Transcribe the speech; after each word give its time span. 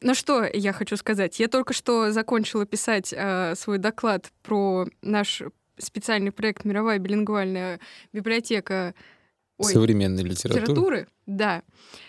Ну 0.00 0.14
что 0.14 0.44
я 0.44 0.72
хочу 0.72 0.96
сказать? 0.96 1.40
Я 1.40 1.48
только 1.48 1.72
что 1.72 2.12
закончила 2.12 2.66
писать 2.66 3.12
э, 3.16 3.54
свой 3.56 3.78
доклад 3.78 4.30
про 4.42 4.86
наш 5.02 5.42
специальный 5.78 6.32
проект 6.32 6.64
«Мировая 6.64 6.98
билингвальная 6.98 7.80
библиотека 8.12 8.94
Ой, 9.58 9.72
современной 9.72 10.22
литературы. 10.22 10.62
литературы. 10.62 11.08
Да. 11.26 11.62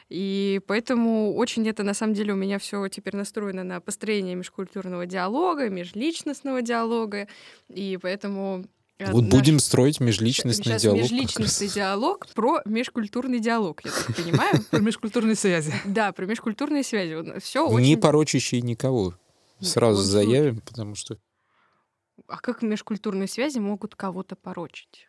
И 0.07 0.61
поэтому 0.67 1.35
очень 1.35 1.67
это 1.67 1.83
на 1.83 1.93
самом 1.93 2.13
деле 2.13 2.33
у 2.33 2.35
меня 2.35 2.59
все 2.59 2.87
теперь 2.89 3.15
настроено 3.15 3.63
на 3.63 3.81
построение 3.81 4.35
межкультурного 4.35 5.05
диалога, 5.05 5.69
межличностного 5.69 6.61
диалога. 6.61 7.27
И 7.69 7.97
поэтому 8.01 8.65
вот 8.99 9.23
наш... 9.23 9.31
будем 9.31 9.59
строить 9.59 10.01
межличностный 10.01 10.65
Сейчас 10.65 10.81
диалог. 10.81 11.01
Межличностный 11.01 11.67
диалог 11.69 12.27
про 12.33 12.61
межкультурный 12.65 13.39
диалог, 13.39 13.81
я 13.85 13.91
так 13.91 14.15
понимаю. 14.15 14.61
Про 14.71 14.79
межкультурные 14.79 15.35
связи. 15.35 15.73
Да, 15.85 16.11
про 16.11 16.25
межкультурные 16.25 16.83
связи. 16.83 17.39
Все 17.39 17.65
очень... 17.65 17.85
Не 17.85 17.95
порочащие 17.95 18.61
никого. 18.61 19.13
Сразу 19.61 20.01
заявим, 20.01 20.61
потому 20.61 20.95
что... 20.95 21.17
А 22.27 22.37
как 22.39 22.61
межкультурные 22.61 23.27
связи 23.27 23.59
могут 23.59 23.95
кого-то 23.95 24.35
порочить? 24.35 25.07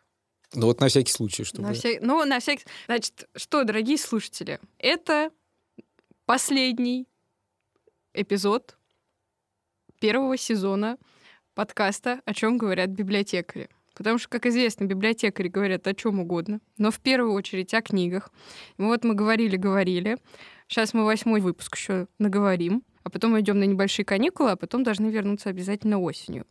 Ну 0.53 0.67
вот 0.67 0.79
на 0.79 0.87
всякий 0.87 1.11
случай, 1.11 1.43
чтобы... 1.43 1.67
На 1.67 1.73
вся... 1.73 1.89
Ну, 2.01 2.23
на 2.25 2.39
всякий... 2.39 2.65
Значит, 2.85 3.29
что, 3.35 3.63
дорогие 3.63 3.97
слушатели, 3.97 4.59
это 4.77 5.31
последний 6.25 7.07
эпизод 8.13 8.77
первого 9.99 10.37
сезона 10.37 10.97
подкаста 11.53 12.21
«О 12.25 12.33
чем 12.33 12.57
говорят 12.57 12.89
библиотекари». 12.89 13.69
Потому 14.01 14.17
что, 14.17 14.29
как 14.29 14.47
известно, 14.47 14.85
библиотекари 14.85 15.47
говорят 15.47 15.85
о 15.85 15.93
чем 15.93 16.19
угодно, 16.19 16.59
но 16.79 16.89
в 16.89 16.99
первую 16.99 17.33
очередь 17.33 17.71
о 17.75 17.83
книгах. 17.83 18.31
Вот 18.79 19.03
мы 19.03 19.13
говорили-говорили. 19.13 20.17
Сейчас 20.67 20.95
мы 20.95 21.05
восьмой 21.05 21.39
выпуск 21.39 21.75
еще 21.75 22.07
наговорим, 22.17 22.81
а 23.03 23.11
потом 23.11 23.39
идем 23.39 23.59
на 23.59 23.65
небольшие 23.65 24.03
каникулы, 24.03 24.49
а 24.49 24.55
потом 24.55 24.81
должны 24.83 25.11
вернуться 25.11 25.49
обязательно 25.49 25.99
осенью. 25.99 26.47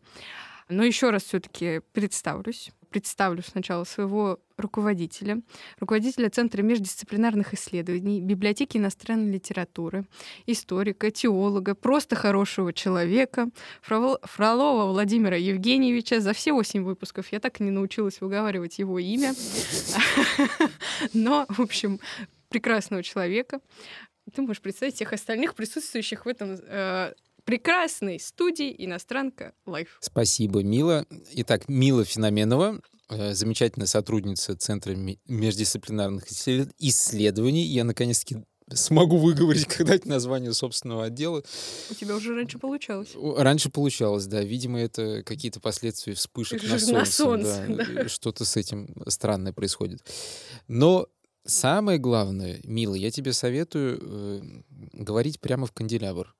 Но 0.68 0.84
еще 0.84 1.10
раз 1.10 1.24
все-таки 1.24 1.80
представлюсь 1.92 2.70
представлю 2.90 3.42
сначала 3.42 3.84
своего 3.84 4.40
руководителя, 4.56 5.40
руководителя 5.78 6.28
Центра 6.28 6.62
междисциплинарных 6.62 7.54
исследований, 7.54 8.20
библиотеки 8.20 8.76
иностранной 8.76 9.32
литературы, 9.32 10.04
историка, 10.46 11.10
теолога, 11.10 11.74
просто 11.74 12.16
хорошего 12.16 12.72
человека, 12.72 13.48
Фролова 13.82 14.90
Владимира 14.90 15.36
Евгеньевича. 15.36 16.20
За 16.20 16.32
все 16.32 16.52
восемь 16.52 16.82
выпусков 16.82 17.32
я 17.32 17.40
так 17.40 17.60
и 17.60 17.64
не 17.64 17.70
научилась 17.70 18.20
выговаривать 18.20 18.78
его 18.78 18.98
имя. 18.98 19.34
Но, 21.14 21.46
в 21.48 21.60
общем, 21.60 22.00
прекрасного 22.50 23.02
человека. 23.02 23.60
Ты 24.34 24.42
можешь 24.42 24.60
представить 24.60 24.94
всех 24.94 25.12
остальных 25.12 25.54
присутствующих 25.54 26.24
в 26.24 26.28
этом 26.28 26.56
э, 26.60 27.14
прекрасной 27.50 28.20
студии 28.20 28.72
«Иностранка 28.78 29.54
Live». 29.66 29.98
Спасибо, 30.00 30.62
Мила. 30.62 31.04
Итак, 31.32 31.68
Мила 31.68 32.04
Феноменова, 32.04 32.80
э, 33.08 33.34
замечательная 33.34 33.88
сотрудница 33.88 34.56
Центра 34.56 34.94
междисциплинарных 35.26 36.28
исследований. 36.30 37.64
Я, 37.64 37.82
наконец-таки, 37.82 38.44
смогу 38.72 39.16
выговорить 39.16 39.66
когда-нибудь 39.76 40.06
название 40.06 40.52
собственного 40.52 41.06
отдела. 41.06 41.42
У 41.90 41.94
тебя 41.94 42.14
уже 42.14 42.36
раньше 42.36 42.60
получалось. 42.60 43.16
Раньше 43.16 43.68
получалось, 43.68 44.26
да. 44.26 44.44
Видимо, 44.44 44.78
это 44.78 45.24
какие-то 45.24 45.58
последствия 45.58 46.14
вспышек 46.14 46.62
на 46.62 46.78
солнце. 46.78 46.92
На 46.92 47.04
солнце 47.04 47.66
да. 47.68 47.84
да. 47.84 48.08
Что-то 48.08 48.44
с 48.44 48.56
этим 48.56 48.94
странное 49.08 49.52
происходит. 49.52 50.08
Но 50.68 51.08
самое 51.44 51.98
главное, 51.98 52.60
Мила, 52.62 52.94
я 52.94 53.10
тебе 53.10 53.32
советую 53.32 53.98
э, 54.00 54.40
говорить 54.92 55.40
прямо 55.40 55.66
в 55.66 55.72
канделябр. 55.72 56.32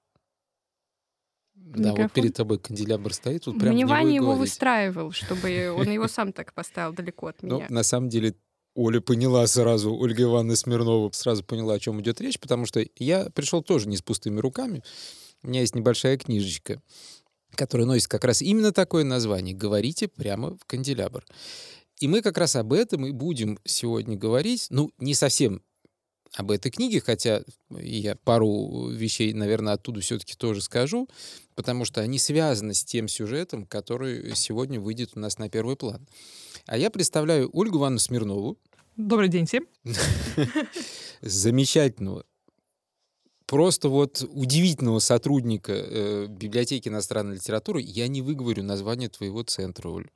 Да, 1.77 1.95
вот 1.95 2.13
перед 2.13 2.35
тобой 2.35 2.59
канделябр 2.59 3.15
стоит, 3.15 3.45
тут 3.45 3.59
прям 3.59 3.75
Мне 3.75 3.87
Ваня 3.87 4.15
его 4.15 4.35
выстраивал, 4.35 5.13
чтобы 5.13 5.73
он 5.77 5.91
его 5.91 6.09
сам 6.09 6.33
так 6.33 6.53
поставил 6.53 6.93
далеко 6.93 7.29
от 7.29 7.43
ну, 7.43 7.57
меня. 7.57 7.67
Ну, 7.69 7.75
на 7.75 7.83
самом 7.83 8.09
деле, 8.09 8.35
Оля 8.75 9.01
поняла 9.01 9.47
сразу, 9.47 9.95
Ольга 9.95 10.25
Ивановна 10.25 10.57
Смирнова 10.57 11.11
сразу 11.13 11.45
поняла, 11.45 11.75
о 11.75 11.79
чем 11.79 12.01
идет 12.01 12.21
речь, 12.21 12.39
потому 12.41 12.67
что 12.67 12.85
я 12.97 13.31
пришел 13.31 13.63
тоже 13.63 13.89
не 13.89 13.97
с 13.97 14.03
пустыми 14.03 14.41
руками. 14.41 14.83
У 15.43 15.49
меня 15.49 15.61
есть 15.61 15.75
небольшая 15.75 16.19
книжечка, 16.19 16.83
которая 17.55 17.87
носит 17.87 18.09
как 18.09 18.25
раз 18.25 18.43
именно 18.43 18.73
такое 18.73 19.05
название 19.05 19.55
«Говорите 19.55 20.09
прямо 20.09 20.57
в 20.57 20.65
канделябр». 20.67 21.25
И 22.01 22.09
мы 22.09 22.23
как 22.23 22.39
раз 22.39 22.57
об 22.57 22.73
этом 22.73 23.07
и 23.07 23.13
будем 23.13 23.59
сегодня 23.65 24.17
говорить. 24.17 24.67
Ну, 24.71 24.91
не 24.99 25.15
совсем 25.15 25.63
об 26.37 26.51
этой 26.51 26.71
книге, 26.71 27.01
хотя 27.01 27.43
я 27.71 28.17
пару 28.17 28.89
вещей, 28.89 29.33
наверное, 29.33 29.75
оттуда 29.75 30.01
все-таки 30.01 30.35
тоже 30.35 30.61
скажу, 30.63 31.09
потому 31.55 31.85
что 31.85 32.01
они 32.01 32.19
связаны 32.19 32.75
с 32.75 32.85
тем 32.85 33.09
сюжетом, 33.09 33.67
который 33.67 34.35
сегодня 34.37 34.81
выйдет 34.81 35.11
у 35.15 35.21
нас 35.21 35.39
на 35.39 35.49
первый 35.49 35.77
план. 35.77 36.07
А 36.67 36.77
я 36.77 36.91
представляю 36.91 37.51
Ольгу 37.53 37.79
Ивановну 37.79 37.99
Смирнову. 37.99 38.59
Добрый 38.97 39.29
день 39.29 39.47
всем. 39.47 39.67
Замечательного, 41.23 42.25
просто 43.47 43.89
вот 43.89 44.25
удивительного 44.31 45.01
сотрудника 45.01 45.73
э, 45.73 46.27
библиотеки 46.29 46.89
иностранной 46.89 47.35
литературы. 47.35 47.81
Я 47.81 48.07
не 48.07 48.23
выговорю 48.23 48.63
название 48.63 49.09
твоего 49.09 49.43
центра, 49.43 49.89
Оль. 49.89 50.09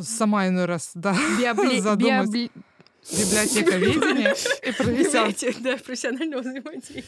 Сама 0.00 0.46
иной 0.46 0.66
раз, 0.66 0.92
да, 0.94 1.14
задумаюсь. 1.80 2.50
Библиотека 3.10 3.76
видения 3.76 4.34
и 4.62 4.72
профессионального, 4.72 5.60
да, 5.60 5.76
профессионального 5.76 6.40
взаимодействия. 6.40 7.04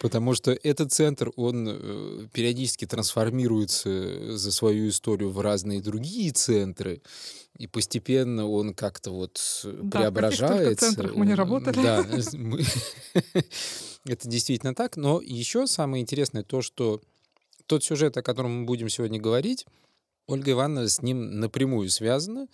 Потому 0.00 0.34
что 0.34 0.52
этот 0.62 0.92
центр, 0.92 1.32
он 1.34 1.68
э, 1.68 2.26
периодически 2.32 2.86
трансформируется 2.86 4.36
за 4.36 4.52
свою 4.52 4.88
историю 4.88 5.30
в 5.30 5.40
разные 5.40 5.82
другие 5.82 6.30
центры, 6.30 7.02
и 7.58 7.66
постепенно 7.66 8.48
он 8.48 8.74
как-то 8.74 9.10
вот 9.10 9.40
да, 9.64 9.98
преображается. 9.98 10.86
В 10.86 10.90
центрах 10.90 11.16
мы 11.16 11.26
не 11.26 11.34
работали. 11.34 11.82
Да, 11.82 12.06
мы... 12.34 12.62
это 14.04 14.28
действительно 14.28 14.74
так. 14.74 14.96
Но 14.96 15.20
еще 15.20 15.66
самое 15.66 16.00
интересное 16.00 16.44
то, 16.44 16.62
что 16.62 17.00
тот 17.66 17.82
сюжет, 17.82 18.16
о 18.16 18.22
котором 18.22 18.60
мы 18.60 18.64
будем 18.66 18.88
сегодня 18.88 19.20
говорить, 19.20 19.66
Ольга 20.28 20.52
Ивановна 20.52 20.88
с 20.88 21.02
ним 21.02 21.40
напрямую 21.40 21.90
связана 21.90 22.46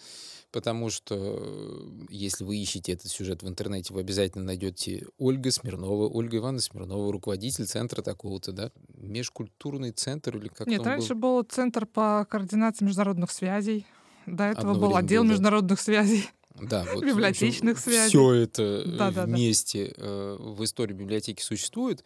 потому 0.55 0.89
что 0.89 1.17
э, 1.19 1.91
если 2.11 2.45
вы 2.45 2.57
ищете 2.59 2.93
этот 2.93 3.11
сюжет 3.11 3.43
в 3.43 3.49
интернете, 3.49 3.93
вы 3.93 4.01
обязательно 4.01 4.45
найдете 4.45 5.05
Ольга 5.19 5.51
Смирнова, 5.51 6.09
Ольга 6.09 6.37
Ивановна 6.37 6.61
Смирнова, 6.61 7.13
руководитель 7.13 7.67
центра 7.67 8.03
такого-то, 8.03 8.53
да? 8.53 8.71
Межкультурный 8.97 9.91
центр 9.91 10.37
или 10.37 10.47
как 10.47 10.69
Нет, 10.69 10.87
раньше 10.87 11.17
был? 11.17 11.39
был 11.39 11.43
центр 11.43 11.87
по 11.87 12.25
координации 12.31 12.85
международных 12.85 13.33
связей. 13.33 13.85
До 14.27 14.45
этого 14.45 14.75
Одно 14.75 14.87
был 14.87 14.97
отдел 14.97 15.25
был, 15.25 15.31
международных 15.31 15.81
связей. 15.81 16.31
Да, 16.55 16.87
вот 16.95 17.05
библиотечных 17.05 17.81
связей. 17.81 18.11
Все 18.11 18.33
это 18.35 18.85
да, 18.87 19.11
вместе 19.11 19.87
да, 19.89 19.95
да. 19.97 20.07
Э, 20.07 20.37
в 20.39 20.63
истории 20.63 20.95
библиотеки 20.95 21.43
существует. 21.43 22.05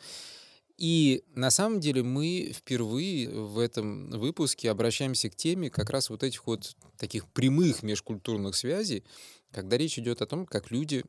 И 0.79 1.25
на 1.35 1.51
самом 1.51 1.81
деле 1.81 2.05
мы 2.05 2.53
впервые 2.55 3.29
в 3.29 3.59
этом 3.59 4.11
выпуске 4.11 4.71
обращаемся 4.71 5.29
к 5.29 5.35
теме 5.35 5.71
как 5.71 5.91
раз 5.91 6.09
вот 6.09 6.23
этих 6.23 6.47
вот 6.47 6.77
таких 6.97 7.27
прямых 7.27 7.83
межкультурных 7.83 8.55
связей, 8.55 9.03
когда 9.51 9.77
речь 9.77 9.99
идет 9.99 10.23
о 10.23 10.27
том, 10.27 10.47
как 10.47 10.71
люди 10.71 11.05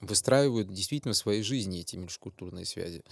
выстраивают 0.00 0.72
действительно 0.72 1.14
в 1.14 1.16
своей 1.16 1.42
жизни 1.42 1.80
эти 1.80 1.96
межкультурные 1.96 2.64
связи. 2.64 3.02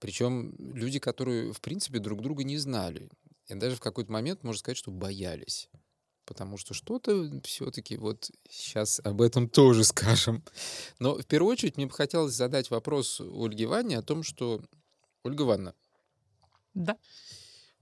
Причем 0.00 0.54
люди, 0.58 0.98
которые, 0.98 1.52
в 1.54 1.62
принципе, 1.62 1.98
друг 1.98 2.20
друга 2.20 2.44
не 2.44 2.58
знали. 2.58 3.08
И 3.48 3.54
даже 3.54 3.76
в 3.76 3.80
какой-то 3.80 4.12
момент, 4.12 4.42
можно 4.42 4.58
сказать, 4.58 4.76
что 4.76 4.90
боялись. 4.90 5.70
Потому 6.26 6.58
что 6.58 6.74
что-то 6.74 7.40
все-таки 7.44 7.96
вот 7.96 8.30
сейчас 8.50 9.00
об 9.02 9.22
этом 9.22 9.48
тоже 9.48 9.84
скажем. 9.84 10.44
Но 10.98 11.16
в 11.16 11.24
первую 11.24 11.52
очередь 11.52 11.78
мне 11.78 11.86
бы 11.86 11.92
хотелось 11.92 12.34
задать 12.34 12.70
вопрос 12.70 13.18
Ольге 13.20 13.66
Ване 13.66 13.98
о 13.98 14.02
том, 14.02 14.22
что 14.22 14.60
Ольга 15.24 15.44
Ивановна. 15.44 15.74
Да. 16.74 16.96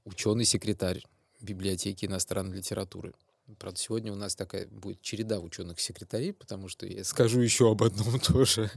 Ученый-секретарь 0.05 1.03
библиотеки 1.41 2.05
иностранной 2.05 2.59
литературы. 2.59 3.15
Правда, 3.59 3.79
сегодня 3.79 4.13
у 4.13 4.17
нас 4.17 4.37
такая 4.37 4.67
будет 4.69 5.01
череда 5.01 5.41
ученых-секретарей, 5.41 6.33
потому 6.33 6.69
что 6.69 6.87
я 6.87 7.03
скажу 7.05 7.41
еще 7.41 7.71
об 7.73 7.83
одном 7.83 8.21
тоже. 8.27 8.71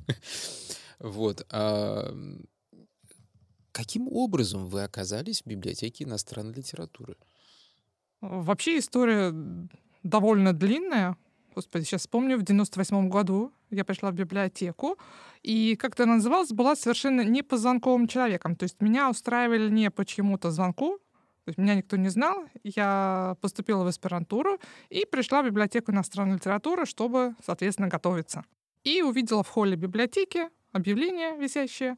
Вот. 0.99 1.45
А 1.49 2.13
каким 3.71 4.07
образом 4.07 4.67
вы 4.67 4.83
оказались 4.83 5.41
в 5.41 5.45
библиотеке 5.45 6.05
иностранной 6.05 6.53
литературы? 6.53 7.17
Вообще 8.21 8.79
история 8.79 9.33
довольно 10.03 10.53
длинная. 10.53 11.17
Господи, 11.55 11.83
сейчас 11.83 12.01
вспомню, 12.01 12.37
в 12.37 12.43
98 12.43 13.09
году 13.09 13.51
я 13.69 13.85
пришла 13.85 14.09
в 14.11 14.15
библиотеку, 14.15 14.97
и 15.43 15.75
как 15.75 15.93
это 15.93 16.05
называлось, 16.05 16.49
была 16.49 16.75
совершенно 16.75 17.21
не 17.21 17.43
по 17.43 17.57
звонковым 17.57 18.07
человеком. 18.07 18.55
То 18.55 18.63
есть 18.63 18.81
меня 18.81 19.09
устраивали 19.09 19.69
не 19.69 19.91
по 19.91 20.03
чьему-то 20.03 20.49
звонку, 20.49 20.97
то 21.45 21.49
есть 21.49 21.57
меня 21.57 21.75
никто 21.75 21.97
не 21.97 22.09
знал. 22.09 22.45
Я 22.63 23.35
поступила 23.41 23.83
в 23.83 23.87
аспирантуру 23.87 24.59
и 24.89 25.05
пришла 25.05 25.41
в 25.41 25.45
библиотеку 25.45 25.91
иностранной 25.91 26.35
литературы, 26.35 26.85
чтобы, 26.85 27.35
соответственно, 27.45 27.89
готовиться. 27.89 28.45
И 28.83 29.01
увидела 29.01 29.43
в 29.43 29.49
холле 29.49 29.75
библиотеки 29.75 30.49
объявление 30.71 31.37
висящее, 31.37 31.97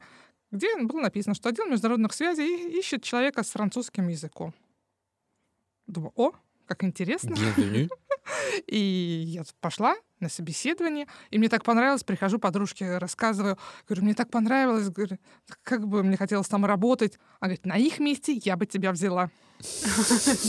где 0.50 0.76
было 0.82 1.00
написано, 1.00 1.34
что 1.34 1.48
отдел 1.48 1.66
международных 1.66 2.12
связей 2.12 2.78
ищет 2.78 3.02
человека 3.02 3.42
с 3.42 3.50
французским 3.50 4.08
языком. 4.08 4.52
Думаю, 5.86 6.12
о, 6.16 6.32
как 6.66 6.84
интересно. 6.84 7.34
Bienvenue. 7.34 7.88
И 8.66 9.24
я 9.26 9.44
пошла 9.60 9.94
на 10.18 10.28
собеседование, 10.28 11.06
и 11.30 11.38
мне 11.38 11.48
так 11.48 11.62
понравилось, 11.62 12.02
прихожу 12.02 12.38
подружке, 12.38 12.98
рассказываю, 12.98 13.58
говорю, 13.86 14.04
мне 14.04 14.14
так 14.14 14.30
понравилось, 14.30 14.88
говорю, 14.88 15.18
как 15.62 15.86
бы 15.86 16.02
мне 16.02 16.16
хотелось 16.16 16.48
там 16.48 16.64
работать. 16.64 17.18
Она 17.38 17.50
говорит, 17.50 17.66
на 17.66 17.76
их 17.76 18.00
месте 18.00 18.32
я 18.32 18.56
бы 18.56 18.66
тебя 18.66 18.92
взяла. 18.92 19.30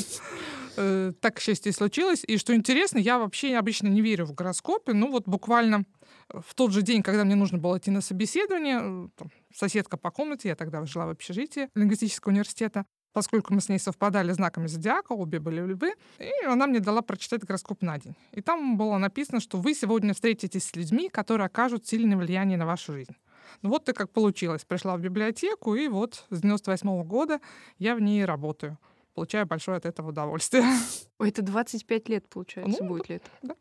Э, 0.80 1.12
Так, 1.22 1.38
к 1.38 1.40
счастью, 1.40 1.72
и 1.72 1.76
случилось. 1.76 2.24
И 2.28 2.38
что 2.38 2.56
интересно, 2.56 3.00
я 3.00 3.18
вообще 3.18 3.56
обычно 3.56 3.88
не 3.88 4.02
верю 4.02 4.26
в 4.26 4.34
гороскопы. 4.34 4.94
Ну 4.94 5.10
вот 5.10 5.28
буквально 5.28 5.86
в 6.30 6.54
тот 6.54 6.72
же 6.72 6.84
день, 6.84 7.02
когда 7.02 7.24
мне 7.24 7.34
нужно 7.34 7.58
было 7.58 7.80
идти 7.80 7.90
на 7.90 8.02
собеседование, 8.02 8.80
э, 8.80 9.08
там, 9.16 9.32
соседка 9.52 9.98
по 9.98 10.12
комнате, 10.12 10.50
я 10.50 10.56
тогда 10.56 10.86
жила 10.86 11.08
в 11.08 11.10
общежитии 11.10 11.70
лингвистического 11.74 12.32
университета, 12.32 12.86
поскольку 13.18 13.52
мы 13.52 13.62
с 13.62 13.68
ней 13.70 13.80
совпадали 13.80 14.32
знаками 14.32 14.68
зодиака, 14.68 15.14
обе 15.14 15.40
были 15.40 15.60
львы, 15.66 15.96
и 16.20 16.46
она 16.46 16.68
мне 16.68 16.80
дала 16.80 17.02
прочитать 17.02 17.44
гороскоп 17.44 17.82
на 17.82 17.98
день. 17.98 18.14
И 18.32 18.42
там 18.42 18.78
было 18.78 19.00
написано, 19.00 19.40
что 19.40 19.58
вы 19.58 19.74
сегодня 19.74 20.14
встретитесь 20.14 20.66
с 20.66 20.76
людьми, 20.76 21.10
которые 21.10 21.48
окажут 21.48 21.88
сильное 21.88 22.16
влияние 22.16 22.60
на 22.60 22.68
вашу 22.68 22.94
жизнь. 22.94 23.16
Ну 23.64 23.70
вот 23.70 23.90
и 23.90 23.94
как 23.94 24.12
получилось. 24.12 24.66
Пришла 24.66 24.96
в 24.98 25.02
библиотеку, 25.02 25.74
и 25.74 25.88
вот 25.88 26.26
с 26.30 26.42
98 26.42 27.04
года 27.06 27.40
я 27.80 27.96
в 27.96 28.02
ней 28.02 28.24
работаю. 28.24 28.78
Получаю 29.16 29.48
большое 29.48 29.78
от 29.78 29.88
этого 29.88 30.10
удовольствие. 30.10 30.64
Ой, 31.18 31.30
это 31.30 31.42
25 31.42 32.10
лет, 32.10 32.30
получается, 32.30 32.84
Ну, 32.84 32.88
будет 32.88 33.10
это? 33.10 33.30
да, 33.42 33.56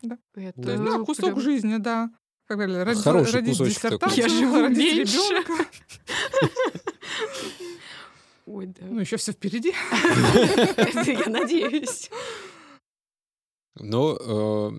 да. 0.00 0.16
Это 0.36 0.62
То 0.62 0.70
есть, 0.70 0.82
да, 0.84 0.98
кусок 1.00 1.24
прям- 1.34 1.40
жизни, 1.40 1.76
да. 1.76 2.10
Как 2.46 2.56
говорили, 2.56 2.78
родить, 2.78 3.04
Хороший 3.04 3.34
родить 3.34 3.58
такой. 3.58 3.68
диссертацию, 3.68 4.22
Я 4.22 4.28
живу 4.30 4.58
родить 4.60 4.96
меньше. 4.96 5.18
Ой, 8.46 8.66
да. 8.66 8.84
Ну, 8.86 9.00
еще 9.00 9.16
все 9.16 9.32
впереди. 9.32 9.72
Я 11.06 11.28
надеюсь. 11.28 12.10
Но 13.76 14.18
э, 14.20 14.24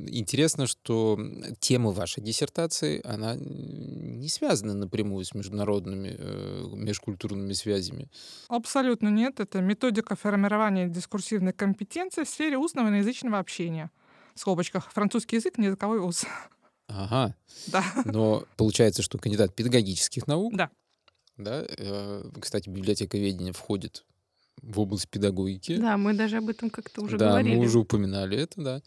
интересно, 0.10 0.68
что 0.68 1.19
тема 1.60 1.92
вашей 1.92 2.21
диссертации, 2.21 3.01
она 3.04 3.36
не 3.36 4.30
связана 4.30 4.75
напрямую 4.75 5.25
с 5.25 5.33
международными, 5.33 6.15
э, 6.18 6.63
межкультурными 6.74 7.54
связями. 7.54 8.12
Абсолютно 8.50 9.07
нет. 9.07 9.39
Это 9.39 9.62
методика 9.62 10.15
формирования 10.15 10.88
дискурсивной 10.88 11.54
компетенции 11.54 12.24
в 12.24 12.30
сфере 12.30 12.57
устного 12.57 12.94
и 12.94 13.00
язычного 13.00 13.39
общения. 13.39 13.89
В 14.36 14.39
скобочках. 14.39 14.92
Французский 14.92 15.38
язык, 15.38 15.57
не 15.57 15.68
языковой 15.68 16.00
уз. 16.00 16.25
Ага. 16.88 17.36
Да. 17.68 17.83
Но 18.06 18.44
получается, 18.57 19.01
что 19.01 19.18
кандидат 19.18 19.56
педагогических 19.56 20.27
наук, 20.27 20.54
Да. 20.56 20.69
Да, 21.38 21.66
э, 21.68 22.30
кстати, 22.40 22.70
библиотековедение 22.70 23.54
входит 23.54 24.06
в 24.62 24.80
область 24.80 25.10
педагогики. 25.10 25.78
Да, 25.78 25.98
мы 25.98 26.14
даже 26.14 26.38
об 26.38 26.50
этом 26.50 26.70
как-то 26.70 27.02
уже 27.02 27.18
да, 27.18 27.30
говорили. 27.32 27.56
мы 27.56 27.66
уже 27.66 27.80
упоминали 27.80 28.38
это, 28.38 28.62
да. 28.62 28.82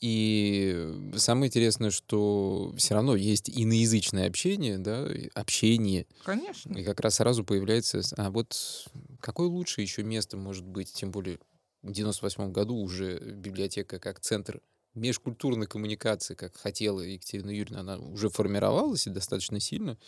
И 0.00 0.92
самое 1.16 1.48
интересное, 1.48 1.90
что 1.90 2.72
все 2.76 2.94
равно 2.94 3.14
есть 3.14 3.50
иноязычное 3.50 4.26
общение, 4.26 4.78
да, 4.78 5.06
общение. 5.34 6.06
Конечно. 6.24 6.76
И 6.76 6.82
как 6.82 7.00
раз 7.00 7.16
сразу 7.16 7.44
появляется, 7.44 8.00
а 8.16 8.30
вот 8.30 8.88
какое 9.20 9.48
лучше 9.48 9.82
еще 9.82 10.02
место 10.02 10.36
может 10.36 10.64
быть, 10.64 10.92
тем 10.92 11.10
более 11.10 11.38
в 11.82 11.92
98 11.92 12.50
году 12.50 12.76
уже 12.76 13.18
библиотека 13.18 13.98
как 13.98 14.20
центр 14.20 14.60
межкультурной 14.94 15.66
коммуникации, 15.66 16.34
как 16.34 16.56
хотела 16.56 17.00
Екатерина 17.00 17.50
Юрьевна, 17.50 17.80
она 17.80 17.98
уже 17.98 18.28
формировалась 18.28 19.06
и 19.06 19.10
достаточно 19.10 19.60
сильно. 19.60 19.98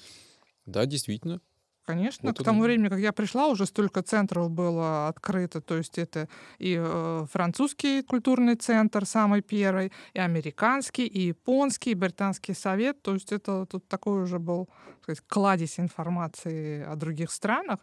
Да, 0.67 0.87
действительно. 0.87 1.41
Конечно, 1.84 2.29
Вот 2.29 2.38
к 2.38 2.44
тому 2.44 2.61
он. 2.61 2.67
времени, 2.67 2.88
как 2.88 3.00
я 3.00 3.12
пришла, 3.12 3.49
уже 3.49 3.67
столько 3.67 4.02
центров 4.02 4.50
было 4.50 5.08
открыто. 5.08 5.61
То 5.61 5.76
есть 5.76 5.99
это 5.99 6.29
и 6.58 6.76
э, 6.79 7.26
французский 7.31 8.02
культурный 8.02 8.55
центр, 8.55 9.05
самый 9.05 9.43
первый, 9.43 9.93
и 10.14 10.20
американский, 10.20 11.06
и 11.06 11.29
японский, 11.29 11.90
и 11.90 11.94
британский 11.94 12.55
совет. 12.55 13.02
То 13.02 13.14
есть 13.14 13.32
это 13.32 13.67
тут 13.67 13.88
такой 13.88 14.23
уже 14.23 14.38
был 14.38 14.67
так 14.67 15.17
сказать, 15.17 15.23
кладезь 15.26 15.81
информации 15.81 16.84
о 16.84 16.94
других 16.94 17.32
странах. 17.32 17.81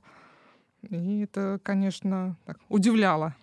И 0.89 1.21
это, 1.21 1.59
конечно, 1.61 2.37
так, 2.45 2.57
удивляло. 2.69 3.35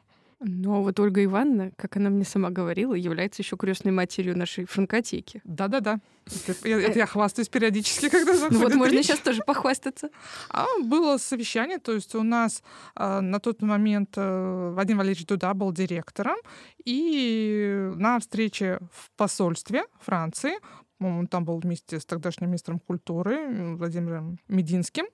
Но 0.49 0.81
вот 0.83 1.01
Ольга 1.01 1.25
Ивановна, 1.25 1.73
как 1.77 1.97
она 1.97 2.09
мне 2.09 2.25
сама 2.25 2.51
говорила, 2.51 2.95
является 2.95 3.43
еще 3.43 3.57
крестной 3.57 3.91
матерью 3.91 4.39
нашей 4.39 4.65
франкотеки. 4.65 5.41
Да-да-да. 5.45 5.99
Это, 6.47 6.69
я- 6.69 6.81
это 6.81 6.99
я 7.01 7.07
хвастаюсь 7.07 7.49
периодически, 7.49 8.09
когда 8.09 8.33
Ну 8.51 8.59
вот 8.61 8.75
можно 8.75 8.95
речь. 8.95 9.07
сейчас 9.07 9.19
тоже 9.21 9.43
похвастаться. 9.45 10.11
А 10.51 10.67
было 10.85 11.17
совещание, 11.19 11.79
то 11.79 11.93
есть 11.93 12.15
у 12.15 12.23
нас 12.23 12.63
а, 12.95 13.21
на 13.21 13.41
тот 13.41 13.61
момент 13.63 14.11
э, 14.17 14.73
Вадим 14.75 14.99
Валерьевич 14.99 15.27
Дуда 15.27 15.53
был 15.55 15.73
директором, 15.73 16.37
и 16.85 17.91
на 17.97 18.19
встрече 18.21 18.79
в 18.93 19.11
посольстве 19.17 19.85
Франции, 20.01 20.55
по-моему, 20.99 21.27
там 21.27 21.45
был 21.45 21.59
вместе 21.59 21.99
с 22.01 22.07
тогдашним 22.07 22.49
министром 22.49 22.79
культуры 22.79 23.75
Владимиром 23.77 24.39
Мединским, 24.49 25.07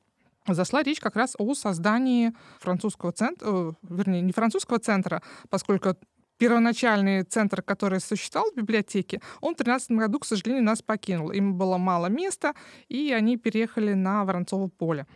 зашла 0.49 0.83
речь 0.83 1.01
как 1.01 1.17
раз 1.17 1.35
о 1.39 1.55
создании 1.55 2.33
французского 2.61 3.13
центра, 3.13 3.49
э, 3.49 3.73
вернее, 3.83 4.21
не 4.21 4.33
французского 4.33 4.79
центра, 4.79 5.23
поскольку 5.51 5.97
первоначальный 6.39 7.23
центр, 7.23 7.63
который 7.63 8.01
существовал 8.01 8.51
в 8.51 8.57
библиотеке, 8.57 9.21
он 9.41 9.55
в 9.55 9.59
2013 9.59 9.91
году, 9.93 10.19
к 10.19 10.27
сожалению, 10.27 10.65
нас 10.65 10.83
покинул. 10.83 11.31
Им 11.31 11.55
было 11.55 11.79
мало 11.79 12.07
места, 12.07 12.55
и 12.89 13.13
они 13.13 13.37
переехали 13.37 13.95
на 13.95 14.25
Воронцово 14.25 14.69
поле. 14.69 15.07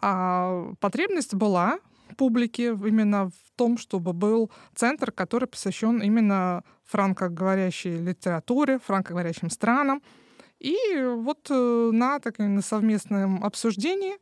А 0.00 0.72
потребность 0.80 1.34
была 1.34 1.78
публики 2.16 2.62
именно 2.62 3.28
в 3.28 3.56
том, 3.56 3.76
чтобы 3.76 4.12
был 4.12 4.50
центр, 4.74 5.12
который 5.12 5.48
посвящен 5.48 6.00
именно 6.00 6.62
франкоговорящей 6.84 7.98
литературе, 7.98 8.78
франкоговорящим 8.78 9.50
странам. 9.50 10.02
И 10.60 10.76
вот 11.16 11.48
э, 11.50 11.90
на, 11.92 12.20
так, 12.20 12.38
на 12.38 12.62
совместном 12.62 13.44
обсуждении 13.44 14.14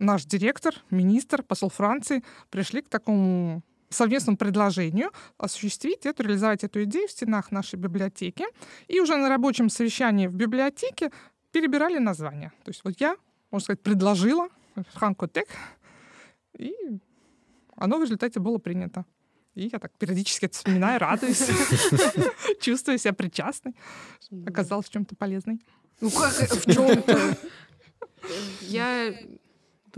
наш 0.00 0.24
директор, 0.24 0.74
министр, 0.90 1.42
посол 1.42 1.70
Франции 1.70 2.22
пришли 2.50 2.82
к 2.82 2.88
такому 2.88 3.62
совместному 3.90 4.36
предложению 4.36 5.10
осуществить 5.38 6.04
эту, 6.06 6.22
реализовать 6.22 6.64
эту 6.64 6.84
идею 6.84 7.08
в 7.08 7.10
стенах 7.10 7.50
нашей 7.50 7.76
библиотеки. 7.76 8.44
И 8.86 9.00
уже 9.00 9.16
на 9.16 9.28
рабочем 9.28 9.70
совещании 9.70 10.26
в 10.26 10.34
библиотеке 10.34 11.10
перебирали 11.52 11.98
названия. 11.98 12.52
То 12.64 12.70
есть 12.70 12.82
вот 12.84 13.00
я, 13.00 13.16
можно 13.50 13.64
сказать, 13.64 13.80
предложила 13.80 14.48
Франкотек, 14.94 15.48
и 16.58 16.74
оно 17.76 17.98
в 17.98 18.02
результате 18.02 18.40
было 18.40 18.58
принято. 18.58 19.04
И 19.54 19.68
я 19.72 19.78
так 19.78 19.92
периодически 19.98 20.44
это 20.44 20.54
вспоминаю, 20.54 21.00
радуюсь, 21.00 21.48
чувствую 22.60 22.98
себя 22.98 23.12
причастной, 23.12 23.74
оказалась 24.46 24.86
в 24.86 24.92
чем-то 24.92 25.16
полезной. 25.16 25.60
Ну 26.00 26.10
как, 26.10 26.32
в 26.32 26.72
чем-то? 26.72 27.36
Я 28.60 29.14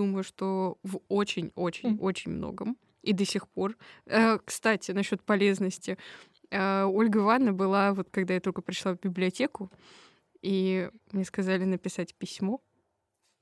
думаю, 0.00 0.24
что 0.24 0.78
в 0.82 1.00
очень-очень-очень 1.08 2.30
многом. 2.32 2.76
И 3.02 3.12
до 3.12 3.24
сих 3.24 3.48
пор. 3.48 3.76
Э, 4.06 4.38
Кстати, 4.44 4.92
насчет 4.92 5.22
полезности. 5.22 5.96
Э, 6.50 6.84
Ольга 6.84 7.20
Ивановна 7.20 7.52
была, 7.52 7.92
вот 7.92 8.08
когда 8.10 8.34
я 8.34 8.40
только 8.40 8.62
пришла 8.62 8.94
в 8.94 9.00
библиотеку, 9.00 9.70
и 10.42 10.90
мне 11.12 11.24
сказали 11.24 11.64
написать 11.64 12.14
письмо. 12.14 12.60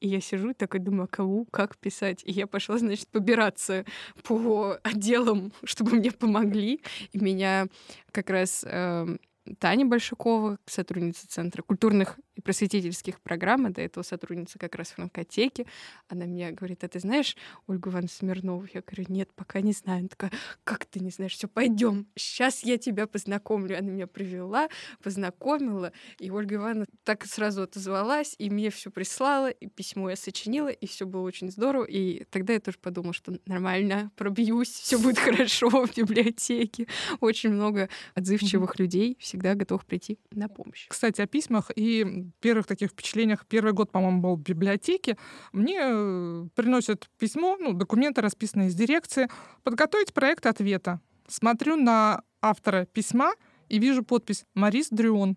И 0.00 0.08
я 0.08 0.20
сижу 0.20 0.50
и 0.50 0.54
такая 0.54 0.80
думаю, 0.80 1.04
а 1.04 1.06
кому, 1.08 1.46
как 1.50 1.76
писать? 1.76 2.22
И 2.24 2.32
я 2.32 2.46
пошла, 2.46 2.78
значит, 2.78 3.08
побираться 3.08 3.84
по 4.22 4.78
отделам, 4.82 5.52
чтобы 5.64 5.96
мне 5.96 6.10
помогли. 6.12 6.80
И 7.12 7.18
меня 7.18 7.66
как 8.12 8.30
раз 8.30 8.64
эм, 8.64 9.18
Таня 9.58 9.86
Большакова, 9.86 10.58
сотрудница 10.66 11.26
Центра 11.28 11.62
культурных 11.62 12.18
и 12.38 12.40
просветительских 12.40 13.20
программ, 13.20 13.70
до 13.72 13.82
этого 13.82 14.04
сотрудница 14.04 14.58
как 14.58 14.76
раз 14.76 14.90
франкотеки, 14.90 15.66
она 16.06 16.24
мне 16.24 16.52
говорит, 16.52 16.84
а 16.84 16.88
ты 16.88 17.00
знаешь 17.00 17.36
Ольгу 17.66 17.90
Ивановну 17.90 18.08
Смирнову? 18.08 18.66
Я 18.72 18.80
говорю, 18.80 19.06
нет, 19.08 19.28
пока 19.34 19.60
не 19.60 19.72
знаю. 19.72 19.98
Она 19.98 20.08
такая, 20.08 20.30
как 20.62 20.86
ты 20.86 21.00
не 21.00 21.10
знаешь? 21.10 21.32
Все, 21.32 21.48
пойдем, 21.48 22.06
сейчас 22.14 22.62
я 22.62 22.78
тебя 22.78 23.08
познакомлю. 23.08 23.76
Она 23.76 23.90
меня 23.90 24.06
привела, 24.06 24.68
познакомила, 25.02 25.92
и 26.20 26.30
Ольга 26.30 26.54
Ивановна 26.54 26.86
так 27.02 27.26
сразу 27.26 27.62
отозвалась, 27.62 28.36
и 28.38 28.50
мне 28.50 28.70
все 28.70 28.90
прислала, 28.90 29.50
и 29.50 29.66
письмо 29.66 30.10
я 30.10 30.16
сочинила, 30.16 30.68
и 30.68 30.86
все 30.86 31.06
было 31.06 31.22
очень 31.22 31.50
здорово. 31.50 31.84
И 31.84 32.24
тогда 32.30 32.52
я 32.52 32.60
тоже 32.60 32.78
подумала, 32.78 33.12
что 33.12 33.36
нормально, 33.46 34.12
пробьюсь, 34.16 34.70
все 34.70 34.96
будет 34.96 35.18
хорошо 35.18 35.68
в 35.70 35.96
библиотеке. 35.96 36.86
Очень 37.20 37.50
много 37.50 37.88
отзывчивых 38.14 38.78
людей 38.78 39.16
всегда 39.18 39.56
готовых 39.56 39.84
прийти 39.84 40.20
на 40.30 40.48
помощь. 40.48 40.86
Кстати, 40.88 41.20
о 41.20 41.26
письмах 41.26 41.72
и 41.74 42.27
первых 42.40 42.66
таких 42.66 42.90
впечатлениях. 42.90 43.46
Первый 43.46 43.72
год, 43.72 43.90
по-моему, 43.90 44.20
был 44.20 44.36
в 44.36 44.42
библиотеке. 44.42 45.16
Мне 45.52 45.78
э, 45.80 46.46
приносят 46.54 47.08
письмо, 47.18 47.56
ну, 47.58 47.72
документы, 47.72 48.20
расписанные 48.20 48.68
из 48.68 48.74
дирекции, 48.74 49.28
подготовить 49.62 50.14
проект 50.14 50.46
ответа. 50.46 51.00
Смотрю 51.28 51.76
на 51.76 52.22
автора 52.40 52.86
письма 52.86 53.32
и 53.68 53.78
вижу 53.78 54.02
подпись 54.02 54.44
«Марис 54.54 54.88
Дрюон». 54.90 55.36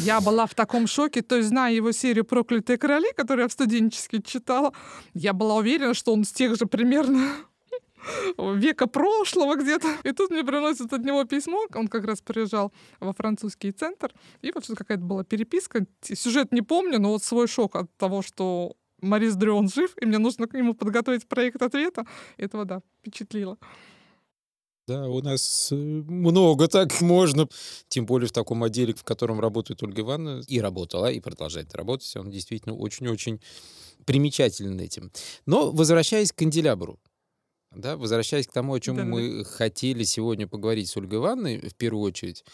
Я 0.00 0.20
была 0.20 0.46
в 0.46 0.54
таком 0.54 0.86
шоке, 0.86 1.22
то 1.22 1.36
есть, 1.36 1.48
зная 1.48 1.72
его 1.72 1.90
серию 1.92 2.24
«Проклятые 2.24 2.78
короли», 2.78 3.08
которую 3.16 3.44
я 3.44 3.48
в 3.48 3.52
студенчески 3.52 4.20
читала, 4.20 4.72
я 5.14 5.32
была 5.32 5.56
уверена, 5.56 5.94
что 5.94 6.12
он 6.12 6.24
с 6.24 6.32
тех 6.32 6.56
же 6.56 6.66
примерно 6.66 7.28
века 8.38 8.86
прошлого 8.86 9.56
где-то. 9.56 9.88
И 10.04 10.12
тут 10.12 10.30
мне 10.30 10.44
приносят 10.44 10.92
от 10.92 11.04
него 11.04 11.24
письмо, 11.24 11.66
он 11.74 11.88
как 11.88 12.04
раз 12.04 12.20
приезжал 12.20 12.72
во 13.00 13.12
французский 13.12 13.72
центр, 13.72 14.12
и 14.42 14.52
вот 14.52 14.64
что 14.64 14.76
какая-то 14.76 15.04
была 15.04 15.24
переписка. 15.24 15.86
Сюжет 16.02 16.52
не 16.52 16.62
помню, 16.62 17.00
но 17.00 17.10
вот 17.10 17.22
свой 17.22 17.48
шок 17.48 17.76
от 17.76 17.94
того, 17.96 18.22
что 18.22 18.76
Марис 19.00 19.36
Дрюон 19.36 19.68
жив, 19.68 19.94
и 20.00 20.06
мне 20.06 20.18
нужно 20.18 20.46
к 20.46 20.54
нему 20.54 20.74
подготовить 20.74 21.28
проект 21.28 21.62
ответа. 21.62 22.06
Этого, 22.36 22.64
да, 22.64 22.80
впечатлило. 23.00 23.58
Да, 24.86 25.08
у 25.08 25.22
нас 25.22 25.72
э, 25.72 25.74
много 25.74 26.68
так 26.68 27.00
можно, 27.00 27.48
тем 27.88 28.04
более 28.04 28.28
в 28.28 28.32
таком 28.32 28.62
отделе, 28.64 28.92
в 28.92 29.02
котором 29.02 29.40
работает 29.40 29.82
Ольга 29.82 30.02
Ивановна, 30.02 30.42
и 30.46 30.60
работала, 30.60 31.10
и 31.10 31.20
продолжает 31.20 31.74
работать. 31.74 32.14
Он 32.16 32.30
действительно 32.30 32.74
очень-очень 32.74 33.40
примечателен 34.04 34.78
этим. 34.78 35.10
Но 35.46 35.70
возвращаясь 35.70 36.32
к 36.32 36.36
канделябру, 36.36 36.98
да, 37.76 37.96
возвращаясь 37.96 38.46
к 38.46 38.52
тому, 38.52 38.74
о 38.74 38.80
чем 38.80 38.96
да, 38.96 39.04
мы 39.04 39.38
да. 39.38 39.44
хотели 39.44 40.04
сегодня 40.04 40.46
поговорить 40.46 40.88
с 40.88 40.96
Ольгой 40.96 41.18
Ивановной, 41.18 41.68
в 41.68 41.74
первую 41.74 42.04
очередь, 42.04 42.44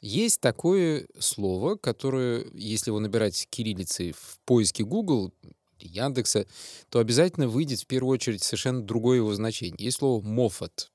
есть 0.00 0.40
такое 0.40 1.06
слово, 1.18 1.76
которое, 1.76 2.46
если 2.52 2.90
его 2.90 3.00
набирать 3.00 3.46
кириллицей 3.50 4.12
в 4.12 4.38
поиске 4.44 4.84
Google, 4.84 5.32
Яндекса, 5.78 6.46
то 6.88 6.98
обязательно 6.98 7.48
выйдет 7.48 7.80
в 7.80 7.86
первую 7.86 8.14
очередь 8.14 8.42
совершенно 8.42 8.82
другое 8.82 9.18
его 9.18 9.34
значение. 9.34 9.76
Есть 9.78 9.98
слово 9.98 10.24
«моффат». 10.24 10.90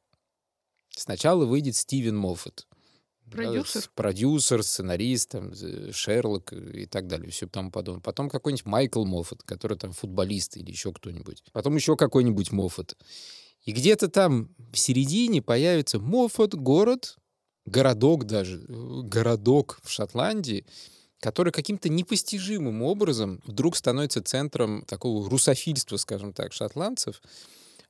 Сначала 0.90 1.46
выйдет 1.46 1.76
Стивен 1.76 2.18
Моффат. 2.18 2.68
Продюсер. 3.32 3.84
Да, 3.84 3.88
продюсер, 3.96 4.64
сценарист, 4.64 5.30
там, 5.30 5.54
Шерлок 5.94 6.52
и 6.52 6.88
так 6.88 7.08
далее, 7.08 7.30
все 7.30 7.48
тому 7.48 7.72
подобное. 7.72 8.02
Потом 8.02 8.30
какой-нибудь 8.30 8.66
Майкл 8.66 9.06
Моффат, 9.06 9.44
который 9.44 9.78
там 9.78 9.92
футболист 9.92 10.58
или 10.58 10.72
еще 10.72 10.92
кто-нибудь. 10.92 11.44
Потом 11.54 11.76
еще 11.76 11.96
какой-нибудь 11.96 12.52
Моффат. 12.52 12.98
И 13.64 13.72
где-то 13.72 14.08
там 14.08 14.50
в 14.72 14.78
середине 14.78 15.42
появится 15.42 16.00
Моффат, 16.00 16.56
город, 16.56 17.18
городок 17.66 18.26
даже, 18.26 18.64
городок 18.68 19.80
в 19.84 19.90
Шотландии, 19.90 20.66
который 21.20 21.52
каким-то 21.52 21.90
непостижимым 21.90 22.82
образом 22.82 23.42
вдруг 23.46 23.76
становится 23.76 24.24
центром 24.24 24.84
такого 24.86 25.30
русофильства, 25.30 25.98
скажем 25.98 26.34
так, 26.34 26.54
шотландцев. 26.54 27.22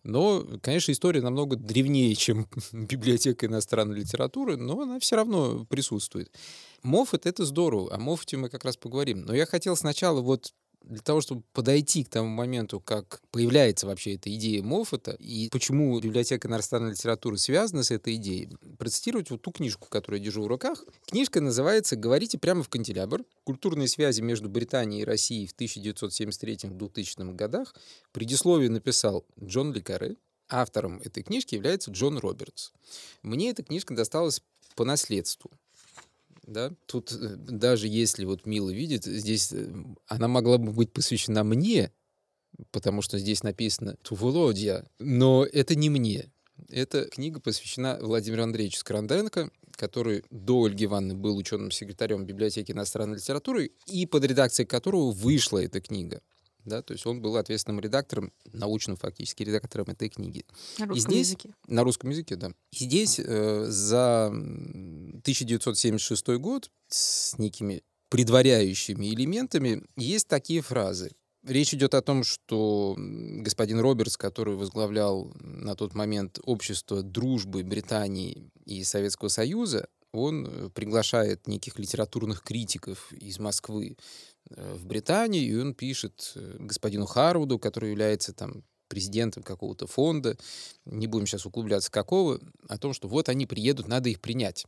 Но, 0.04 0.46
конечно, 0.62 0.92
история 0.92 1.22
намного 1.22 1.56
древнее, 1.56 2.16
чем 2.16 2.48
библиотека 2.72 3.46
иностранной 3.46 4.00
литературы, 4.00 4.56
но 4.58 4.82
она 4.82 5.00
все 5.00 5.18
равно 5.18 5.66
присутствует. 5.66 6.32
Моффат— 6.84 7.26
это 7.28 7.46
здорово, 7.46 7.94
о 7.94 8.00
Моффате 8.00 8.38
мы 8.38 8.50
как 8.50 8.64
раз 8.64 8.78
поговорим. 8.78 9.26
Но 9.26 9.36
я 9.36 9.46
хотел 9.46 9.76
сначала 9.76 10.22
вот 10.22 10.54
для 10.84 11.02
того, 11.02 11.22
чтобы 11.22 11.44
подойти 11.54 12.04
к 12.04 12.10
тому 12.10 12.30
моменту, 12.30 12.80
как 12.80 13.22
появляется 13.32 13.86
вообще 13.86 14.16
эта 14.16 14.34
идея 14.36 14.64
Моффата, 14.64 15.12
и 15.12 15.50
почему 15.50 16.00
библиотека 16.00 16.48
иностранной 16.48 16.92
литературы 16.92 17.38
связана 17.38 17.84
с 17.84 17.92
этой 17.92 18.16
идеей, 18.16 18.50
процитировать 18.78 19.30
вот 19.30 19.42
ту 19.42 19.52
книжку, 19.52 19.88
которую 19.90 20.20
я 20.20 20.26
держу 20.26 20.44
в 20.44 20.48
руках. 20.48 20.84
Книжка 21.06 21.42
называется 21.42 21.96
«Говорите 21.96 22.38
прямо 22.38 22.64
в 22.64 22.70
канделябр. 22.70 23.24
Культурные 23.44 23.88
связи 23.88 24.22
между 24.22 24.50
Британией 24.50 25.02
и 25.02 25.06
Россией 25.06 25.48
в 25.48 25.56
1973-2000 25.56 27.34
годах». 27.36 27.76
Предисловие 28.12 28.70
написал 28.70 29.26
Джон 29.42 29.74
Лекаре. 29.74 30.16
Автором 30.52 31.00
этой 31.02 31.22
книжки 31.22 31.54
является 31.54 31.92
Джон 31.92 32.18
Робертс. 32.18 32.72
Мне 33.22 33.52
эта 33.52 33.64
книжка 33.64 33.94
досталась 33.94 34.42
по 34.76 34.84
наследству 34.84 35.52
да, 36.50 36.72
тут 36.88 37.12
э, 37.12 37.36
даже 37.38 37.88
если 37.88 38.26
вот 38.26 38.46
Мила 38.46 38.72
видит, 38.72 39.06
здесь 39.06 39.52
э, 39.54 39.72
она 40.08 40.28
могла 40.28 40.58
бы 40.58 40.72
быть 40.72 40.92
посвящена 40.92 41.44
мне, 41.44 41.92
потому 42.72 43.02
что 43.02 43.20
здесь 43.20 43.44
написано 43.44 43.96
«Туволодья», 44.02 44.86
но 44.98 45.46
это 45.46 45.76
не 45.76 45.90
мне. 45.90 46.32
Эта 46.70 47.06
книга 47.06 47.40
посвящена 47.40 48.00
Владимиру 48.02 48.44
Андреевичу 48.44 48.80
Скоранденко, 48.80 49.52
который 49.72 50.24
до 50.30 50.64
Ольги 50.66 50.86
Ивановны 50.86 51.16
был 51.16 51.38
ученым 51.38 51.72
секретарем 51.72 52.26
библиотеки 52.26 52.72
иностранной 52.72 53.18
литературы, 53.18 53.72
и 53.86 54.06
под 54.06 54.26
редакцией 54.26 54.68
которого 54.68 55.12
вышла 55.12 55.64
эта 55.64 55.80
книга 55.80 56.22
да, 56.70 56.82
то 56.82 56.94
есть 56.94 57.06
он 57.06 57.22
был 57.22 57.36
ответственным 57.36 57.82
редактором, 57.82 58.32
научным 58.54 58.96
фактически 58.96 59.44
редактором 59.44 59.88
этой 59.88 60.10
книги. 60.10 60.46
На 60.78 60.86
русском 60.86 60.96
и 60.96 61.00
здесь, 61.00 61.28
языке. 61.28 61.50
На 61.68 61.84
русском 61.84 62.10
языке, 62.12 62.36
да. 62.36 62.52
И 62.72 62.86
здесь 62.86 63.20
э, 63.20 63.66
за 63.68 64.28
1976 64.28 66.28
год 66.38 66.72
с 66.88 67.38
некими 67.38 67.84
предваряющими 68.10 69.14
элементами 69.14 69.84
есть 69.98 70.28
такие 70.28 70.62
фразы. 70.62 71.12
Речь 71.46 71.74
идет 71.74 71.94
о 71.94 72.02
том, 72.02 72.24
что 72.24 72.96
господин 72.98 73.80
Робертс, 73.80 74.18
который 74.18 74.56
возглавлял 74.56 75.32
на 75.40 75.76
тот 75.76 75.96
момент 75.96 76.40
общество 76.44 77.02
дружбы 77.02 77.64
Британии 77.64 78.52
и 78.66 78.84
Советского 78.84 79.30
Союза, 79.30 79.88
он 80.12 80.48
э, 80.48 80.70
приглашает 80.70 81.48
неких 81.48 81.80
литературных 81.80 82.44
критиков 82.44 83.14
из 83.14 83.40
Москвы 83.40 83.96
в 84.50 84.86
Британии, 84.86 85.44
и 85.44 85.56
он 85.56 85.74
пишет 85.74 86.34
э, 86.36 86.56
господину 86.60 87.06
Харвуду, 87.06 87.60
который 87.60 87.92
является 87.92 88.34
там 88.34 88.64
президентом 88.88 89.44
какого-то 89.44 89.88
фонда, 89.88 90.38
не 90.86 91.08
будем 91.08 91.28
сейчас 91.28 91.46
углубляться 91.46 91.92
какого, 91.92 92.40
о 92.68 92.78
том, 92.78 92.94
что 92.94 93.08
вот 93.08 93.30
они 93.30 93.46
приедут, 93.46 93.88
надо 93.88 94.10
их 94.10 94.20
принять. 94.20 94.66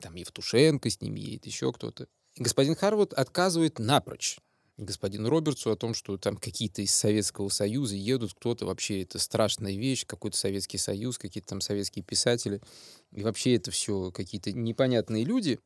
Там 0.00 0.14
Евтушенко 0.14 0.88
с 0.88 1.00
ними 1.00 1.20
едет, 1.20 1.46
еще 1.46 1.72
кто-то. 1.72 2.08
И 2.34 2.42
господин 2.42 2.74
Харвуд 2.74 3.12
отказывает 3.12 3.78
напрочь 3.78 4.38
господину 4.78 5.28
Робертсу 5.28 5.70
о 5.70 5.76
том, 5.76 5.94
что 5.94 6.16
там 6.16 6.36
какие-то 6.36 6.82
из 6.82 6.94
Советского 6.94 7.48
Союза 7.48 7.94
едут, 7.94 8.34
кто-то 8.34 8.66
вообще, 8.66 9.02
это 9.02 9.18
страшная 9.18 9.76
вещь, 9.76 10.06
какой-то 10.06 10.36
Советский 10.36 10.78
Союз, 10.78 11.18
какие-то 11.18 11.48
там 11.48 11.60
советские 11.60 12.04
писатели. 12.04 12.60
И 13.12 13.22
вообще 13.22 13.56
это 13.56 13.70
все 13.70 14.10
какие-то 14.10 14.52
непонятные 14.52 15.24
люди. 15.24 15.60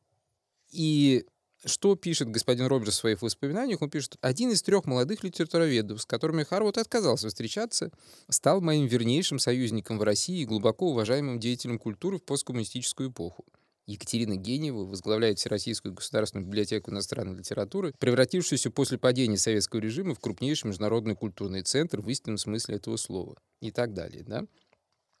И 0.71 1.25
что 1.67 1.95
пишет 1.95 2.29
господин 2.29 2.67
Робертс 2.67 2.97
в 2.97 2.99
своих 2.99 3.21
воспоминаниях? 3.21 3.81
Он 3.81 3.89
пишет, 3.89 4.17
один 4.21 4.51
из 4.51 4.61
трех 4.61 4.85
молодых 4.85 5.23
литературоведов, 5.23 6.01
с 6.01 6.05
которыми 6.05 6.43
Харвуд 6.43 6.77
отказался 6.77 7.27
встречаться, 7.29 7.91
стал 8.29 8.61
моим 8.61 8.85
вернейшим 8.85 9.39
союзником 9.39 9.97
в 9.97 10.03
России 10.03 10.41
и 10.41 10.45
глубоко 10.45 10.89
уважаемым 10.89 11.39
деятелем 11.39 11.79
культуры 11.79 12.17
в 12.17 12.23
посткоммунистическую 12.23 13.09
эпоху. 13.09 13.45
Екатерина 13.87 14.35
Генева 14.35 14.83
возглавляет 14.83 15.39
Всероссийскую 15.39 15.93
государственную 15.93 16.45
библиотеку 16.45 16.91
иностранной 16.91 17.37
литературы, 17.37 17.93
превратившуюся 17.97 18.69
после 18.69 18.97
падения 18.97 19.37
советского 19.37 19.79
режима 19.79 20.13
в 20.13 20.19
крупнейший 20.19 20.67
международный 20.67 21.15
культурный 21.15 21.63
центр 21.63 22.01
в 22.01 22.09
истинном 22.09 22.37
смысле 22.37 22.75
этого 22.75 22.97
слова. 22.97 23.37
И 23.61 23.71
так 23.71 23.93
далее. 23.93 24.23
Да? 24.27 24.45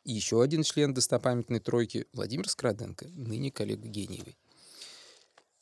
И 0.03 0.13
еще 0.13 0.41
один 0.41 0.63
член 0.63 0.93
достопамятной 0.93 1.59
тройки 1.59 2.07
Владимир 2.11 2.49
Скраденко, 2.49 3.07
ныне 3.09 3.51
коллега 3.51 3.87
Гениевой. 3.87 4.37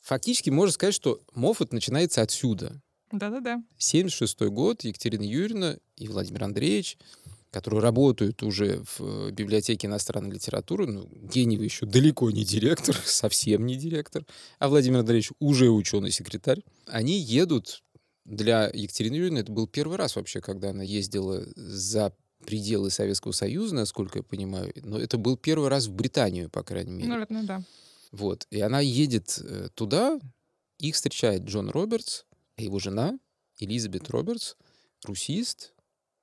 Фактически 0.06 0.50
можно 0.50 0.72
сказать, 0.72 0.94
что 0.94 1.20
Моффат 1.34 1.72
начинается 1.72 2.22
отсюда. 2.22 2.80
Да-да-да. 3.10 3.60
76 3.76 4.40
год, 4.42 4.84
Екатерина 4.84 5.24
Юрьевна 5.24 5.78
и 5.96 6.06
Владимир 6.06 6.44
Андреевич, 6.44 6.96
которые 7.50 7.80
работают 7.80 8.40
уже 8.44 8.84
в 8.84 9.00
э, 9.00 9.30
библиотеке 9.32 9.88
иностранной 9.88 10.30
литературы, 10.30 10.86
ну, 10.86 11.08
Генева 11.10 11.64
еще 11.64 11.86
далеко 11.86 12.30
не 12.30 12.44
директор, 12.44 12.94
совсем 13.04 13.66
не 13.66 13.74
директор, 13.74 14.24
а 14.60 14.68
Владимир 14.68 15.00
Андреевич 15.00 15.32
уже 15.40 15.70
ученый-секретарь, 15.70 16.62
они 16.86 17.18
едут 17.18 17.82
для 18.24 18.70
Екатерины 18.72 19.16
Юрьевны, 19.16 19.38
это 19.38 19.50
был 19.50 19.66
первый 19.66 19.98
раз 19.98 20.14
вообще, 20.14 20.40
когда 20.40 20.70
она 20.70 20.84
ездила 20.84 21.44
за 21.56 22.14
пределы 22.44 22.92
Советского 22.92 23.32
Союза, 23.32 23.74
насколько 23.74 24.20
я 24.20 24.22
понимаю, 24.22 24.72
но 24.84 25.00
это 25.00 25.18
был 25.18 25.36
первый 25.36 25.68
раз 25.68 25.86
в 25.86 25.92
Британию, 25.94 26.48
по 26.48 26.62
крайней 26.62 26.92
мере. 26.92 27.08
Наверное, 27.08 27.42
да. 27.42 27.62
Вот. 28.16 28.46
И 28.50 28.60
она 28.60 28.80
едет 28.80 29.38
э, 29.42 29.68
туда, 29.74 30.18
их 30.78 30.94
встречает 30.94 31.42
Джон 31.42 31.68
Робертс, 31.70 32.24
его 32.56 32.78
жена 32.78 33.18
Элизабет 33.58 34.08
Робертс, 34.10 34.54
русист, 35.04 35.74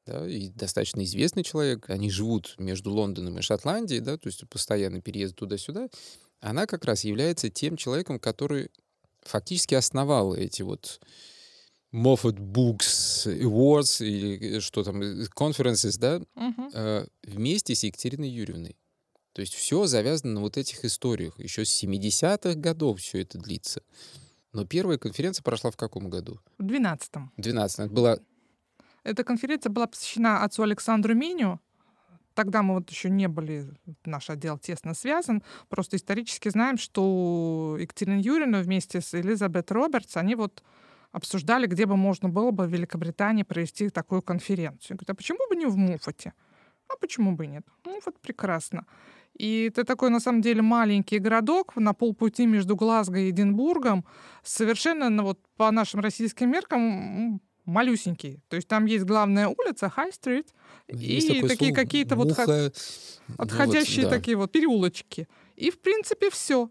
да, 0.05 0.27
и 0.27 0.49
достаточно 0.49 1.03
известный 1.03 1.43
человек. 1.43 1.89
Они 1.89 2.09
живут 2.09 2.55
между 2.57 2.91
Лондоном 2.91 3.37
и 3.37 3.41
Шотландией, 3.41 4.01
да, 4.01 4.17
то 4.17 4.27
есть 4.27 4.47
постоянный 4.49 5.01
переезд 5.01 5.35
туда-сюда. 5.35 5.87
Она 6.39 6.65
как 6.65 6.83
раз 6.85 7.03
является 7.03 7.49
тем 7.49 7.77
человеком, 7.77 8.19
который 8.19 8.69
фактически 9.21 9.75
основал 9.75 10.33
эти 10.33 10.63
вот 10.63 10.99
Moffat 11.93 12.37
Books 12.37 13.27
Awards 13.27 14.03
или 14.03 14.59
что 14.59 14.83
там, 14.83 15.01
э, 15.01 15.25
conferences, 15.35 15.99
да, 15.99 16.21
э, 16.73 17.05
вместе 17.23 17.75
с 17.75 17.83
Екатериной 17.83 18.29
Юрьевной. 18.29 18.75
То 19.33 19.41
есть 19.41 19.53
все 19.53 19.85
завязано 19.85 20.33
на 20.33 20.41
вот 20.41 20.57
этих 20.57 20.85
историях. 20.85 21.37
Еще 21.39 21.65
с 21.65 21.83
70-х 21.83 22.53
годов 22.55 22.99
все 22.99 23.21
это 23.21 23.39
длится. 23.39 23.81
Но 24.53 24.65
первая 24.65 24.97
конференция 24.97 25.43
прошла 25.43 25.71
в 25.71 25.77
каком 25.77 26.09
году? 26.09 26.39
В 26.59 26.63
12-м. 26.63 27.31
В 27.35 27.41
12 27.41 27.79
Это 27.79 27.89
была... 27.89 28.17
Эта 29.03 29.23
конференция 29.23 29.71
была 29.71 29.87
посвящена 29.87 30.43
отцу 30.43 30.63
Александру 30.63 31.13
Миню, 31.13 31.59
тогда 32.33 32.61
мы 32.61 32.75
вот 32.75 32.89
еще 32.89 33.09
не 33.09 33.27
были, 33.27 33.73
наш 34.05 34.29
отдел 34.29 34.57
тесно 34.57 34.93
связан, 34.93 35.43
просто 35.69 35.97
исторически 35.97 36.49
знаем, 36.49 36.77
что 36.77 37.75
Екатерина 37.79 38.19
Юрьевна 38.19 38.61
вместе 38.61 39.01
с 39.01 39.13
Элизабет 39.13 39.71
Робертс, 39.71 40.15
они 40.17 40.35
вот 40.35 40.63
обсуждали, 41.11 41.67
где 41.67 41.85
бы 41.85 41.95
можно 41.95 42.29
было 42.29 42.51
бы 42.51 42.65
в 42.65 42.71
Великобритании 42.71 43.43
провести 43.43 43.89
такую 43.89 44.21
конференцию. 44.21 44.97
Говорят, 44.97 45.11
а 45.11 45.15
почему 45.15 45.39
бы 45.49 45.55
не 45.55 45.65
в 45.65 45.75
Муфате? 45.75 46.33
А 46.87 46.97
почему 46.97 47.35
бы 47.35 47.47
нет? 47.47 47.65
Муфат 47.85 48.19
прекрасно. 48.19 48.85
И 49.37 49.65
это 49.69 49.83
такой, 49.83 50.09
на 50.09 50.19
самом 50.19 50.41
деле, 50.41 50.61
маленький 50.61 51.19
городок 51.19 51.75
на 51.75 51.93
полпути 51.93 52.45
между 52.45 52.75
Глазго 52.75 53.19
и 53.19 53.31
Эдинбургом, 53.31 54.05
совершенно, 54.43 55.09
ну, 55.09 55.23
вот, 55.23 55.39
по 55.57 55.71
нашим 55.71 56.01
российским 56.01 56.51
меркам, 56.51 57.41
малюсенький. 57.65 58.41
То 58.49 58.55
есть 58.57 58.67
там 58.67 58.85
есть 58.85 59.05
главная 59.05 59.47
улица, 59.47 59.89
Хай-стрит, 59.89 60.49
и 60.87 61.41
такие 61.47 61.73
какие-то 61.73 62.15
вот 62.15 62.31
отходящие 63.37 64.03
ну, 64.03 64.09
вот, 64.09 64.11
да. 64.11 64.17
такие 64.17 64.37
вот 64.37 64.51
переулочки. 64.51 65.27
И, 65.55 65.71
в 65.71 65.79
принципе, 65.79 66.29
все. 66.29 66.69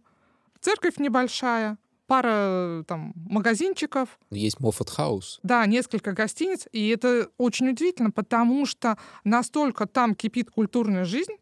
Церковь 0.61 0.99
небольшая, 0.99 1.79
пара 2.07 2.85
там 2.87 3.13
магазинчиков. 3.15 4.19
Есть 4.31 4.61
Моффат 4.61 4.91
Хаус. 4.91 5.41
Да, 5.43 5.65
несколько 5.67 6.13
гостиниц. 6.13 6.69
И 6.73 6.89
это 6.89 7.29
очень 7.39 7.71
удивительно, 7.71 8.11
потому 8.11 8.67
что 8.67 8.99
настолько 9.25 9.87
там 9.87 10.15
кипит 10.15 10.51
культурная 10.51 11.05
жизнь, 11.05 11.37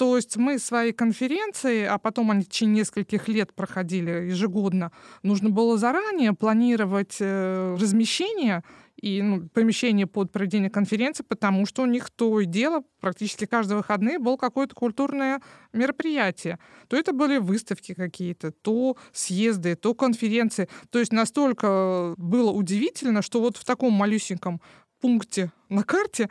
то 0.00 0.16
есть 0.16 0.38
мы 0.38 0.58
свои 0.58 0.92
конференции, 0.92 1.84
а 1.84 1.98
потом 1.98 2.30
они 2.30 2.44
в 2.44 2.48
течение 2.48 2.76
нескольких 2.76 3.28
лет 3.28 3.52
проходили 3.52 4.30
ежегодно, 4.30 4.92
нужно 5.22 5.50
было 5.50 5.76
заранее 5.76 6.32
планировать 6.32 7.18
э, 7.20 7.76
размещение 7.78 8.64
и 9.02 9.20
ну, 9.20 9.46
помещение 9.50 10.06
под 10.06 10.32
проведение 10.32 10.70
конференции, 10.70 11.22
потому 11.22 11.66
что 11.66 11.82
у 11.82 11.86
них 11.86 12.08
то 12.08 12.40
и 12.40 12.46
дело, 12.46 12.82
практически 13.00 13.44
каждые 13.44 13.76
выходные 13.76 14.18
было 14.18 14.38
какое-то 14.38 14.74
культурное 14.74 15.42
мероприятие. 15.74 16.58
То 16.88 16.96
это 16.96 17.12
были 17.12 17.36
выставки 17.36 17.92
какие-то, 17.92 18.52
то 18.52 18.96
съезды, 19.12 19.76
то 19.76 19.92
конференции. 19.94 20.70
То 20.88 20.98
есть 20.98 21.12
настолько 21.12 22.14
было 22.16 22.50
удивительно, 22.52 23.20
что 23.20 23.42
вот 23.42 23.58
в 23.58 23.66
таком 23.66 23.92
малюсеньком 23.92 24.62
пункте 24.98 25.52
на 25.68 25.84
карте 25.84 26.30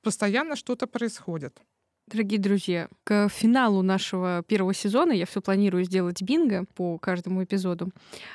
постоянно 0.00 0.54
что-то 0.54 0.86
происходит. 0.86 1.60
Дорогие 2.12 2.40
друзья, 2.40 2.88
к 3.04 3.28
финалу 3.28 3.82
нашего 3.82 4.42
первого 4.48 4.74
сезона 4.74 5.12
я 5.12 5.26
все 5.26 5.40
планирую 5.40 5.84
сделать 5.84 6.20
бинго 6.22 6.64
по 6.74 6.98
каждому 6.98 7.44
эпизоду. 7.44 7.92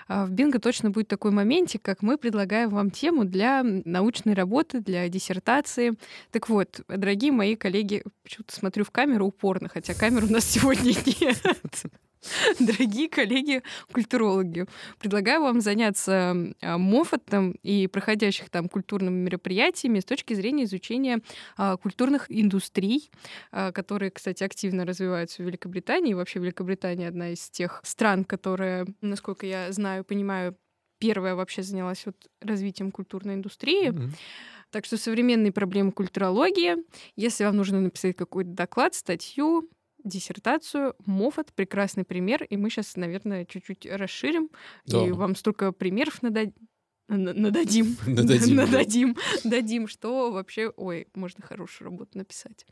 А 0.07 0.25
в 0.25 0.31
бинго 0.31 0.59
точно 0.59 0.91
будет 0.91 1.09
такой 1.09 1.31
моментик, 1.31 1.81
как 1.81 2.01
мы 2.01 2.17
предлагаем 2.17 2.69
вам 2.69 2.89
тему 2.89 3.25
для 3.25 3.63
научной 3.63 4.33
работы, 4.33 4.79
для 4.79 5.09
диссертации. 5.09 5.95
Так 6.31 6.47
вот, 6.47 6.85
дорогие 6.87 7.33
мои 7.33 7.57
коллеги, 7.57 8.03
почему-то 8.23 8.55
смотрю 8.55 8.85
в 8.85 8.91
камеру 8.91 9.25
упорно, 9.25 9.67
хотя 9.67 9.93
камер 9.93 10.23
у 10.23 10.31
нас 10.31 10.45
сегодня 10.49 10.93
нет. 11.19 11.83
Дорогие 12.59 13.09
коллеги-культурологи, 13.09 14.65
предлагаю 14.99 15.41
вам 15.41 15.61
заняться 15.61 16.35
а, 16.61 16.77
Моффатом 16.77 17.55
и 17.63 17.87
проходящих 17.87 18.49
там 18.49 18.69
культурными 18.69 19.23
мероприятиями 19.23 19.99
с 19.99 20.05
точки 20.05 20.33
зрения 20.33 20.65
изучения 20.65 21.19
а, 21.57 21.77
культурных 21.77 22.25
индустрий, 22.29 23.09
а, 23.51 23.71
которые, 23.71 24.11
кстати, 24.11 24.43
активно 24.43 24.85
развиваются 24.85 25.43
в 25.43 25.45
Великобритании. 25.45 26.13
Вообще 26.13 26.39
Великобритания 26.39 27.07
одна 27.07 27.33
из 27.33 27.49
тех 27.49 27.81
стран, 27.83 28.25
которая, 28.25 28.87
насколько 29.01 29.45
я 29.45 29.71
знаю, 29.71 30.03
понимаю, 30.03 30.55
первая 30.99 31.35
вообще 31.35 31.61
занялась 31.63 32.05
вот 32.05 32.15
развитием 32.41 32.91
культурной 32.91 33.35
индустрии. 33.35 33.89
Mm-hmm. 33.89 34.11
Так 34.71 34.85
что 34.85 34.97
современные 34.97 35.51
проблемы 35.51 35.91
культурологии. 35.91 36.77
Если 37.15 37.45
вам 37.45 37.55
нужно 37.55 37.79
написать 37.79 38.15
какой-то 38.15 38.49
доклад, 38.49 38.93
статью, 38.93 39.69
диссертацию. 40.05 40.95
Моффат— 41.05 41.53
прекрасный 41.55 42.05
пример, 42.05 42.43
и 42.43 42.55
мы 42.55 42.69
сейчас, 42.69 42.95
наверное, 42.95 43.45
чуть-чуть 43.45 43.85
расширим, 43.85 44.49
да. 44.85 45.05
и 45.05 45.11
вам 45.11 45.35
столько 45.35 45.71
примеров 45.71 46.21
нададим. 46.21 46.53
Нададим. 47.07 47.97
Нададим. 48.07 48.55
Нададим. 48.55 49.17
Дадим, 49.43 49.87
что 49.87 50.31
вообще, 50.31 50.69
ой, 50.69 51.07
можно 51.13 51.43
хорошую 51.43 51.89
работу 51.89 52.17
написать. 52.17 52.65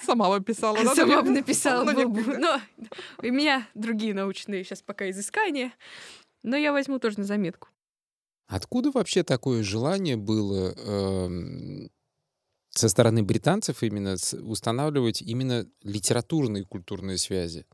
Сама 0.00 0.28
бы 0.28 0.44
писала. 0.44 0.82
Да, 0.82 0.94
Сама 0.94 1.22
бы 1.22 1.30
написала. 1.30 1.90
Но, 1.92 2.04
но 2.04 2.60
у 3.18 3.26
меня 3.26 3.68
другие 3.74 4.14
научные 4.14 4.64
сейчас 4.64 4.82
пока 4.82 5.10
изыскания. 5.10 5.72
Но 6.42 6.56
я 6.56 6.72
возьму 6.72 6.98
тоже 6.98 7.18
на 7.18 7.24
заметку. 7.24 7.68
Откуда 8.46 8.90
вообще 8.90 9.22
такое 9.22 9.62
желание 9.62 10.16
было 10.16 10.74
э, 10.76 11.88
со 12.74 12.88
стороны 12.88 13.22
британцев 13.22 13.82
именно 13.82 14.16
устанавливать 14.42 15.22
именно 15.22 15.66
литературные 15.82 16.62
и 16.62 16.66
культурные 16.66 17.18
связи. 17.18 17.66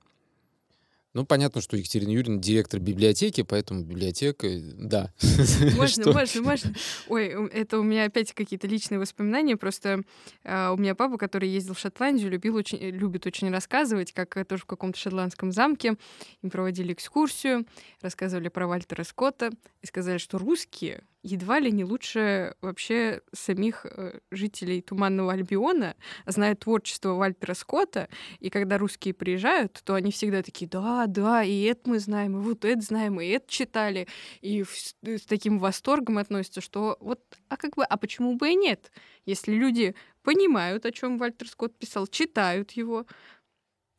Ну, 1.14 1.24
понятно, 1.24 1.60
что 1.62 1.76
Екатерина 1.76 2.10
Юрьевна 2.10 2.40
директор 2.40 2.78
библиотеки, 2.78 3.42
поэтому 3.42 3.82
библиотека, 3.82 4.46
да. 4.76 5.12
Можно, 5.76 6.12
можно, 6.12 6.42
можно. 6.42 6.74
Ой, 7.08 7.26
это 7.50 7.78
у 7.80 7.82
меня 7.82 8.04
опять 8.04 8.32
какие-то 8.34 8.66
личные 8.66 8.98
воспоминания. 8.98 9.56
Просто 9.56 10.02
э, 10.44 10.68
у 10.68 10.76
меня 10.76 10.94
папа, 10.94 11.16
который 11.16 11.48
ездил 11.48 11.74
в 11.74 11.78
Шотландию, 11.78 12.30
любил 12.30 12.56
очень, 12.56 12.78
любит 12.78 13.26
очень 13.26 13.50
рассказывать, 13.50 14.12
как 14.12 14.46
тоже 14.46 14.62
в 14.62 14.66
каком-то 14.66 14.98
шотландском 14.98 15.50
замке 15.50 15.96
им 16.42 16.50
проводили 16.50 16.92
экскурсию, 16.92 17.66
рассказывали 18.02 18.48
про 18.48 18.66
Вальтера 18.68 19.02
Скотта 19.02 19.50
и 19.82 19.86
сказали, 19.86 20.18
что 20.18 20.38
русские 20.38 21.02
едва 21.28 21.60
ли 21.60 21.70
не 21.70 21.84
лучше 21.84 22.54
вообще 22.60 23.20
самих 23.32 23.84
э, 23.84 24.20
жителей 24.30 24.80
Туманного 24.80 25.32
Альбиона 25.32 25.94
знают 26.26 26.60
творчество 26.60 27.14
Вальтера 27.14 27.54
Скотта, 27.54 28.08
и 28.40 28.50
когда 28.50 28.78
русские 28.78 29.14
приезжают, 29.14 29.80
то 29.84 29.94
они 29.94 30.10
всегда 30.10 30.42
такие, 30.42 30.68
да, 30.68 31.06
да, 31.06 31.42
и 31.42 31.62
это 31.62 31.90
мы 31.90 31.98
знаем, 31.98 32.36
и 32.36 32.40
вот 32.40 32.64
это 32.64 32.80
знаем, 32.80 33.20
и 33.20 33.26
это 33.26 33.50
читали, 33.50 34.08
и 34.40 34.64
с 34.64 35.26
таким 35.26 35.58
восторгом 35.58 36.18
относятся, 36.18 36.60
что 36.60 36.96
вот, 37.00 37.20
а 37.48 37.56
как 37.56 37.76
бы, 37.76 37.84
а 37.84 37.96
почему 37.96 38.36
бы 38.36 38.50
и 38.50 38.54
нет? 38.54 38.90
Если 39.26 39.52
люди 39.52 39.94
понимают, 40.22 40.86
о 40.86 40.92
чем 40.92 41.18
Вальтер 41.18 41.48
Скотт 41.48 41.76
писал, 41.78 42.06
читают 42.06 42.72
его, 42.72 43.06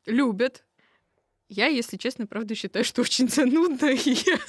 любят, 0.06 0.64
я, 1.50 1.68
если 1.68 1.98
честно, 1.98 2.28
правда 2.28 2.56
считаю, 2.56 2.86
что 2.86 3.02
очень 3.02 3.28
занудно, 3.28 3.86
и 3.92 4.12
я 4.12 4.40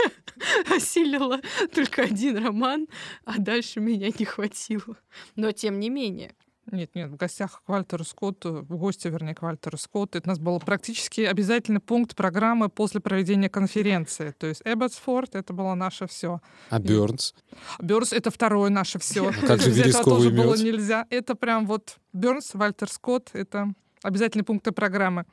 осилила 0.75 1.41
только 1.75 2.03
один 2.03 2.45
роман, 2.45 2.87
а 3.25 3.39
дальше 3.39 3.81
меня 3.81 4.11
не 4.17 4.25
хватило. 4.25 4.97
Но 5.35 5.53
тем 5.53 5.81
не 5.81 5.91
менее. 5.91 6.35
Нет, 6.71 6.95
нет, 6.95 7.11
в 7.11 7.17
гостях 7.17 7.63
к 7.65 7.69
Вальтеру 7.69 8.05
Скотту, 8.05 8.65
в 8.69 8.77
гости, 8.77 9.09
вернее, 9.09 9.35
к 9.35 9.43
Вальтеру 9.43 9.77
Скотту, 9.77 10.19
это 10.19 10.29
у 10.29 10.31
нас 10.31 10.39
был 10.39 10.61
практически 10.61 11.23
обязательный 11.23 11.81
пункт 11.81 12.15
программы 12.15 12.69
после 12.69 13.01
проведения 13.01 13.49
конференции. 13.49 14.35
То 14.39 14.47
есть 14.47 14.63
Эбботсфорд— 14.65 15.35
это 15.37 15.53
было 15.53 15.75
наше 15.75 16.07
все. 16.07 16.41
А 16.69 16.79
Бёрнс? 16.79 17.35
Бёрнс— 17.81 18.13
это 18.13 18.31
второе 18.31 18.71
наше 18.71 19.01
все. 19.01 19.31
А 19.31 19.47
как 19.47 19.61
же 19.61 19.71
вересковый 19.71 20.31
тоже 20.31 20.31
было 20.31 20.55
нельзя. 20.55 21.07
Это 21.11 21.35
прям 21.35 21.67
вот 21.67 21.97
Бёрнс, 22.13 22.55
Вальтер 22.55 22.89
Скотт— 22.89 23.31
это 23.33 23.73
обязательные 24.03 24.45
пункты 24.45 24.71
программы. 24.71 25.25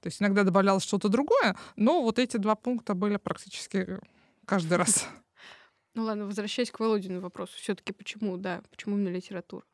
То 0.00 0.08
есть 0.08 0.20
иногда 0.22 0.44
добавлялось 0.44 0.84
что-то 0.84 1.08
другое, 1.08 1.56
но 1.76 2.02
вот 2.02 2.18
эти 2.18 2.36
два 2.36 2.54
пункта 2.54 2.94
были 2.94 3.16
практически 3.16 3.98
каждый 4.44 4.78
раз. 4.78 5.06
Ну 5.94 6.04
ладно, 6.04 6.26
возвращаясь 6.26 6.70
к 6.70 6.78
Володину 6.78 7.20
вопросу, 7.20 7.54
все-таки 7.56 7.92
почему, 7.92 8.36
да, 8.36 8.62
почему 8.70 8.96
именно 8.96 9.14
литература? 9.14 9.64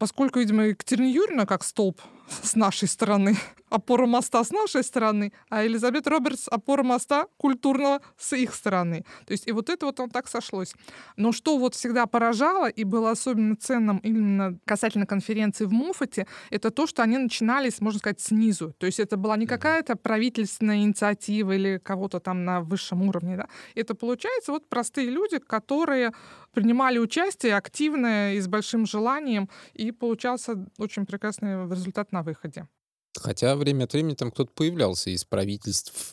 Поскольку, 0.00 0.38
видимо, 0.38 0.64
Екатерина 0.64 1.12
Юрьевна 1.12 1.44
как 1.44 1.62
столб 1.62 2.00
с 2.42 2.56
нашей 2.56 2.88
стороны, 2.88 3.36
опора 3.68 4.06
моста 4.06 4.42
с 4.42 4.50
нашей 4.50 4.82
стороны, 4.82 5.30
а 5.50 5.62
Елизабет 5.62 6.06
Робертс 6.06 6.48
опора 6.48 6.82
моста 6.82 7.26
культурного 7.36 8.00
с 8.16 8.34
их 8.34 8.54
стороны. 8.54 9.04
То 9.26 9.32
есть 9.32 9.46
и 9.46 9.52
вот 9.52 9.68
это 9.68 9.84
вот 9.84 10.00
он 10.00 10.08
так 10.08 10.26
сошлось. 10.26 10.72
Но 11.16 11.32
что 11.32 11.58
вот 11.58 11.74
всегда 11.74 12.06
поражало 12.06 12.70
и 12.70 12.84
было 12.84 13.10
особенно 13.10 13.56
ценным 13.56 13.98
именно 13.98 14.58
касательно 14.64 15.04
конференции 15.04 15.66
в 15.66 15.72
Муфате, 15.72 16.26
это 16.48 16.70
то, 16.70 16.86
что 16.86 17.02
они 17.02 17.18
начинались, 17.18 17.82
можно 17.82 17.98
сказать, 17.98 18.20
снизу. 18.20 18.74
То 18.78 18.86
есть 18.86 19.00
это 19.00 19.18
была 19.18 19.36
не 19.36 19.46
какая-то 19.46 19.96
правительственная 19.96 20.78
инициатива 20.78 21.52
или 21.52 21.76
кого-то 21.76 22.20
там 22.20 22.46
на 22.46 22.62
высшем 22.62 23.02
уровне. 23.02 23.36
Да? 23.36 23.48
Это, 23.74 23.94
получается, 23.94 24.52
вот 24.52 24.66
простые 24.66 25.10
люди, 25.10 25.38
которые 25.38 26.12
принимали 26.52 26.98
участие 26.98 27.56
активно 27.56 28.34
и 28.34 28.40
с 28.40 28.48
большим 28.48 28.86
желанием, 28.86 29.48
и 29.72 29.92
получался 29.92 30.66
очень 30.78 31.06
прекрасный 31.06 31.68
результат 31.70 32.12
на 32.12 32.22
выходе. 32.22 32.66
Хотя 33.16 33.56
время 33.56 33.84
от 33.84 33.92
времени 33.92 34.14
там 34.14 34.30
кто-то 34.30 34.52
появлялся 34.54 35.10
из 35.10 35.24
правительств. 35.24 36.12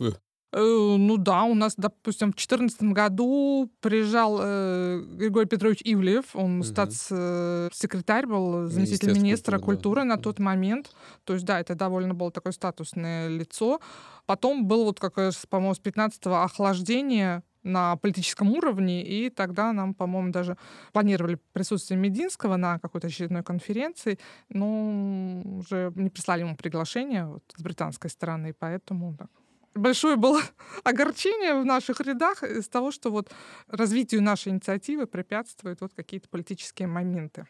Э, 0.54 0.96
ну 0.98 1.18
да, 1.18 1.44
у 1.44 1.54
нас, 1.54 1.76
допустим, 1.76 2.30
в 2.30 2.36
2014 2.36 2.82
году 2.94 3.70
приезжал 3.82 4.40
э, 4.42 5.04
Григорий 5.06 5.48
Петрович 5.48 5.82
Ивлев, 5.84 6.36
он 6.36 6.60
угу. 6.60 6.64
статс-секретарь 6.64 8.26
был, 8.26 8.68
заместитель 8.68 9.14
министра 9.14 9.60
культуры, 9.60 10.02
да. 10.02 10.06
на 10.06 10.18
тот 10.18 10.40
момент. 10.40 10.92
То 11.26 11.34
есть, 11.34 11.46
да, 11.46 11.60
это 11.60 11.76
довольно 11.76 12.14
было 12.14 12.32
такое 12.32 12.54
статусное 12.54 13.28
лицо. 13.28 13.82
Потом 14.26 14.66
был 14.66 14.86
вот, 14.86 15.00
как 15.00 15.16
по-моему, 15.50 15.76
с 15.76 15.82
15-го 15.82 16.36
охлаждение 16.36 17.44
на 17.68 17.96
политическом 17.98 18.52
уровне, 18.52 19.04
и 19.04 19.30
тогда 19.30 19.74
нам, 19.74 19.94
по-моему, 19.94 20.32
даже 20.32 20.58
планировали 20.94 21.40
присутствие 21.54 22.00
Мединского 22.00 22.56
на 22.58 22.80
какой-то 22.80 23.08
очередной 23.08 23.44
конференции, 23.44 24.18
но 24.50 25.42
уже 25.60 25.92
не 25.96 26.10
прислали 26.10 26.42
ему 26.42 26.56
приглашение 26.56 27.26
вот, 27.26 27.44
с 27.56 27.62
британской 27.62 28.10
стороны, 28.10 28.54
поэтому 28.58 29.16
так, 29.18 29.30
большое 29.78 30.16
было 30.16 30.42
огорчение 30.84 31.60
в 31.62 31.66
наших 31.66 32.02
рядах 32.02 32.44
из 32.44 32.68
того, 32.68 32.92
что 32.92 33.12
вот 33.12 33.32
развитию 33.68 34.22
нашей 34.22 34.52
инициативы 34.52 35.06
препятствуют 35.06 35.82
вот 35.82 35.94
какие-то 35.94 36.30
политические 36.30 36.88
моменты. 36.88 37.48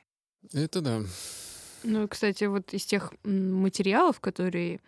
Это 0.54 0.82
да. 0.82 1.02
Ну, 1.84 2.08
кстати, 2.08 2.46
вот 2.46 2.74
из 2.74 2.86
тех 2.86 3.14
материалов, 3.24 4.20
которые 4.20 4.80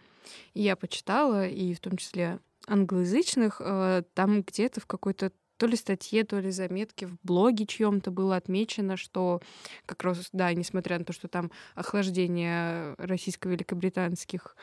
я 0.53 0.75
почитала, 0.75 1.47
и 1.47 1.73
в 1.73 1.79
том 1.79 1.97
числе 1.97 2.39
англоязычных, 2.69 3.61
э, 3.63 4.03
там 4.13 4.43
где-то 4.43 4.79
в 4.79 4.85
какой-то 4.85 5.31
то 5.57 5.67
ли 5.67 5.75
статье, 5.75 6.23
то 6.23 6.39
ли 6.39 6.51
заметке 6.51 7.07
в 7.07 7.17
блоге 7.21 7.65
чьем-то 7.65 8.11
было 8.11 8.37
отмечено, 8.37 8.95
что 8.95 9.41
как 9.85 10.03
раз, 10.03 10.29
да, 10.31 10.53
несмотря 10.53 10.97
на 10.97 11.05
то, 11.05 11.11
что 11.11 11.27
там 11.27 11.51
охлаждение 11.75 12.95
российско-великобританских... 12.97 14.55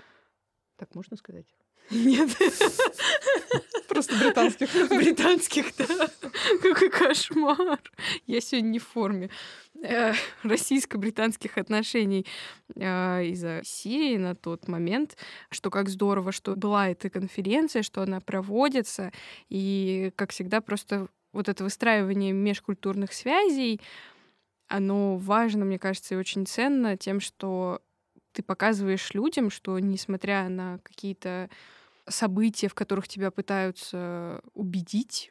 Так 0.76 0.94
можно 0.94 1.16
сказать? 1.16 1.46
Нет. 1.90 2.30
Просто 3.88 4.14
британских. 4.16 4.68
Британских, 4.90 5.66
да. 5.76 6.08
Какой 6.62 6.90
кошмар. 6.90 7.80
Я 8.26 8.40
сегодня 8.40 8.68
не 8.68 8.78
в 8.78 8.86
форме. 8.86 9.30
Э, 9.82 10.12
российско-британских 10.42 11.58
отношений 11.58 12.26
э, 12.74 13.24
из-за 13.26 13.60
Сирии 13.64 14.16
на 14.16 14.34
тот 14.34 14.68
момент, 14.68 15.16
что 15.50 15.70
как 15.70 15.88
здорово, 15.88 16.32
что 16.32 16.56
была 16.56 16.88
эта 16.88 17.10
конференция, 17.10 17.82
что 17.82 18.02
она 18.02 18.20
проводится, 18.20 19.12
и, 19.48 20.12
как 20.16 20.30
всегда, 20.30 20.60
просто 20.60 21.08
вот 21.32 21.48
это 21.48 21.64
выстраивание 21.64 22.32
межкультурных 22.32 23.12
связей, 23.12 23.80
оно 24.68 25.16
важно, 25.16 25.64
мне 25.64 25.78
кажется, 25.78 26.14
и 26.14 26.18
очень 26.18 26.46
ценно 26.46 26.96
тем, 26.96 27.20
что 27.20 27.80
ты 28.32 28.42
показываешь 28.42 29.14
людям, 29.14 29.50
что 29.50 29.78
несмотря 29.78 30.48
на 30.48 30.78
какие-то 30.82 31.48
события, 32.08 32.68
в 32.68 32.74
которых 32.74 33.08
тебя 33.08 33.30
пытаются 33.30 34.40
убедить, 34.54 35.30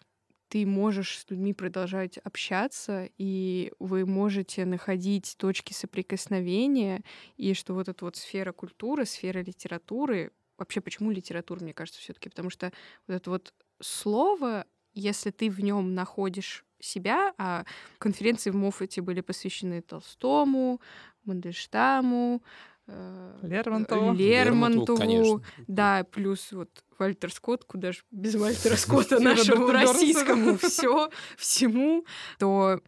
ты 0.49 0.65
можешь 0.65 1.19
с 1.19 1.29
людьми 1.29 1.53
продолжать 1.53 2.17
общаться, 2.19 3.09
и 3.17 3.73
вы 3.79 4.05
можете 4.05 4.65
находить 4.65 5.35
точки 5.37 5.73
соприкосновения, 5.73 7.03
и 7.37 7.53
что 7.53 7.73
вот 7.73 7.89
эта 7.89 8.05
вот 8.05 8.15
сфера 8.15 8.51
культуры, 8.51 9.05
сфера 9.05 9.39
литературы, 9.39 10.31
вообще 10.57 10.81
почему 10.81 11.11
литература, 11.11 11.59
мне 11.61 11.73
кажется, 11.73 11.99
все 11.99 12.13
таки 12.13 12.29
потому 12.29 12.49
что 12.49 12.71
вот 13.07 13.15
это 13.15 13.29
вот 13.29 13.53
слово, 13.81 14.65
если 14.93 15.31
ты 15.31 15.49
в 15.49 15.59
нем 15.59 15.93
находишь 15.93 16.63
себя, 16.79 17.33
а 17.37 17.65
конференции 17.97 18.51
в 18.51 18.55
Моффате 18.55 19.01
были 19.01 19.21
посвящены 19.21 19.81
Толстому, 19.81 20.79
Мандельштаму, 21.23 22.43
Лермонтову. 22.87 24.13
Лермонтову, 24.13 25.01
Лермонтову 25.03 25.43
да, 25.67 26.03
плюс 26.03 26.51
вот 26.51 26.83
Вальтер 26.99 27.31
Скотт, 27.31 27.63
куда 27.65 27.91
же 27.91 28.01
без 28.11 28.35
Вальтера 28.35 28.75
Скотта 28.75 29.19
нашему 29.19 29.67
российскому 29.71 30.57
все, 30.57 31.09
всему, 31.37 32.05
то 32.37 32.81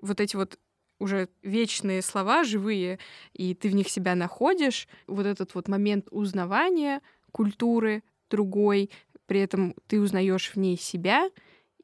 вот 0.00 0.20
эти 0.20 0.36
вот 0.36 0.58
уже 0.98 1.28
вечные 1.42 2.00
слова, 2.00 2.44
живые, 2.44 2.98
и 3.32 3.54
ты 3.54 3.68
в 3.68 3.74
них 3.74 3.88
себя 3.88 4.14
находишь, 4.14 4.88
вот 5.06 5.26
этот 5.26 5.54
вот 5.54 5.68
момент 5.68 6.06
узнавания 6.10 7.02
культуры 7.32 8.02
другой, 8.30 8.90
при 9.26 9.40
этом 9.40 9.74
ты 9.86 10.00
узнаешь 10.00 10.50
в 10.50 10.56
ней 10.56 10.78
себя, 10.78 11.30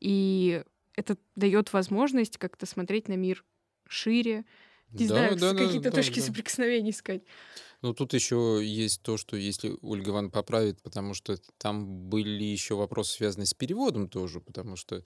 и 0.00 0.62
это 0.94 1.16
дает 1.37 1.72
возможность 1.72 2.38
как-то 2.38 2.66
смотреть 2.66 3.09
на 3.09 3.14
мир 3.14 3.44
шире, 3.88 4.44
не 4.92 5.07
да, 5.07 5.14
знаю, 5.14 5.37
да, 5.37 5.55
какие-то 5.55 5.90
да, 5.90 5.96
точки 5.96 6.20
да. 6.20 6.27
соприкосновения 6.27 6.90
искать. 6.90 7.22
Ну, 7.81 7.94
тут 7.94 8.12
еще 8.12 8.61
есть 8.62 9.03
то, 9.03 9.16
что 9.16 9.37
если 9.37 9.77
Ольга 9.83 10.11
Ивановна 10.11 10.31
поправит, 10.31 10.83
потому 10.83 11.14
что 11.14 11.38
там 11.59 12.09
были 12.09 12.44
еще 12.44 12.74
вопросы, 12.74 13.12
связанные 13.12 13.46
с 13.46 13.55
переводом 13.55 14.09
тоже, 14.09 14.40
потому 14.40 14.74
что 14.74 15.05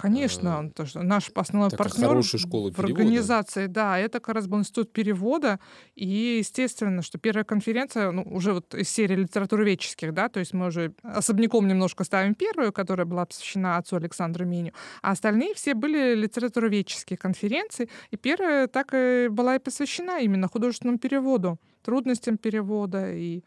Конечно, 0.00 0.64
э, 0.66 0.70
то, 0.70 0.86
что 0.86 1.02
наш 1.02 1.30
основной 1.34 1.70
партнер 1.70 2.20
в 2.20 2.80
организации, 2.80 3.66
да, 3.66 3.98
это 3.98 4.20
как 4.20 4.34
раз 4.34 4.46
был 4.46 4.58
институт 4.58 4.92
перевода, 4.92 5.60
и 5.94 6.38
естественно, 6.38 7.02
что 7.02 7.18
первая 7.18 7.44
конференция, 7.44 8.10
ну, 8.10 8.22
уже 8.22 8.52
вот 8.52 8.74
из 8.74 8.88
серии 8.88 9.16
литературоведческих, 9.16 10.14
да, 10.14 10.28
то 10.28 10.40
есть 10.40 10.54
мы 10.54 10.66
уже 10.66 10.94
особняком 11.02 11.68
немножко 11.68 12.04
ставим 12.04 12.34
первую, 12.34 12.72
которая 12.72 13.06
была 13.06 13.26
посвящена 13.26 13.76
отцу 13.76 13.96
Александру 13.96 14.46
Миню, 14.46 14.72
а 15.02 15.10
остальные 15.10 15.54
все 15.54 15.74
были 15.74 16.14
литературоведческие 16.14 17.16
конференции, 17.16 17.88
и 18.10 18.16
первая 18.16 18.66
так 18.66 18.94
и 18.94 19.28
была 19.28 19.56
и 19.56 19.58
посвящена 19.58 20.20
именно 20.20 20.48
художественному 20.48 20.98
переводу, 20.98 21.58
трудностям 21.82 22.38
перевода 22.38 23.12
и 23.12 23.42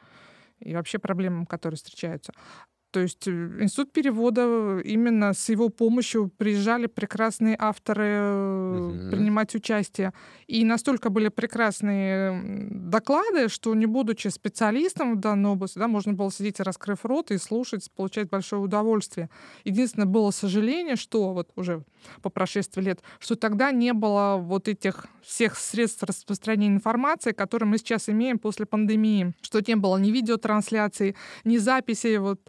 и 0.64 0.74
вообще 0.74 0.98
проблемам, 0.98 1.46
которые 1.46 1.78
встречаются. 1.78 2.34
То 2.94 3.00
есть 3.00 3.28
э, 3.28 3.32
институт 3.60 3.92
перевода 3.92 4.80
именно 4.86 5.34
с 5.34 5.50
его 5.50 5.70
помощью 5.70 6.30
приезжали 6.38 6.86
прекрасные 6.86 7.56
авторы 7.58 8.22
угу. 8.22 9.10
принимать 9.10 9.56
участие. 9.56 10.14
И 10.46 10.64
настолько 10.64 11.10
были 11.10 11.30
прекрасные 11.30 12.70
доклады, 12.70 13.50
что 13.50 13.74
не 13.74 13.88
будучи 13.88 14.28
специалистом 14.28 15.16
в 15.16 15.20
данной 15.20 15.50
области, 15.50 15.80
да, 15.80 15.88
можно 15.88 16.14
было 16.14 16.32
сидеть, 16.32 16.60
раскрыв 16.60 17.04
рот 17.04 17.32
и 17.32 17.40
слушать, 17.40 17.90
получать 17.96 18.30
большое 18.30 18.62
удовольствие. 18.62 19.32
Единственное 19.64 20.06
было 20.06 20.30
сожаление, 20.30 20.96
что 20.96 21.34
вот 21.34 21.50
уже 21.56 21.84
по 22.22 22.30
прошествии 22.30 22.84
лет, 22.84 23.02
что 23.18 23.36
тогда 23.36 23.72
не 23.72 23.94
было 23.94 24.38
вот 24.38 24.68
этих 24.68 25.08
всех 25.24 25.58
средств 25.58 26.04
распространения 26.04 26.76
информации, 26.76 27.32
которые 27.32 27.68
мы 27.68 27.80
сейчас 27.80 28.08
имеем 28.08 28.38
после 28.38 28.68
пандемии, 28.68 29.34
что 29.42 29.62
не 29.66 29.76
было 29.76 29.98
ни 29.98 30.12
видеотрансляции, 30.12 31.16
ни 31.44 31.58
записей 31.58 32.18
вот 32.18 32.40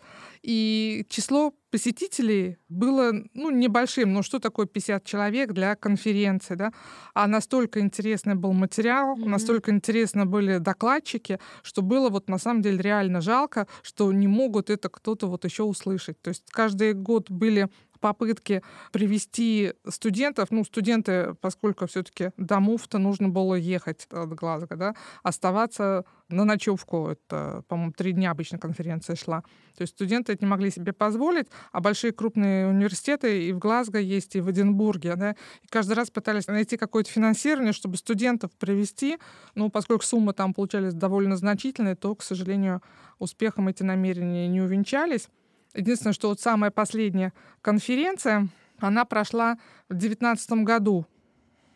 и 0.44 1.06
число 1.08 1.54
посетителей 1.70 2.58
было 2.68 3.12
ну, 3.32 3.50
небольшим. 3.50 4.12
Ну, 4.12 4.22
что 4.22 4.38
такое 4.38 4.66
50 4.66 5.04
человек 5.04 5.52
для 5.52 5.74
конференции, 5.74 6.54
да? 6.54 6.72
А 7.14 7.26
настолько 7.26 7.80
интересный 7.80 8.34
был 8.34 8.52
материал, 8.52 9.16
mm-hmm. 9.16 9.28
настолько 9.28 9.70
интересно 9.70 10.26
были 10.26 10.58
докладчики, 10.58 11.40
что 11.62 11.80
было 11.80 12.10
вот 12.10 12.28
на 12.28 12.38
самом 12.38 12.60
деле 12.60 12.78
реально 12.78 13.22
жалко, 13.22 13.66
что 13.82 14.12
не 14.12 14.28
могут 14.28 14.68
это 14.68 14.90
кто-то 14.90 15.28
вот 15.28 15.46
еще 15.46 15.62
услышать. 15.62 16.20
То 16.20 16.28
есть 16.28 16.44
каждый 16.50 16.92
год 16.92 17.30
были 17.30 17.70
попытки 18.04 18.62
привести 18.92 19.72
студентов, 19.88 20.50
ну, 20.50 20.62
студенты, 20.62 21.34
поскольку 21.40 21.86
все-таки 21.86 22.32
домов-то 22.36 22.98
нужно 22.98 23.30
было 23.30 23.54
ехать 23.54 24.06
от 24.10 24.28
Глазго, 24.34 24.76
да, 24.76 24.94
оставаться 25.22 26.04
на 26.28 26.44
ночевку, 26.44 27.08
это, 27.08 27.64
по-моему, 27.66 27.92
три 27.92 28.12
дня 28.12 28.32
обычно 28.32 28.58
конференция 28.58 29.16
шла. 29.16 29.40
То 29.74 29.84
есть 29.84 29.94
студенты 29.94 30.34
это 30.34 30.44
не 30.44 30.50
могли 30.50 30.70
себе 30.70 30.92
позволить, 30.92 31.46
а 31.72 31.80
большие 31.80 32.12
крупные 32.12 32.66
университеты 32.66 33.48
и 33.48 33.52
в 33.54 33.58
Глазго 33.58 33.98
есть, 33.98 34.36
и 34.36 34.42
в 34.42 34.50
Эдинбурге, 34.50 35.16
да, 35.16 35.30
и 35.62 35.66
каждый 35.68 35.94
раз 35.94 36.10
пытались 36.10 36.46
найти 36.46 36.76
какое-то 36.76 37.10
финансирование, 37.10 37.72
чтобы 37.72 37.96
студентов 37.96 38.50
привести, 38.58 39.16
ну, 39.54 39.70
поскольку 39.70 40.04
суммы 40.04 40.34
там 40.34 40.52
получались 40.52 40.92
довольно 40.92 41.38
значительные, 41.38 41.96
то, 41.96 42.14
к 42.14 42.22
сожалению, 42.22 42.82
успехом 43.18 43.68
эти 43.68 43.82
намерения 43.82 44.46
не 44.46 44.60
увенчались. 44.60 45.30
Единственное, 45.74 46.14
что 46.14 46.28
вот 46.28 46.40
самая 46.40 46.70
последняя 46.70 47.32
конференция, 47.60 48.48
она 48.78 49.04
прошла 49.04 49.58
в 49.88 49.94
2019 49.94 50.50
году. 50.64 51.06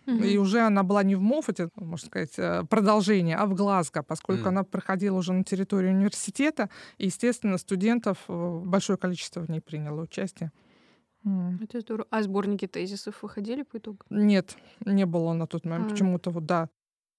Mm-hmm. 0.07 0.27
И 0.27 0.39
уже 0.39 0.61
она 0.61 0.83
была 0.85 1.03
не 1.03 1.17
в 1.17 1.21
Моффате, 1.21 1.69
можно 1.75 2.07
сказать, 2.07 2.33
э, 2.39 2.65
продолжение, 2.65 3.37
а 3.37 3.45
в 3.45 3.55
Глазго, 3.55 4.03
поскольку 4.03 4.45
mm-hmm. 4.45 4.49
она 4.49 4.65
проходила 4.65 5.19
уже 5.19 5.35
на 5.35 5.45
территории 5.45 5.91
университета. 5.91 6.71
И, 6.97 7.07
естественно, 7.07 7.59
студентов 7.59 8.19
э, 8.29 8.61
большое 8.65 8.97
количество 8.97 9.41
в 9.41 9.51
ней 9.51 9.61
приняло 9.61 10.01
участие. 10.01 10.51
Mm. 11.27 11.63
Это 11.63 11.81
здорово. 11.81 12.07
А 12.11 12.23
сборники 12.23 12.67
тезисов 12.67 13.23
выходили 13.23 13.63
по 13.63 13.77
итогу? 13.77 13.99
Нет, 14.09 14.57
не 14.85 15.05
было 15.05 15.35
на 15.35 15.47
тот 15.47 15.67
момент. 15.67 15.89
А. 15.89 15.91
Почему-то 15.91 16.31
вот, 16.31 16.47
да. 16.47 16.69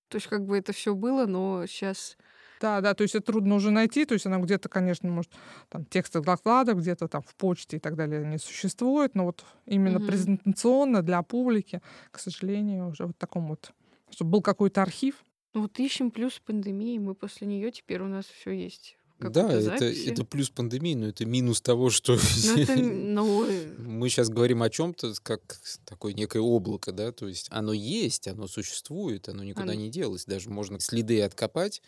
То 0.08 0.16
есть 0.16 0.28
как 0.28 0.46
бы 0.46 0.58
это 0.58 0.74
все 0.74 0.96
было, 0.96 1.28
но 1.28 1.68
сейчас 1.68 2.18
да, 2.60 2.82
да, 2.82 2.94
то 2.94 3.04
есть 3.04 3.16
это 3.16 3.32
трудно 3.32 3.56
уже 3.56 3.72
найти, 3.72 4.06
то 4.06 4.14
есть 4.14 4.26
она 4.26 4.38
где-то, 4.38 4.70
конечно, 4.70 5.10
может, 5.10 5.32
там 5.70 5.86
тексты 5.86 6.22
докладов 6.22 6.80
где-то 6.80 7.08
там 7.08 7.22
в 7.22 7.36
почте 7.36 7.78
и 7.78 7.80
так 7.80 7.96
далее 7.96 8.26
не 8.26 8.38
существует, 8.38 9.16
но 9.16 9.26
вот 9.26 9.46
именно 9.66 10.00
угу. 10.00 10.08
презентационно 10.08 11.02
для 11.02 11.22
публики, 11.24 11.82
к 12.12 12.20
сожалению, 12.20 12.90
уже 12.90 13.06
вот 13.06 13.18
таком 13.18 13.48
вот, 13.48 13.72
чтобы 14.12 14.32
был 14.32 14.42
какой-то 14.42 14.82
архив. 14.82 15.16
Ну 15.54 15.62
вот 15.62 15.80
ищем 15.80 16.12
плюс 16.12 16.40
пандемии, 16.40 17.00
мы 17.00 17.16
после 17.16 17.48
нее 17.48 17.72
теперь 17.72 18.02
у 18.02 18.08
нас 18.08 18.26
все 18.26 18.52
есть. 18.52 18.98
Да, 19.20 19.52
это, 19.52 19.86
это 19.86 20.24
плюс 20.24 20.50
пандемии, 20.50 20.96
но 20.96 21.08
это 21.08 21.26
минус 21.26 21.60
того, 21.60 21.90
что 21.90 22.18
ну, 22.46 22.56
это, 22.56 22.76
ну... 22.78 23.46
мы 23.78 24.08
сейчас 24.08 24.30
говорим 24.30 24.64
о 24.64 24.70
чем-то 24.70 25.14
как 25.22 25.60
такое 25.84 26.14
некое 26.14 26.40
облако, 26.40 26.94
да, 26.94 27.12
то 27.12 27.28
есть 27.28 27.48
оно 27.52 27.74
есть, 27.74 28.30
оно 28.30 28.48
существует, 28.48 29.28
оно 29.28 29.44
никуда 29.44 29.74
оно... 29.74 29.74
не 29.74 29.90
делось, 29.90 30.24
даже 30.24 30.50
можно 30.50 30.80
следы 30.80 31.22
откопать, 31.22 31.82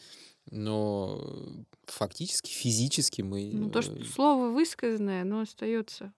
но 0.50 1.66
фактически, 1.86 2.52
физически 2.52 3.22
мы... 3.22 3.52
Ну, 3.54 3.70
то, 3.70 3.82
что 3.82 3.96
э, 3.96 4.04
слово 4.04 4.50
высказанное, 4.50 5.22
оно 5.22 5.42
остается 5.42 6.14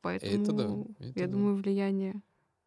поэтому, 0.00 0.42
Это 0.42 0.52
да, 0.52 1.06
это 1.06 1.18
я 1.20 1.26
да. 1.26 1.32
думаю, 1.32 1.56
влияние, 1.56 2.22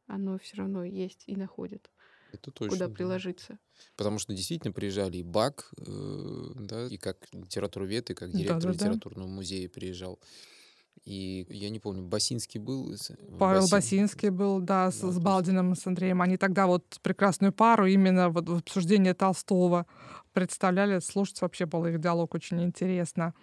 оно 0.07 0.37
все 0.39 0.57
равно 0.57 0.83
есть 0.83 1.23
и 1.27 1.35
находит, 1.35 1.89
Это 2.33 2.51
точно. 2.51 2.75
куда 2.75 2.87
да. 2.87 2.93
приложиться. 2.93 3.59
Потому 3.95 4.19
что 4.19 4.33
действительно 4.33 4.73
приезжали 4.73 5.17
и 5.17 5.23
Бак, 5.23 5.71
э, 5.77 6.51
да, 6.55 6.87
и 6.87 6.97
как 6.97 7.17
литературовед, 7.33 8.09
и 8.09 8.13
как 8.13 8.31
директор 8.31 8.61
Да-да-да. 8.61 8.85
литературного 8.85 9.27
музея 9.27 9.69
приезжал. 9.69 10.19
И 11.05 11.47
я 11.49 11.69
не 11.69 11.79
помню, 11.79 12.03
Басинский 12.03 12.59
был? 12.59 12.93
Павел 13.39 13.61
Басин- 13.63 13.71
Басинский 13.71 14.29
был, 14.29 14.59
да, 14.59 14.91
с, 14.91 14.99
Да, 14.99 15.11
с 15.11 15.19
Балдиным, 15.19 15.75
с 15.75 15.87
Андреем. 15.87 16.21
Они 16.21 16.37
тогда 16.37 16.67
вот 16.67 16.99
прекрасную 17.01 17.53
пару 17.53 17.87
именно 17.87 18.29
вот 18.29 18.47
в 18.47 18.55
обсуждении 18.57 19.13
Толстого 19.13 19.87
представляли. 20.33 20.99
Слушать 20.99 21.41
вообще 21.41 21.65
было 21.65 21.87
их 21.87 21.99
диалог 21.99 22.33
очень 22.33 22.63
интересно. 22.63 23.33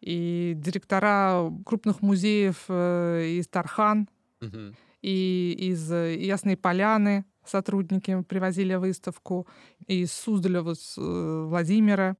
И 0.00 0.54
директора 0.56 1.50
крупных 1.66 2.00
музеев 2.02 2.64
э, 2.68 3.26
из 3.38 3.48
Тархан, 3.48 4.08
Мгм. 4.40 4.74
и 5.02 5.54
из 5.58 5.92
э, 5.92 6.16
Ясной 6.16 6.56
Поляны 6.56 7.24
сотрудники 7.44 8.22
привозили 8.22 8.74
выставку, 8.76 9.46
и 9.86 10.02
из 10.02 10.12
Суздаля 10.12 10.62
вот, 10.62 10.78
с, 10.80 10.96
э, 10.96 11.44
Владимира. 11.46 12.16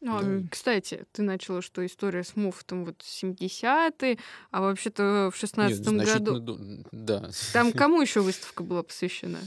Ну, 0.00 0.16
а, 0.16 0.22
Да. 0.22 0.48
кстати, 0.50 1.04
ты 1.12 1.22
начала, 1.22 1.60
что 1.62 1.84
история 1.84 2.24
с 2.24 2.34
Моффатом 2.34 2.84
вот 2.86 3.02
70-е, 3.02 4.18
а 4.50 4.60
вообще-то 4.62 5.30
в 5.30 5.34
Нет, 5.34 5.40
16 5.40 5.76
значительно 5.84 6.04
году... 6.32 6.40
до- 6.40 6.84
Да. 6.90 7.30
Там 7.52 7.70
кому 7.72 8.00
еще 8.00 8.22
выставка 8.22 8.62
была 8.64 8.82
посвящена? 8.82 9.38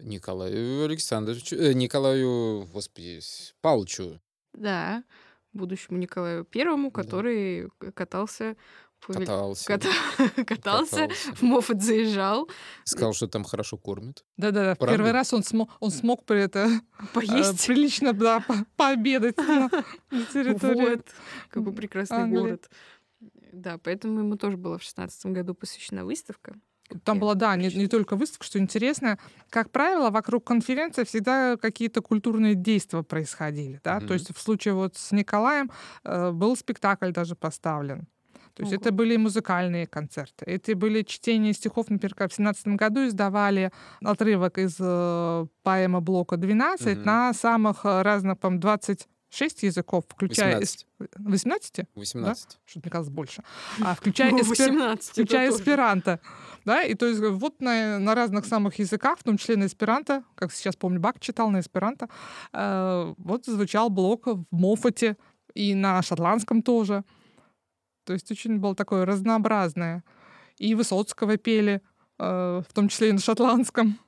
Николаю 0.00 0.84
Александровичу, 0.84 1.56
э, 1.56 1.72
Николаю, 1.72 2.66
господи, 2.72 3.20
Павловичу. 3.60 4.20
Да, 4.52 5.04
будущему 5.52 5.98
Николаю 5.98 6.44
Первому, 6.44 6.90
который 6.90 7.68
катался... 7.94 8.56
по 9.06 9.12
Вел- 9.12 9.20
Катался. 9.20 9.66
ката- 9.72 9.88
Катался, 10.46 10.96
катался. 10.96 11.08
в 11.36 11.42
Моффат 11.42 11.82
заезжал, 11.82 12.48
Сказал, 12.84 13.12
что 13.12 13.28
там 13.28 13.44
хорошо 13.44 13.76
кормят. 13.76 14.24
Да-да-да, 14.36 14.74
в 14.74 14.78
Правда? 14.78 14.96
первый 14.96 15.12
раз 15.12 15.32
он, 15.34 15.42
смо- 15.42 15.68
он 15.80 15.90
смог 15.90 16.24
при 16.24 16.40
это 16.40 16.68
э, 16.98 17.04
поесть. 17.12 17.66
прилично 17.66 18.12
да, 18.14 18.40
по- 18.40 18.64
пообедать 18.76 19.36
на, 19.36 19.68
на 20.10 20.24
территории. 20.26 20.96
Вот, 20.96 21.06
какой 21.50 21.72
прекрасный 21.72 22.16
Англии. 22.22 22.40
город. 22.40 22.70
Да, 23.52 23.78
поэтому 23.78 24.20
ему 24.20 24.36
тоже 24.36 24.56
была 24.56 24.78
в 24.78 24.82
шестнадцатом 24.82 25.32
году 25.34 25.54
посвящена 25.54 26.04
выставка. 26.04 26.56
Там 27.02 27.18
была, 27.18 27.34
да, 27.34 27.56
не, 27.56 27.68
не 27.68 27.86
только 27.88 28.14
выставка, 28.14 28.44
что 28.44 28.58
интересно. 28.58 29.18
Как 29.50 29.70
правило, 29.70 30.10
вокруг 30.10 30.44
конференции 30.44 31.04
всегда 31.04 31.56
какие-то 31.56 32.02
культурные 32.02 32.54
действия 32.54 33.02
происходили. 33.02 33.80
Да? 33.82 33.96
Мгм. 33.96 34.06
То 34.08 34.14
есть 34.14 34.36
в 34.36 34.40
случае 34.40 34.74
вот 34.74 34.96
с 34.96 35.10
Николаем 35.12 35.70
э, 36.04 36.30
был 36.30 36.56
спектакль 36.56 37.10
даже 37.10 37.34
поставлен. 37.36 38.06
То 38.54 38.62
есть 38.62 38.72
Ого. 38.72 38.80
это 38.82 38.92
были 38.92 39.16
музыкальные 39.16 39.88
концерты. 39.88 40.44
Это 40.46 40.76
были 40.76 41.02
чтения 41.02 41.52
стихов, 41.54 41.88
например, 41.90 42.14
в 42.28 42.32
17 42.32 42.68
году 42.68 43.04
издавали 43.08 43.72
отрывок 44.00 44.58
из 44.58 44.76
э, 44.78 45.46
поэмы 45.64 46.00
блока 46.00 46.36
12 46.36 46.98
Мгм. 46.98 47.02
на 47.04 47.34
самых 47.34 47.84
э, 47.84 48.02
разных, 48.02 48.38
по 48.38 48.50
26 48.50 49.62
языков, 49.64 50.04
включая... 50.08 50.60
эс- 50.60 50.86
18. 50.98 51.16
18? 51.16 51.86
18. 51.96 52.58
Что-то 52.64 52.80
мне 52.86 52.90
казалось 52.92 53.10
больше. 53.10 53.42
А, 53.82 53.94
включая, 53.96 54.30
Ну, 54.30 54.38
эспер- 54.38 54.70
18, 54.70 55.10
включая 55.10 55.50
тоже. 55.50 55.58
Да, 56.64 56.82
и 56.82 56.94
то 56.94 57.06
есть 57.06 57.20
вот 57.20 57.60
на, 57.60 57.98
на 57.98 58.14
разных 58.14 58.46
самых 58.46 58.78
языках, 58.78 59.18
в 59.18 59.22
том 59.22 59.36
числе 59.36 59.56
на 59.56 59.66
эсперанто, 59.66 60.24
как 60.34 60.52
сейчас 60.52 60.76
помню, 60.76 60.98
Бак 60.98 61.20
читал 61.20 61.50
на 61.50 61.60
эсперанто, 61.60 62.08
э, 62.52 63.14
вот 63.18 63.44
звучал 63.44 63.90
блок 63.90 64.26
в 64.26 64.44
Моффате 64.50 65.16
и 65.54 65.74
на 65.74 66.02
шотландском 66.02 66.62
тоже. 66.62 67.04
То 68.04 68.12
есть 68.12 68.30
очень 68.30 68.58
было 68.58 68.74
такое 68.74 69.04
разнообразное. 69.04 70.04
И 70.58 70.74
Высоцкого 70.74 71.36
пели, 71.36 71.82
э, 72.18 72.62
в 72.66 72.72
том 72.72 72.88
числе 72.88 73.10
и 73.10 73.12
на 73.12 73.20
шотландском. 73.20 73.98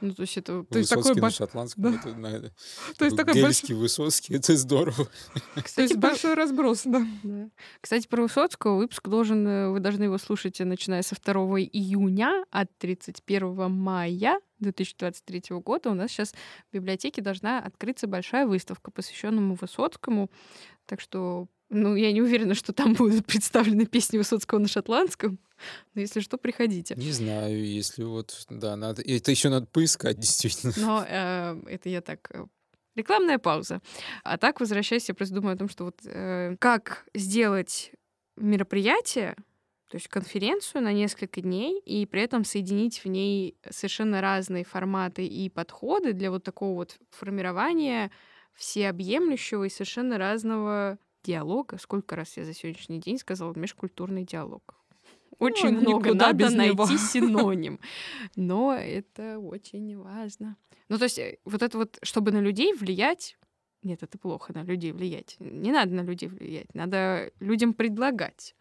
Ну, 0.00 0.12
то 0.12 0.22
есть 0.22 0.36
это, 0.36 0.62
То 0.64 0.78
есть 0.78 0.90
такой 0.90 1.14
на 1.14 1.20
больш- 1.20 1.36
шотландском. 1.36 1.82
да. 1.84 1.90
это, 1.98 2.14
на- 2.14 2.40
То 2.98 3.04
есть 3.04 3.16
такой 3.16 3.34
Гельский, 3.34 3.74
Высоцкий, 3.74 4.34
это 4.34 4.54
здорово. 4.56 5.08
То 5.54 5.62
кстати, 5.62 5.94
большой 5.94 6.34
разброс, 6.34 6.82
да. 6.84 7.06
да. 7.22 7.48
Кстати, 7.80 8.06
про 8.06 8.22
Высоцкого 8.22 8.76
выпуск 8.76 9.08
должен, 9.08 9.46
э, 9.46 9.70
вы 9.70 9.80
должны 9.80 10.04
его 10.04 10.18
слушать, 10.18 10.60
э, 10.60 10.64
начиная 10.64 11.02
со 11.02 11.14
2 11.14 11.60
июня, 11.60 12.44
от 12.50 12.68
31 12.78 13.70
мая 13.70 14.40
2023 14.58 15.42
года. 15.60 15.90
У 15.90 15.94
нас 15.94 16.10
сейчас 16.10 16.32
в 16.70 16.74
библиотеке 16.74 17.22
должна 17.22 17.58
открыться 17.60 18.06
большая 18.06 18.46
выставка, 18.46 18.90
посвященная 18.90 19.56
Высоцкому. 19.60 20.30
Так 20.86 21.00
что, 21.00 21.46
ну, 21.68 21.96
я 21.96 22.12
не 22.12 22.22
уверена, 22.22 22.54
что 22.54 22.72
там 22.72 22.94
будут 22.94 23.26
представлены 23.26 23.86
песни 23.86 24.18
Высоцкого 24.18 24.58
на 24.58 24.68
шотландском. 24.68 25.38
Но 25.94 26.00
если 26.00 26.20
что, 26.20 26.38
приходите. 26.38 26.94
Не 26.96 27.12
знаю, 27.12 27.64
если 27.64 28.04
вот, 28.04 28.46
да, 28.50 28.76
надо, 28.76 29.02
это 29.02 29.30
еще 29.30 29.48
надо 29.48 29.66
поискать, 29.66 30.18
действительно. 30.20 30.72
Но 30.76 31.04
э, 31.08 31.60
это 31.68 31.88
я 31.88 32.00
так... 32.00 32.30
э, 32.32 32.46
Рекламная 32.94 33.38
пауза. 33.38 33.82
А 34.24 34.38
так, 34.38 34.60
возвращаясь, 34.60 35.08
я 35.08 35.14
просто 35.14 35.34
думаю 35.34 35.54
о 35.54 35.58
том, 35.58 35.68
что 35.68 35.84
вот 35.84 36.00
э, 36.04 36.56
как 36.58 37.04
сделать 37.14 37.92
мероприятие, 38.36 39.34
то 39.88 39.96
есть 39.96 40.08
конференцию 40.08 40.82
на 40.82 40.92
несколько 40.92 41.40
дней, 41.40 41.80
и 41.80 42.06
при 42.06 42.22
этом 42.22 42.44
соединить 42.44 43.04
в 43.04 43.08
ней 43.08 43.56
совершенно 43.70 44.20
разные 44.20 44.64
форматы 44.64 45.26
и 45.26 45.48
подходы 45.48 46.12
для 46.12 46.30
вот 46.30 46.44
такого 46.44 46.74
вот 46.74 46.96
формирования 47.10 48.10
всеобъемлющего 48.54 49.64
и 49.64 49.68
совершенно 49.68 50.16
разного 50.18 50.98
диалога. 51.26 51.78
Сколько 51.78 52.16
раз 52.16 52.36
я 52.36 52.44
за 52.44 52.54
сегодняшний 52.54 53.00
день 53.00 53.18
сказала 53.18 53.52
межкультурный 53.54 54.24
диалог. 54.24 54.74
Очень 55.38 55.72
Ну, 55.72 55.80
много 55.80 56.14
надо 56.14 56.50
найти 56.50 56.72
него. 56.72 56.86
синоним. 56.96 57.80
Но 58.36 58.74
это 58.74 59.38
очень 59.38 59.98
важно. 59.98 60.56
Ну, 60.88 60.98
то 60.98 61.04
есть, 61.04 61.18
э, 61.18 61.38
вот 61.44 61.62
это 61.62 61.76
вот, 61.78 61.98
чтобы 62.02 62.30
на 62.30 62.40
людей 62.40 62.72
влиять, 62.72 63.36
нет, 63.82 64.02
это 64.02 64.18
плохо 64.18 64.52
на 64.54 64.62
людей 64.62 64.92
влиять. 64.92 65.36
Не 65.38 65.72
надо 65.72 65.94
на 65.94 66.00
людей 66.00 66.28
влиять, 66.28 66.74
надо 66.74 67.30
людям 67.40 67.74
предлагать, 67.74 68.54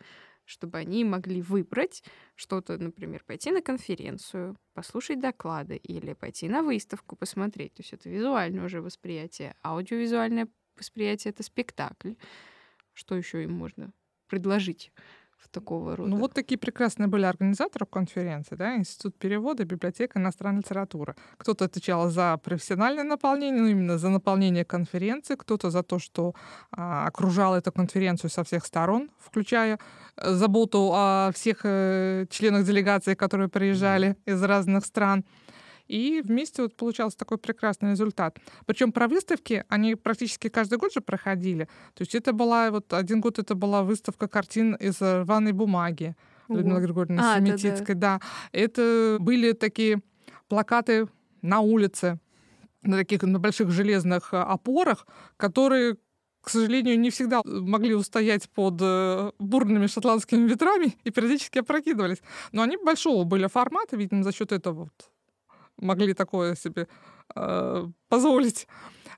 чтобы 0.44 0.78
они 0.78 1.06
могли 1.06 1.42
выбрать 1.42 2.04
что-то, 2.36 2.78
например, 2.78 3.24
пойти 3.26 3.52
на 3.52 3.62
конференцию, 3.62 4.58
послушать 4.74 5.20
доклады 5.20 5.78
или 5.78 6.14
пойти 6.14 6.50
на 6.50 6.62
выставку, 6.62 7.16
посмотреть. 7.16 7.74
То 7.76 7.82
есть 7.82 7.94
это 7.94 8.10
визуальное 8.10 8.66
уже 8.66 8.82
восприятие. 8.82 9.56
Аудиовизуальное 9.64 10.48
восприятие— 10.78 11.32
это 11.32 11.44
спектакль. 11.44 12.14
Что 12.96 13.16
еще 13.16 13.44
им 13.44 13.52
можно 13.52 13.92
предложить 14.30 14.94
в 15.38 15.50
такого 15.50 15.98
рода? 15.98 16.10
Ну 16.10 16.18
вот 16.18 16.34
такие 16.34 16.58
прекрасные 16.58 17.08
были 17.08 17.26
организаторы 17.26 17.86
конференции, 17.86 18.56
да, 18.56 18.78
Институт 18.78 19.20
перевода, 19.20 19.66
библиотека 19.66 20.18
иностранной 20.18 20.60
литературы. 20.60 21.14
Кто-то 21.38 21.66
отвечал 21.66 22.10
за 22.10 22.38
профессиональное 22.38 23.04
наполнение, 23.04 23.62
ну 23.62 23.68
именно 23.68 23.98
за 23.98 24.10
наполнение 24.10 24.64
конференции, 24.64 25.36
кто-то 25.36 25.72
за 25.72 25.84
то, 25.84 26.00
что 26.00 26.36
а, 26.72 27.06
окружал 27.06 27.54
эту 27.54 27.74
конференцию 27.74 28.30
со 28.30 28.46
всех 28.46 28.66
сторон, 28.66 29.12
включая 29.20 29.78
э, 30.16 30.34
заботу 30.34 30.92
о 30.94 31.32
всех 31.34 31.66
э, 31.66 32.26
членах 32.30 32.66
делегации, 32.66 33.14
которые 33.14 33.50
приезжали 33.50 34.16
из 34.26 34.42
разных 34.42 34.86
стран. 34.86 35.26
И 35.88 36.22
вместе 36.24 36.62
вот 36.62 36.76
получался 36.76 37.18
такой 37.18 37.38
прекрасный 37.38 37.92
результат. 37.92 38.40
Причем 38.66 38.92
про 38.92 39.08
выставки 39.08 39.64
они 39.70 39.96
практически 39.96 40.50
каждый 40.50 40.78
год 40.78 40.94
же 40.94 41.02
проходили. 41.02 41.66
То 41.94 42.02
есть 42.02 42.16
это 42.16 42.34
была 42.34 42.72
вот 42.72 42.92
один 42.94 43.22
год 43.22 43.40
это 43.40 43.56
была 43.56 43.84
выставка 43.84 44.28
картин 44.28 44.76
из 44.76 45.02
э, 45.02 45.22
рваной 45.22 45.52
бумаги 45.52 46.16
Людмилы 46.50 46.78
Ого. 46.78 46.86
Григорьевны 46.86 47.20
А, 47.20 47.40
да-да. 47.40 47.58
Семетицкой, 47.58 47.96
да. 47.96 48.20
Это 48.52 49.18
были 49.20 49.54
такие 49.54 50.02
плакаты 50.48 51.08
на 51.42 51.60
улице, 51.60 52.20
на 52.82 52.98
таких 52.98 53.24
на 53.24 53.40
больших 53.40 53.72
железных 53.72 54.34
э, 54.34 54.38
опорах, 54.38 55.08
которые 55.38 55.98
к 56.42 56.50
сожалению, 56.52 57.00
не 57.00 57.10
всегда 57.10 57.42
могли 57.44 57.96
устоять 57.96 58.48
под 58.52 58.76
э, 58.80 59.32
бурными 59.40 59.88
шотландскими 59.88 60.48
ветрами 60.48 60.96
и 61.04 61.10
периодически 61.10 61.58
опрокидывались. 61.58 62.22
Но 62.52 62.62
они 62.62 62.78
большого 62.78 63.24
были 63.24 63.48
формата, 63.48 63.98
видимо, 63.98 64.24
за 64.24 64.32
счет 64.32 64.52
этого 64.52 64.84
вот 64.84 65.15
могли 65.78 66.14
такое 66.14 66.56
себе 66.56 66.88
э, 67.36 67.88
позволить. 68.10 68.68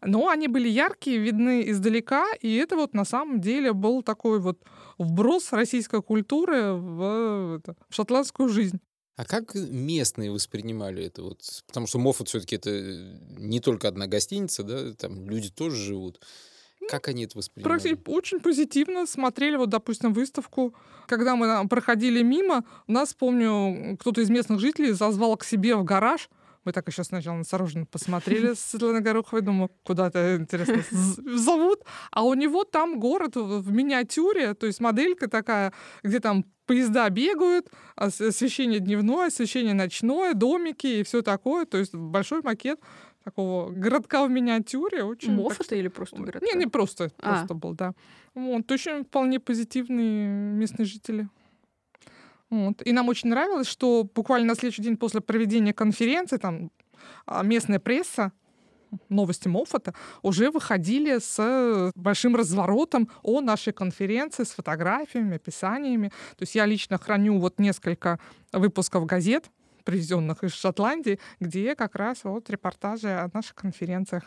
Но 0.01 0.29
они 0.29 0.47
были 0.47 0.69
яркие, 0.69 1.17
видны 1.17 1.69
издалека, 1.69 2.27
и 2.41 2.55
это 2.55 2.75
вот 2.75 2.93
на 2.93 3.05
самом 3.05 3.41
деле 3.41 3.73
был 3.73 4.03
такой 4.03 4.39
вот 4.39 4.59
вброс 4.97 5.51
российской 5.53 6.01
культуры 6.01 6.73
в, 6.73 7.57
это, 7.57 7.75
в 7.89 7.95
шотландскую 7.95 8.49
жизнь. 8.49 8.79
А 9.15 9.25
как 9.25 9.55
местные 9.55 10.31
воспринимали 10.31 11.05
это? 11.05 11.23
Вот, 11.23 11.41
потому 11.65 11.87
что 11.87 11.97
Моффат 11.97 12.27
все-таки 12.27 12.55
это 12.55 12.69
не 13.39 13.59
только 13.59 13.87
одна 13.87 14.05
гостиница, 14.05 14.61
да, 14.61 14.93
там 14.93 15.27
люди 15.27 15.49
тоже 15.49 15.75
живут. 15.75 16.21
Как 16.89 17.07
они 17.07 17.25
это 17.25 17.37
воспринимали? 17.37 17.99
Очень 18.05 18.39
позитивно 18.39 19.07
смотрели, 19.07 19.55
вот, 19.55 19.69
допустим, 19.69 20.13
выставку. 20.13 20.75
Когда 21.07 21.35
мы 21.35 21.51
а, 21.51 21.65
проходили 21.67 22.21
мимо, 22.21 22.63
нас, 22.85 23.13
помню, 23.13 23.97
кто-то 23.99 24.21
из 24.21 24.29
местных 24.29 24.59
жителей 24.59 24.91
зазвал 24.91 25.35
к 25.35 25.43
себе 25.43 25.75
в 25.75 25.83
гараж. 25.83 26.29
Мы 26.67 26.73
так 26.73 26.85
еще 26.89 27.05
сначала 27.05 27.37
настороженно 27.37 27.85
посмотрели 27.85 28.53
с 28.53 28.59
Светланой 28.59 28.99
Гороховой, 28.99 29.41
думаю, 29.41 29.71
куда-то, 29.85 30.35
интересно, 30.35 30.83
зовут. 31.37 31.79
А 32.11 32.23
у 32.23 32.33
него 32.33 32.65
там 32.65 32.99
город 32.99 33.37
в 33.37 33.71
миниатюре, 33.71 34.53
то 34.53 34.65
есть 34.65 34.81
моделька 34.81 35.29
такая, 35.29 35.71
где 36.03 36.19
там 36.19 36.43
поезда 36.65 37.09
бегают, 37.09 37.69
освещение 37.95 38.81
дневное, 38.81 39.27
освещение 39.27 39.73
ночное, 39.73 40.33
домики 40.33 40.87
и 40.87 41.03
все 41.03 41.21
такое. 41.21 41.65
То 41.65 41.77
есть 41.77 41.95
большой 41.95 42.41
макет 42.41 42.81
такого 43.23 43.71
городка 43.71 44.25
в 44.25 44.29
миниатюре. 44.29 45.03
Очень 45.03 45.35
Моф 45.35 45.61
это 45.61 45.73
или 45.73 45.87
просто 45.87 46.17
городка? 46.17 46.45
Не, 46.45 46.59
не 46.59 46.67
просто, 46.67 47.13
а. 47.21 47.29
просто 47.29 47.53
был, 47.53 47.75
да. 47.75 47.93
Вот, 48.35 48.69
очень 48.69 49.05
вполне 49.05 49.39
позитивные 49.39 50.27
местные 50.27 50.85
жители. 50.85 51.29
Вот. 52.49 52.81
И 52.85 52.93
нам 52.93 53.09
очень 53.09 53.29
нравилось, 53.29 53.67
что 53.67 54.03
буквально 54.03 54.47
на 54.47 54.55
следующий 54.55 54.81
день 54.81 54.97
после 54.97 55.21
проведения 55.21 55.73
конференции 55.73 56.37
там 56.37 56.71
а, 57.25 57.43
местная 57.43 57.79
пресса 57.79 58.31
новости 59.09 59.47
Моффата 59.47 59.93
уже 60.21 60.49
выходили 60.49 61.19
с 61.19 61.91
большим 61.95 62.35
разворотом 62.35 63.09
о 63.21 63.41
нашей 63.41 63.73
конференции 63.73 64.43
с 64.43 64.51
фотографиями, 64.51 65.35
описаниями. 65.35 66.09
То 66.37 66.43
есть 66.43 66.55
я 66.55 66.65
лично 66.65 66.97
храню 66.97 67.37
вот 67.39 67.59
несколько 67.59 68.19
выпусков 68.53 69.05
газет, 69.05 69.49
привезенных 69.83 70.43
из 70.43 70.53
Шотландии, 70.53 71.19
где 71.39 71.75
как 71.75 71.95
раз 71.95 72.23
вот 72.23 72.49
репортажи 72.49 73.09
о 73.09 73.29
наших 73.33 73.55
конференциях, 73.55 74.23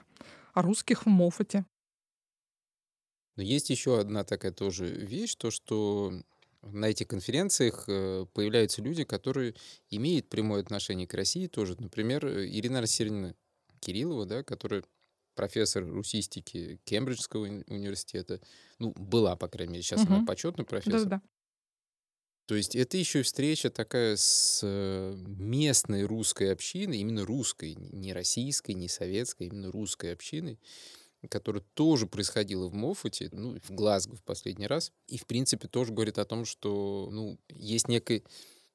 о 0.55 0.63
русских 0.63 1.07
в 1.07 1.09
Моффате. 1.09 1.65
Но 3.37 3.43
есть 3.43 3.71
еще 3.71 4.01
одна 4.01 4.25
такая 4.25 4.53
тоже 4.53 4.87
вещь, 4.87 5.35
то 5.37 5.51
что 5.51 6.13
на 6.62 6.87
этих 6.87 7.09
конференциях 7.09 7.85
э, 7.88 8.27
появляются 8.33 8.83
люди, 8.83 9.05
которые 9.05 9.55
имеют 9.88 10.29
прямое 10.29 10.61
отношение 10.61 11.07
к 11.07 11.14
России 11.14 11.46
тоже. 11.46 11.77
Например, 11.79 12.27
Ирина 12.27 12.81
Арсеньевна 12.81 13.35
Кириллова, 13.81 14.27
да, 14.27 14.42
которая 14.42 14.85
профессор 15.35 15.87
русистики 15.87 16.81
Кембриджского 16.85 17.44
университета. 17.44 18.40
Ну, 18.79 18.92
была, 18.92 19.37
по 19.37 19.49
крайней 19.49 19.75
мере, 19.75 19.83
сейчас 19.83 20.03
угу. 20.03 20.14
она 20.14 20.27
почетный 20.27 20.64
профессор. 20.64 21.05
Да-да. 21.05 21.23
То 22.46 22.57
есть 22.57 22.75
это 22.75 22.96
еще 22.96 23.20
и 23.20 23.23
встреча 23.23 23.70
такая 23.70 24.16
с 24.16 24.61
э, 24.62 25.14
местной 25.16 26.03
русской 26.03 26.53
общиной, 26.53 26.99
именно 26.99 27.25
русской, 27.25 27.77
не 27.77 28.12
российской, 28.12 28.73
не 28.73 28.88
советской, 28.88 29.46
именно 29.46 29.70
русской 29.70 30.12
общиной 30.12 30.59
которая 31.29 31.63
тоже 31.75 32.07
происходила 32.07 32.69
в 32.69 32.75
Моффате, 32.75 33.29
ну, 33.33 33.59
в 33.61 33.71
Глазго 33.71 34.17
в 34.17 34.23
последний 34.23 34.67
раз, 34.67 34.93
и, 35.07 35.19
в 35.19 35.27
принципе, 35.27 35.69
тоже 35.69 35.93
говорит 35.93 36.19
о 36.19 36.25
том, 36.25 36.45
что, 36.45 37.09
ну, 37.13 37.39
есть 37.49 37.89
некий 37.89 38.25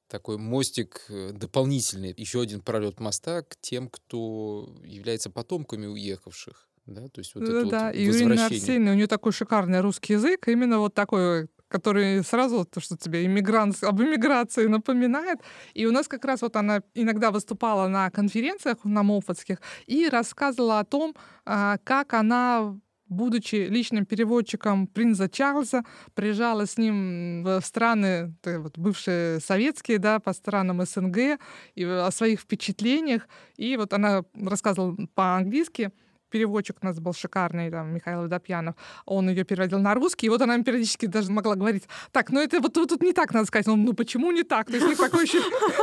такой 0.08 0.38
мостик 0.38 1.04
э, 1.08 1.32
дополнительный, 1.32 2.14
еще 2.16 2.40
один 2.40 2.60
пролет 2.60 3.00
моста 3.00 3.42
к 3.42 3.56
тем, 3.60 3.88
кто 3.88 4.72
является 4.84 5.30
потомками 5.30 5.86
уехавших. 5.86 6.68
Да, 6.86 7.08
то 7.08 7.18
есть 7.18 7.34
вот 7.34 7.44
да, 7.44 7.50
это 7.50 7.68
да, 7.68 7.86
вот 7.86 7.96
и 7.96 8.04
Ирина 8.04 8.46
Арсеньевна, 8.46 8.92
у 8.92 8.94
нее 8.94 9.08
такой 9.08 9.32
шикарный 9.32 9.80
русский 9.80 10.12
язык, 10.12 10.46
именно 10.46 10.78
вот 10.78 10.94
такой 10.94 11.48
который 11.76 12.24
сразу 12.24 12.64
то, 12.64 12.80
что 12.80 12.96
тебе 12.96 13.24
иммигрант, 13.26 13.82
об 13.82 14.00
иммиграции 14.00 14.66
напоминает. 14.66 15.40
И 15.74 15.86
у 15.86 15.92
нас 15.92 16.08
как 16.08 16.24
раз 16.24 16.42
вот 16.42 16.56
она 16.56 16.80
иногда 16.94 17.30
выступала 17.30 17.88
на 17.88 18.10
конференциях 18.10 18.78
на 18.84 19.02
Моффатских 19.02 19.58
и 19.86 20.08
рассказывала 20.08 20.80
о 20.80 20.84
том, 20.84 21.14
а, 21.44 21.76
как 21.84 22.14
она 22.14 22.76
будучи 23.08 23.68
личным 23.68 24.04
переводчиком 24.04 24.88
принца 24.88 25.28
Чарльза, 25.28 25.84
приезжала 26.14 26.66
с 26.66 26.76
ним 26.76 27.44
в 27.44 27.60
страны, 27.60 28.34
вот, 28.44 28.76
бывшие 28.78 29.38
советские, 29.38 29.98
да, 29.98 30.18
по 30.18 30.32
странам 30.32 30.84
СНГ, 30.84 31.38
и 31.76 31.84
о 31.84 32.10
своих 32.10 32.40
впечатлениях. 32.40 33.28
И 33.56 33.76
вот 33.76 33.92
она 33.92 34.24
рассказывала 34.34 34.96
по-английски, 35.14 35.92
переводчик 36.36 36.76
у 36.82 36.86
нас 36.86 37.00
был 37.00 37.14
шикарный, 37.14 37.70
там, 37.70 37.94
Михаил 37.94 38.22
Водопьянов, 38.22 38.74
он 39.06 39.30
ее 39.30 39.44
переводил 39.44 39.78
на 39.78 39.94
русский, 39.94 40.26
и 40.26 40.28
вот 40.28 40.42
она 40.42 40.62
периодически 40.62 41.06
даже 41.06 41.32
могла 41.32 41.54
говорить, 41.54 41.84
так, 42.12 42.30
ну 42.30 42.40
это 42.40 42.60
вот, 42.60 42.76
вот 42.76 42.90
тут 42.90 43.02
не 43.02 43.12
так 43.12 43.32
надо 43.32 43.46
сказать, 43.46 43.66
ну, 43.66 43.76
ну 43.76 43.94
почему 43.94 44.32
не 44.32 44.42
так? 44.42 44.66
То 44.66 44.74
есть 44.74 44.84
у 44.84 44.88
них 44.90 44.98
такой 44.98 45.24
еще 45.24 45.38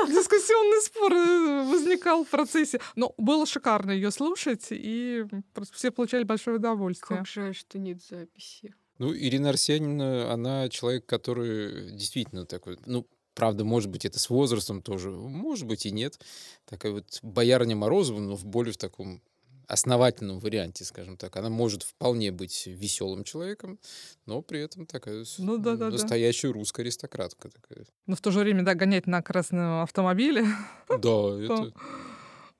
дискуссионный 0.08 0.82
спор 0.82 1.14
э, 1.14 1.72
возникал 1.72 2.24
в 2.24 2.30
процессе. 2.30 2.80
Но 2.96 3.14
было 3.18 3.46
шикарно 3.48 3.92
ее 3.92 4.12
слушать, 4.12 4.68
и 4.70 5.26
просто 5.54 5.76
все 5.76 5.92
получали 5.92 6.24
большое 6.24 6.58
удовольствие. 6.58 7.18
Как 7.18 7.28
жаль, 7.28 7.56
что 7.56 7.80
нет 7.80 8.04
записи. 8.04 8.76
Ну, 9.00 9.14
Ирина 9.16 9.50
Арсеньевна, 9.50 10.32
она 10.32 10.70
человек, 10.70 11.08
который 11.08 11.92
действительно 11.92 12.46
такой, 12.46 12.78
ну, 12.86 13.08
Правда, 13.36 13.64
может 13.64 13.90
быть, 13.90 14.06
это 14.06 14.20
с 14.20 14.30
возрастом 14.30 14.84
тоже, 14.84 15.10
может 15.10 15.66
быть 15.66 15.88
и 15.88 15.92
нет. 15.92 16.20
Такая 16.66 16.92
вот 16.92 17.20
боярня 17.24 17.76
Морозова, 17.76 18.20
но 18.20 18.36
в 18.36 18.46
более 18.46 18.74
в 18.74 18.78
таком 18.78 19.24
основательном 19.68 20.40
варианте, 20.40 20.84
скажем 20.86 21.18
так. 21.18 21.36
Она 21.36 21.50
может 21.50 21.84
вполне 21.84 22.32
быть 22.32 22.68
веселым 22.68 23.24
человеком, 23.24 23.80
но 24.26 24.42
при 24.42 24.62
этом 24.62 24.86
такая 24.86 25.26
ну, 25.38 25.58
да, 25.58 25.76
да, 25.76 25.90
настоящая 25.90 26.50
да. 26.50 26.54
русская 26.54 26.84
аристократка. 26.84 27.50
Такая. 27.50 27.86
Но 28.06 28.16
в 28.16 28.22
то 28.22 28.32
же 28.32 28.40
время, 28.40 28.64
да, 28.64 28.76
гонять 28.76 29.08
на 29.08 29.22
красном 29.22 29.84
автомобиле. 29.84 30.46
Да, 30.90 31.40
это... 31.40 31.74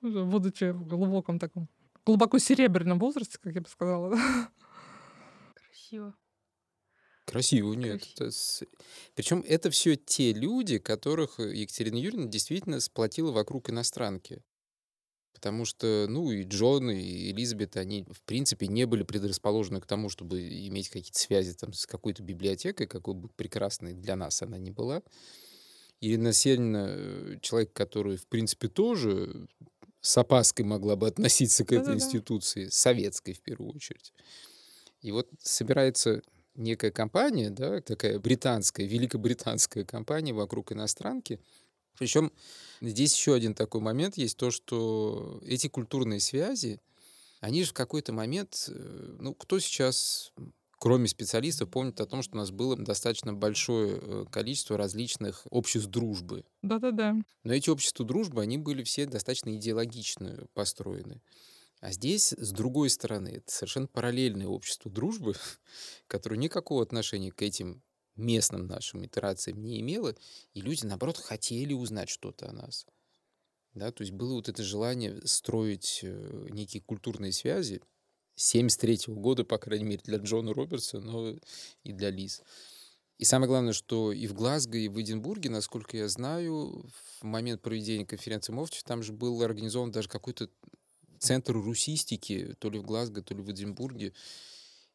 Будучи 0.02 0.72
в 0.72 0.86
глубоком 0.86 1.40
таком, 1.40 1.70
глубоко 2.06 2.40
серебряном 2.40 3.00
возрасте, 3.00 3.38
как 3.42 3.54
я 3.54 3.62
бы 3.62 3.70
сказала. 3.70 4.18
Красиво. 5.54 6.14
Красиво, 7.26 7.74
нет. 7.74 8.06
Это... 8.16 8.30
Причем 9.16 9.44
это 9.48 9.70
все 9.70 9.96
те 9.96 10.34
люди, 10.34 10.78
которых 10.78 11.40
Екатерина 11.40 11.98
Юрьевна 11.98 12.28
действительно 12.28 12.80
сплотила 12.80 13.32
вокруг 13.32 13.70
иностранки. 13.70 14.44
Потому 15.34 15.66
что, 15.66 16.06
ну, 16.08 16.32
и 16.32 16.44
Джон, 16.44 16.92
и 16.92 17.32
Элизабет, 17.32 17.76
они, 17.76 18.06
в 18.10 18.22
принципе, 18.22 18.68
не 18.68 18.86
были 18.86 19.04
предрасположены 19.04 19.82
к 19.82 19.86
тому, 19.86 20.10
чтобы 20.10 20.40
иметь 20.68 20.90
какие-то 20.90 21.20
связи 21.20 21.54
там 21.54 21.74
с 21.74 21.86
какой-то 21.86 22.24
библиотекой, 22.24 22.88
какой 22.88 23.16
бы 23.16 23.30
прекрасной 23.30 23.94
для 23.94 24.16
нас 24.16 24.42
она 24.42 24.58
ни 24.58 24.70
была. 24.70 25.02
Ирина 26.00 26.34
Сенина 26.34 26.86
э, 26.90 27.38
человек, 27.42 27.74
который, 27.74 28.18
в 28.18 28.28
принципе, 28.28 28.68
тоже 28.68 29.48
с 30.02 30.18
опаской 30.18 30.66
могла 30.66 30.96
бы 30.96 31.08
относиться 31.08 31.64
к 31.64 31.72
этой 31.72 31.86
Да-да-да. 31.86 31.96
институции, 31.96 32.68
советской 32.68 33.34
в 33.34 33.42
первую 33.42 33.74
очередь. 33.74 34.14
И 35.02 35.12
вот 35.12 35.30
собирается 35.40 36.22
некая 36.56 36.92
компания, 36.92 37.50
да, 37.50 37.82
такая 37.82 38.20
британская, 38.20 38.86
великобританская 38.86 39.86
компания 39.86 40.34
вокруг 40.34 40.72
иностранки, 40.72 41.40
причем 41.98 42.32
здесь 42.82 43.16
еще 43.16 43.34
один 43.34 43.54
такой 43.54 43.82
момент 43.82 44.18
есть, 44.18 44.38
то, 44.38 44.52
что 44.52 45.40
эти 45.46 45.68
культурные 45.68 46.20
связи, 46.20 46.82
они 47.40 47.64
же 47.64 47.72
в 47.72 47.74
какой-то 47.74 48.14
момент, 48.14 48.70
э, 48.70 49.16
ну, 49.20 49.34
кто 49.34 49.60
сейчас, 49.60 50.32
кроме 50.80 51.08
специалистов, 51.08 51.70
помнит 51.70 52.00
о 52.00 52.06
том, 52.06 52.22
что 52.22 52.36
у 52.36 52.38
нас 52.38 52.52
было 52.52 52.78
достаточно 52.78 53.34
большое 53.34 54.00
э, 54.02 54.26
количество 54.32 54.78
различных 54.78 55.46
обществ 55.50 55.90
дружбы. 55.90 56.46
Да-да-да. 56.62 57.16
Но 57.44 57.54
эти 57.54 57.70
общества 57.70 58.06
дружбы, 58.06 58.42
они 58.42 58.58
были 58.58 58.84
все 58.84 59.06
достаточно 59.06 59.56
идеологично 59.56 60.48
построены. 60.54 61.22
А 61.82 61.92
здесь, 61.92 62.32
с 62.32 62.52
другой 62.54 62.90
стороны, 62.90 63.28
это 63.28 63.52
совершенно 63.52 63.88
параллельное 63.88 64.48
общество 64.48 64.90
дружбы, 64.90 65.36
которое 66.08 66.38
никакого 66.38 66.82
отношения 66.82 67.32
к 67.32 67.42
этим 67.42 67.84
местным 68.16 68.68
нашим 68.68 69.06
итерациям 69.06 69.62
не 69.62 69.80
имело, 69.80 70.16
и 70.54 70.62
люди, 70.62 70.86
наоборот, 70.86 71.18
хотели 71.18 71.74
узнать 71.74 72.10
что-то 72.10 72.50
о 72.50 72.54
нас. 72.54 72.86
Да, 73.74 73.92
то 73.92 74.04
есть 74.04 74.14
было 74.14 74.36
вот 74.36 74.50
это 74.50 74.62
желание 74.64 75.20
строить 75.26 76.02
э, 76.04 76.48
некие 76.52 76.82
культурные 76.82 77.32
связи 77.32 77.82
73 78.36 79.14
года, 79.14 79.44
по 79.44 79.58
крайней 79.58 79.86
мере, 79.86 80.02
для 80.04 80.18
Джона 80.18 80.54
Робертса, 80.54 81.00
но 81.00 81.36
и 81.84 81.92
для 81.92 82.10
Лиз. 82.10 82.42
И 83.18 83.26
самое 83.26 83.48
главное, 83.48 83.74
что 83.74 84.12
и 84.12 84.28
в 84.28 84.34
Глазго, 84.34 84.78
и 84.78 84.88
в 84.88 85.00
Эдинбурге, 85.00 85.50
насколько 85.50 85.96
я 85.98 86.08
знаю, 86.08 86.86
в 87.20 87.24
момент 87.24 87.62
проведения 87.62 88.06
конференции 88.06 88.52
Мовчев, 88.52 88.84
там 88.84 89.04
же 89.04 89.14
был 89.14 89.42
организован 89.42 89.92
даже 89.92 90.10
какой-то 90.10 90.50
центр 91.20 91.54
русистики, 91.54 92.56
то 92.60 92.70
ли 92.70 92.80
в 92.80 92.84
Глазго, 92.84 93.22
то 93.22 93.34
ли 93.34 93.42
в 93.42 93.52
Эдинбурге, 93.52 94.14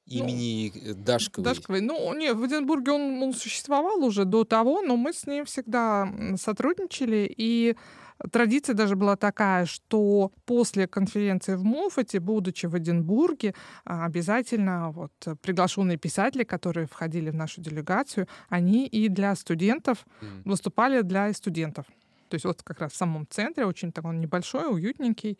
имени 0.08 0.72
ну, 0.74 0.94
Дашковой. 0.94 1.44
Дашковой. 1.44 1.80
Ну, 1.80 2.14
нет, 2.14 2.36
в 2.36 2.46
Эдинбурге 2.46 2.92
он, 2.92 3.22
он 3.22 3.34
существовал 3.34 4.04
уже 4.04 4.24
до 4.24 4.44
того, 4.44 4.82
но 4.82 4.96
мы 4.96 5.12
с 5.12 5.26
ним 5.26 5.44
всегда 5.44 6.08
сотрудничали, 6.36 7.32
и 7.36 7.76
Традиция 8.32 8.74
даже 8.74 8.96
была 8.96 9.16
такая, 9.16 9.66
что 9.66 10.32
после 10.44 10.88
конференции 10.88 11.54
в 11.54 11.62
Моффате, 11.62 12.18
будучи 12.18 12.66
в 12.66 12.76
Эдинбурге, 12.76 13.54
а, 13.84 14.06
обязательно 14.06 14.90
вот 14.90 15.12
приглашенные 15.40 15.98
писатели, 15.98 16.42
которые 16.42 16.86
входили 16.86 17.30
в 17.30 17.34
нашу 17.34 17.60
делегацию, 17.60 18.26
они 18.48 18.86
и 18.86 19.08
для 19.08 19.34
студентов 19.36 20.04
mm. 20.20 20.42
выступали 20.44 21.02
для 21.02 21.32
студентов. 21.32 21.86
То 22.28 22.34
есть 22.34 22.44
вот 22.44 22.62
как 22.62 22.80
раз 22.80 22.92
в 22.92 22.96
самом 22.96 23.26
центре, 23.28 23.64
очень 23.64 23.92
такой 23.92 24.16
небольшой, 24.16 24.66
уютненький. 24.66 25.38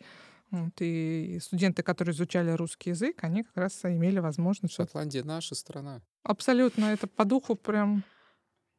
Вот, 0.51 0.73
и 0.79 1.37
студенты, 1.41 1.83
которые 1.83 2.13
изучали 2.13 2.51
русский 2.51 2.89
язык, 2.89 3.23
они 3.23 3.43
как 3.43 3.55
раз 3.55 3.85
имели 3.85 4.19
возможность... 4.19 4.73
Шотландия 4.73 5.23
наша 5.23 5.53
страна. 5.55 6.01
Абсолютно, 6.23 6.85
это 6.85 7.07
по 7.07 7.23
духу 7.25 7.55
прям... 7.55 8.03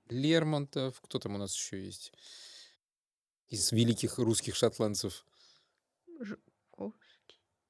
Лермонтов, 0.08 1.00
кто 1.00 1.20
там 1.20 1.36
у 1.36 1.38
нас 1.38 1.54
еще 1.54 1.84
есть? 1.84 2.12
Из 3.48 3.70
великих 3.70 4.18
русских 4.18 4.56
шотландцев. 4.56 5.24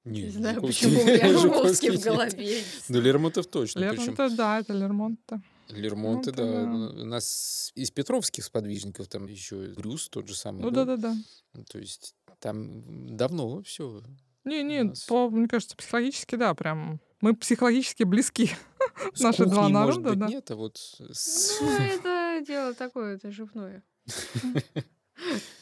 Не, 0.04 0.22
Не 0.22 0.30
знаю, 0.30 0.60
Жуковский- 0.60 0.66
почему 0.66 1.00
у 1.02 1.04
меня 1.04 1.28
Жуковский 1.38 1.90
Жуковский 1.90 1.90
в 1.90 2.02
голове. 2.04 2.64
Ну, 2.88 3.00
Лермонтов 3.00 3.46
точно. 3.48 3.80
причем 3.82 4.00
Лермонтов, 4.00 4.34
да, 4.36 4.58
это 4.60 4.72
Лермонтов. 4.72 5.40
Лермонтов, 5.72 6.34
да. 6.36 6.42
Лермонтов, 6.44 7.00
У 7.00 7.04
нас 7.04 7.72
из 7.74 7.90
петровских 7.90 8.44
сподвижников 8.44 9.08
там 9.08 9.26
еще 9.26 9.72
Брюс 9.76 10.08
тот 10.08 10.28
же 10.28 10.34
самый. 10.34 10.62
Ну 10.62 10.70
да-да-да. 10.70 11.14
Ну, 11.54 11.64
То 11.64 11.78
есть 11.78 12.14
там 12.38 13.16
давно 13.16 13.62
все. 13.62 14.02
Не, 14.44 14.62
не, 14.62 14.84
нас- 14.84 15.04
по, 15.04 15.28
мне 15.30 15.48
кажется, 15.48 15.76
психологически, 15.76 16.36
да, 16.36 16.54
прям. 16.54 17.00
Мы 17.20 17.36
психологически 17.36 18.04
близки. 18.04 18.50
Наши 19.20 19.44
два 19.44 19.68
может 19.68 19.98
народа, 20.02 20.10
быть, 20.10 20.18
да. 20.18 20.26
нет, 20.28 20.50
а 20.50 20.56
вот 20.56 20.78
с- 20.78 21.58
Ну, 21.60 21.68
это 21.78 22.42
дело 22.46 22.72
такое, 22.74 23.16
это 23.16 23.30
живное. 23.30 23.82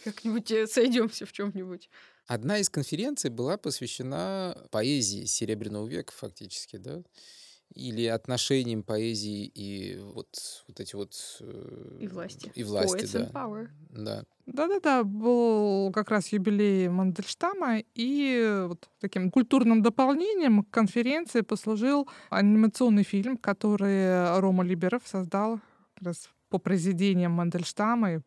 Как-нибудь 0.05 0.51
э, 0.53 0.67
сойдемся 0.67 1.27
в 1.27 1.33
чем-нибудь. 1.33 1.91
Одна 2.27 2.59
из 2.59 2.69
конференций 2.71 3.31
была 3.31 3.57
посвящена 3.57 4.57
поэзии 4.71 5.25
Серебряного 5.25 5.87
века, 5.87 6.13
фактически, 6.13 6.77
да? 6.77 7.03
Или 7.75 8.07
отношениям 8.07 8.83
поэзии 8.83 9.45
и 9.55 9.99
вот, 9.99 10.65
вот 10.67 10.81
эти 10.81 10.97
вот... 10.97 11.13
э, 11.41 11.99
И 12.01 12.09
власти. 12.09 12.51
И 12.55 12.65
власти, 12.65 12.97
Poets 12.97 13.13
да. 13.13 13.21
and 13.21 13.33
power. 13.33 13.69
Да. 13.91 14.25
Да-да-да, 14.47 15.05
был 15.05 15.93
как 15.93 16.11
раз 16.11 16.33
юбилей 16.33 16.89
Мандельштама, 16.89 17.83
и 17.95 18.65
вот 18.67 18.89
таким 18.99 19.31
культурным 19.31 19.83
дополнением 19.83 20.65
к 20.65 20.71
конференции 20.71 21.43
послужил 21.43 22.09
анимационный 22.31 23.03
фильм, 23.05 23.37
который 23.37 24.39
Рома 24.41 24.65
Либеров 24.65 25.03
создал 25.07 25.61
как 25.95 26.07
раз 26.07 26.31
по 26.49 26.59
произведениям 26.59 27.33
Мандельштама 27.33 28.15
и 28.15 28.21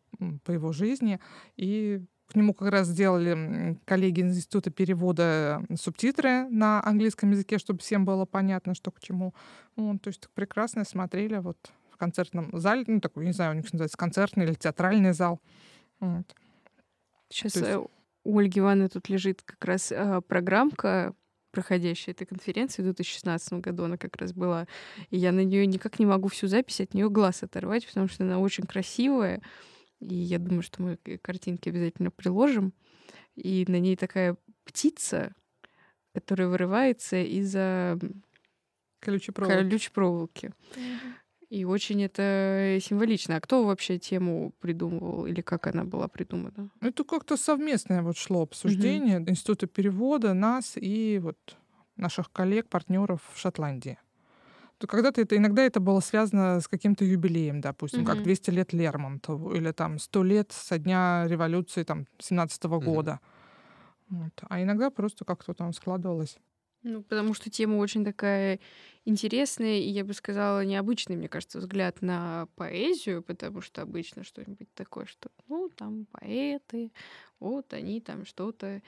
по 0.44 0.52
его 0.52 0.72
жизни. 0.72 1.18
И 1.56 2.00
к 2.32 2.36
нему 2.36 2.54
как 2.54 2.70
раз 2.70 2.88
сделали 2.88 3.78
коллеги 3.84 4.20
из 4.20 4.38
Института 4.38 4.70
перевода 4.70 5.62
субтитры 5.78 6.48
на 6.48 6.82
английском 6.84 7.30
языке, 7.30 7.58
чтобы 7.58 7.80
всем 7.80 8.04
было 8.04 8.24
понятно, 8.24 8.74
что 8.74 8.90
к 8.90 9.00
чему. 9.00 9.34
Вот, 9.76 10.00
то 10.00 10.08
есть 10.08 10.20
так 10.20 10.30
прекрасно 10.32 10.84
смотрели 10.84 11.36
вот 11.38 11.58
в 11.90 11.96
концертном 11.98 12.50
зале, 12.58 12.84
ну 12.86 13.00
такой, 13.00 13.26
не 13.26 13.32
знаю, 13.32 13.52
у 13.52 13.54
них 13.54 13.70
называется 13.72 13.96
концертный 13.98 14.44
или 14.46 14.54
театральный 14.54 15.12
зал. 15.12 15.40
Вот. 16.00 16.24
Сейчас 17.28 17.52
То 17.52 17.58
есть- 17.60 17.70
э, 17.70 17.86
у 18.24 18.38
Ольги 18.38 18.60
Ивановны 18.60 18.88
тут 18.88 19.08
лежит 19.08 19.42
как 19.42 19.64
раз 19.64 19.92
э, 19.92 20.20
программка, 20.26 21.12
проходящая 21.50 22.14
этой 22.14 22.24
конференции 22.24 22.80
в 22.80 22.86
2016 22.86 23.60
году, 23.60 23.84
она 23.84 23.98
как 23.98 24.16
раз 24.16 24.32
была. 24.32 24.66
И 25.10 25.18
я 25.18 25.32
на 25.32 25.44
нее 25.44 25.66
никак 25.66 25.98
не 25.98 26.06
могу 26.06 26.28
всю 26.28 26.46
запись 26.46 26.80
от 26.80 26.94
нее 26.94 27.10
глаз 27.10 27.42
оторвать, 27.42 27.86
потому 27.86 28.08
что 28.08 28.24
она 28.24 28.38
очень 28.38 28.64
красивая. 28.64 29.42
И 30.02 30.14
я 30.14 30.38
думаю, 30.38 30.62
что 30.62 30.82
мы 30.82 30.96
картинки 31.22 31.68
обязательно 31.68 32.10
приложим. 32.10 32.72
И 33.34 33.64
на 33.68 33.78
ней 33.78 33.96
такая 33.96 34.36
птица, 34.64 35.34
которая 36.12 36.48
вырывается 36.48 37.22
из-за 37.22 37.98
Колючий 39.00 39.32
провод. 39.32 39.54
колючей 39.54 39.90
проволоки. 39.90 40.52
И 41.48 41.64
очень 41.64 42.02
это 42.02 42.78
символично. 42.80 43.36
А 43.36 43.40
кто 43.40 43.64
вообще 43.64 43.98
тему 43.98 44.54
придумывал 44.60 45.26
или 45.26 45.42
как 45.42 45.66
она 45.66 45.84
была 45.84 46.08
придумана? 46.08 46.70
Ну, 46.80 46.88
Это 46.88 47.04
как-то 47.04 47.36
совместное 47.36 48.02
вот 48.02 48.16
шло 48.16 48.42
обсуждение 48.42 49.18
Института 49.18 49.66
перевода, 49.66 50.32
нас 50.32 50.76
и 50.76 51.18
вот 51.22 51.36
наших 51.96 52.32
коллег, 52.32 52.68
партнеров 52.68 53.20
в 53.34 53.38
Шотландии. 53.38 53.98
То 54.82 54.88
когда-то 54.88 55.20
это 55.20 55.36
иногда 55.36 55.62
это 55.62 55.78
было 55.78 56.00
связано 56.00 56.58
с 56.60 56.66
каким-то 56.66 57.04
юбилеем, 57.04 57.60
допустим, 57.60 58.04
как 58.04 58.20
Мгм. 58.20 58.24
200 58.24 58.50
лет 58.50 58.72
Лермонтову 58.72 59.54
или 59.54 59.70
там 59.70 60.00
100 60.00 60.24
лет 60.24 60.50
со 60.50 60.76
дня 60.76 61.24
революции 61.28 61.84
там 61.84 62.08
17 62.18 62.80
Мгм. 62.80 63.06
года. 63.06 63.20
Вот. 64.08 64.32
А 64.48 64.62
иногда 64.62 64.90
просто 64.90 65.24
как-то 65.24 65.54
там 65.54 65.72
складывалось. 65.72 66.38
Ну, 66.84 67.04
потому 67.04 67.32
что 67.32 67.48
тема 67.48 67.76
очень 67.76 68.04
такая 68.04 68.58
интересная, 69.04 69.78
и 69.78 69.88
я 69.88 70.04
бы 70.04 70.14
сказала, 70.14 70.64
необычный, 70.64 71.14
мне 71.14 71.28
кажется, 71.28 71.58
взгляд 71.60 72.02
на 72.02 72.48
поэзию, 72.56 73.22
потому 73.22 73.60
что 73.60 73.82
обычно 73.82 74.24
что-нибудь 74.24 74.74
такое, 74.74 75.06
что, 75.06 75.30
ну, 75.46 75.70
там 75.76 76.06
поэты, 76.06 76.90
вот 77.38 77.72
они 77.72 78.00
там 78.00 78.24
что-то 78.26 78.82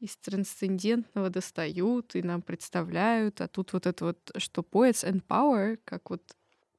из 0.00 0.16
трансцендентного 0.16 1.30
достают 1.30 2.14
и 2.14 2.22
нам 2.22 2.42
представляют, 2.42 3.40
а 3.40 3.48
тут 3.48 3.72
вот 3.72 3.86
это 3.86 4.06
вот, 4.06 4.30
что 4.36 4.62
poets 4.62 5.08
and 5.08 5.22
power, 5.26 5.78
как 5.84 6.10
вот... 6.10 6.22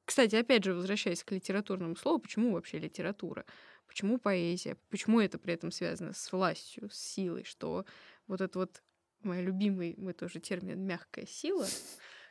Кстати, 0.04 0.36
опять 0.36 0.64
же, 0.64 0.74
возвращаясь 0.74 1.24
к 1.24 1.32
литературному 1.32 1.96
слову, 1.96 2.20
почему 2.20 2.52
вообще 2.52 2.78
литература? 2.78 3.44
Почему 3.88 4.18
поэзия? 4.18 4.76
Почему 4.88 5.20
это 5.20 5.38
при 5.38 5.54
этом 5.54 5.72
связано 5.72 6.12
с 6.12 6.32
властью, 6.32 6.88
с 6.90 6.98
силой? 6.98 7.44
Что 7.44 7.84
вот 8.26 8.40
это 8.40 8.58
вот 8.60 8.82
мой 9.22 9.42
любимый, 9.42 9.94
мы 9.96 10.12
тоже 10.12 10.38
термин 10.38 10.80
мягкая 10.86 11.26
сила, 11.26 11.66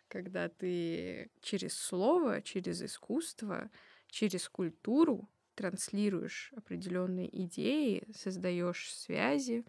когда 0.08 0.48
ты 0.48 1.30
через 1.42 1.78
слово, 1.78 2.42
через 2.42 2.82
искусство, 2.82 3.70
через 4.08 4.48
культуру 4.48 5.30
транслируешь 5.56 6.52
определенные 6.56 7.30
идеи, 7.44 8.04
создаешь 8.14 8.94
связи. 8.94 9.66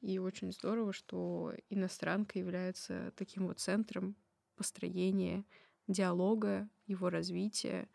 И 0.00 0.18
очень 0.18 0.52
здорово, 0.52 0.92
что 0.92 1.52
иностранка 1.68 2.38
является 2.38 3.12
таким 3.16 3.48
вот 3.48 3.60
центром 3.60 4.16
построения 4.56 5.44
диалога, 5.88 6.68
его 6.86 7.10
развития. 7.10 7.88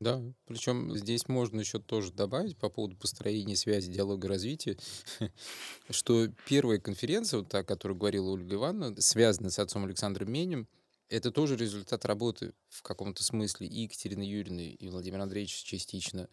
Да, 0.00 0.22
причем 0.46 0.96
здесь 0.96 1.26
можно 1.26 1.60
еще 1.60 1.80
тоже 1.80 2.12
добавить 2.12 2.56
по 2.56 2.68
поводу 2.68 2.96
построения 2.96 3.56
связи, 3.56 3.90
диалога, 3.90 4.28
развития, 4.28 4.76
что 5.90 6.28
первая 6.46 6.78
конференция, 6.78 7.38
вот 7.38 7.48
та, 7.48 7.58
о 7.58 7.64
которой 7.64 7.96
говорила 7.96 8.30
Ольга 8.30 8.54
Ивановна, 8.54 9.00
связанная 9.00 9.50
с 9.50 9.58
отцом 9.58 9.84
Александром 9.84 10.30
Менем, 10.30 10.68
это 11.08 11.32
тоже 11.32 11.56
результат 11.56 12.04
работы 12.04 12.52
в 12.68 12.82
каком-то 12.82 13.24
смысле 13.24 13.66
и 13.66 13.82
Екатерины 13.82 14.22
Юрьевны, 14.22 14.70
и 14.70 14.88
Владимира 14.88 15.22
Андреевича 15.24 15.64
частично, 15.64 16.28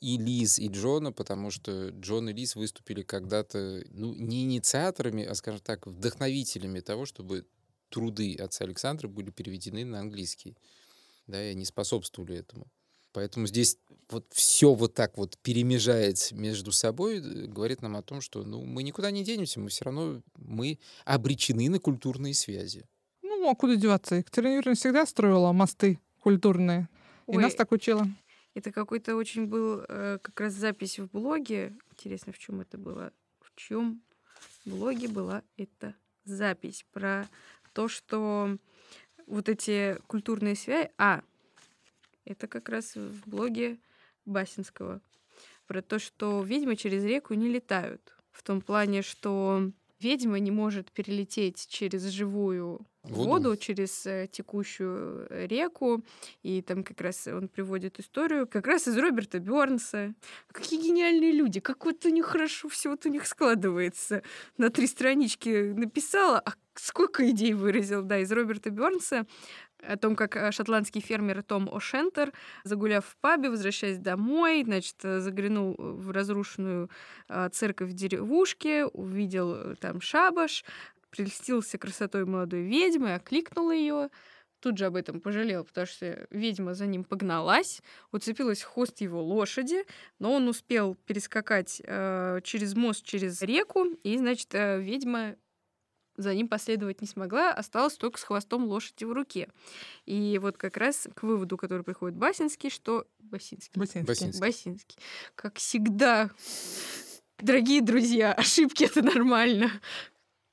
и 0.00 0.16
Лиз, 0.16 0.58
и 0.58 0.68
Джона, 0.68 1.12
потому 1.12 1.50
что 1.50 1.90
Джон 1.90 2.28
и 2.28 2.32
Лиз 2.32 2.54
выступили 2.54 3.02
когда-то, 3.02 3.82
ну, 3.90 4.14
не 4.14 4.44
инициаторами, 4.44 5.24
а, 5.24 5.34
скажем 5.34 5.60
так, 5.60 5.86
вдохновителями 5.86 6.80
того, 6.80 7.04
чтобы 7.04 7.46
труды 7.88 8.34
отца 8.36 8.64
Александра 8.64 9.08
были 9.08 9.30
переведены 9.30 9.84
на 9.84 10.00
английский. 10.00 10.56
Да, 11.26 11.42
и 11.42 11.52
они 11.52 11.64
способствовали 11.64 12.36
этому. 12.36 12.66
Поэтому 13.12 13.46
здесь 13.46 13.78
вот 14.10 14.26
все 14.30 14.74
вот 14.74 14.94
так 14.94 15.18
вот 15.18 15.36
перемежается 15.38 16.34
между 16.34 16.72
собой, 16.72 17.18
э, 17.18 17.46
говорит 17.46 17.82
нам 17.82 17.96
о 17.96 18.02
том, 18.02 18.20
что 18.20 18.44
ну, 18.44 18.64
мы 18.64 18.82
никуда 18.82 19.10
не 19.10 19.24
денемся, 19.24 19.60
мы 19.60 19.68
все 19.68 19.84
равно 19.86 20.22
мы 20.36 20.78
обречены 21.04 21.68
на 21.68 21.78
культурные 21.80 22.34
связи. 22.34 22.86
Ну, 23.22 23.50
а 23.50 23.54
куда 23.54 23.76
деваться? 23.76 24.16
Екатерина 24.16 24.54
Юрьевна 24.54 24.74
всегда 24.74 25.06
строила 25.06 25.52
мосты 25.52 25.98
культурные. 26.20 26.88
И 27.26 27.36
Ой, 27.36 27.42
нас 27.42 27.54
так 27.54 27.72
учила. 27.72 28.06
Это 28.54 28.72
какой-то 28.72 29.16
очень 29.16 29.46
был 29.46 29.84
э, 29.88 30.18
как 30.22 30.40
раз 30.40 30.54
запись 30.54 30.98
в 30.98 31.10
блоге. 31.10 31.76
Интересно, 31.92 32.32
в 32.32 32.38
чем 32.38 32.60
это 32.60 32.78
было? 32.78 33.12
В 33.40 33.54
чем 33.54 34.02
блоге 34.64 35.08
была 35.08 35.42
эта 35.56 35.94
запись 36.24 36.84
про 36.92 37.28
то, 37.72 37.88
что 37.88 38.56
вот 39.26 39.48
эти 39.48 39.98
культурные 40.06 40.56
связи... 40.56 40.90
А, 40.98 41.22
это 42.24 42.46
как 42.46 42.68
раз 42.68 42.94
в 42.96 43.28
блоге 43.28 43.78
Басинского. 44.24 45.00
Про 45.66 45.82
то, 45.82 45.98
что 45.98 46.42
ведьмы 46.42 46.76
через 46.76 47.04
реку 47.04 47.34
не 47.34 47.48
летают. 47.48 48.16
В 48.30 48.42
том 48.42 48.60
плане, 48.60 49.02
что 49.02 49.70
ведьма 49.98 50.38
не 50.38 50.50
может 50.50 50.92
перелететь 50.92 51.66
через 51.68 52.04
живую 52.04 52.86
Воду. 53.10 53.30
воду, 53.30 53.56
через 53.56 54.06
э, 54.06 54.28
текущую 54.30 55.26
э, 55.30 55.46
реку. 55.46 56.04
И 56.42 56.62
там 56.62 56.84
как 56.84 57.00
раз 57.00 57.26
он 57.26 57.48
приводит 57.48 57.98
историю 58.00 58.46
как 58.46 58.66
раз 58.66 58.88
из 58.88 58.96
Роберта 58.96 59.38
Бернса. 59.38 60.14
Какие 60.52 60.80
гениальные 60.80 61.32
люди, 61.32 61.60
как 61.60 61.84
вот 61.84 62.04
у 62.04 62.08
них 62.08 62.26
хорошо 62.26 62.68
все 62.68 62.90
вот 62.90 63.06
у 63.06 63.08
них 63.08 63.26
складывается. 63.26 64.22
На 64.56 64.70
три 64.70 64.86
странички 64.86 65.72
написала, 65.72 66.38
а 66.38 66.52
сколько 66.74 67.28
идей 67.30 67.54
выразил, 67.54 68.02
да, 68.02 68.18
из 68.18 68.30
Роберта 68.30 68.70
Бернса 68.70 69.26
о 69.82 69.96
том, 69.96 70.16
как 70.16 70.36
э, 70.36 70.50
шотландский 70.52 71.00
фермер 71.00 71.42
Том 71.42 71.68
О'Шентер, 71.68 72.32
загуляв 72.64 73.06
в 73.06 73.16
пабе, 73.18 73.48
возвращаясь 73.48 73.98
домой, 73.98 74.64
значит, 74.64 74.96
заглянул 75.00 75.76
в 75.78 76.10
разрушенную 76.10 76.90
церковь 77.52 77.90
в 77.90 77.92
деревушке, 77.92 78.86
увидел 78.86 79.76
там 79.76 80.00
шабаш, 80.00 80.64
прельстился 81.10 81.78
красотой 81.78 82.24
молодой 82.24 82.62
ведьмы, 82.62 83.14
окликнул 83.14 83.70
ее, 83.70 84.10
тут 84.60 84.78
же 84.78 84.86
об 84.86 84.96
этом 84.96 85.20
пожалел, 85.20 85.64
потому 85.64 85.86
что 85.86 86.26
ведьма 86.30 86.74
за 86.74 86.86
ним 86.86 87.04
погналась, 87.04 87.80
уцепилась 88.12 88.62
в 88.62 88.68
хвост 88.68 89.00
его 89.00 89.22
лошади, 89.22 89.84
но 90.18 90.32
он 90.32 90.48
успел 90.48 90.96
перескакать 91.06 91.80
э, 91.84 92.40
через 92.42 92.74
мост, 92.74 93.04
через 93.04 93.40
реку, 93.42 93.84
и, 94.02 94.16
значит, 94.18 94.54
э, 94.54 94.80
ведьма 94.80 95.36
за 96.16 96.34
ним 96.34 96.48
последовать 96.48 97.00
не 97.00 97.06
смогла, 97.06 97.52
осталась 97.52 97.96
только 97.96 98.18
с 98.18 98.24
хвостом 98.24 98.64
лошади 98.64 99.04
в 99.04 99.12
руке. 99.12 99.48
И 100.04 100.38
вот 100.42 100.58
как 100.58 100.76
раз 100.76 101.08
к 101.14 101.22
выводу, 101.22 101.56
который 101.56 101.82
приходит 101.82 102.18
Басинский, 102.18 102.70
что... 102.70 103.06
Басинский. 103.20 103.78
Басинский. 103.78 104.04
Басинский. 104.04 104.40
Басинский. 104.40 104.98
Как 105.36 105.56
всегда, 105.56 106.30
дорогие 107.38 107.80
друзья, 107.82 108.32
ошибки— 108.32 108.82
это 108.84 109.00
нормально. 109.00 109.70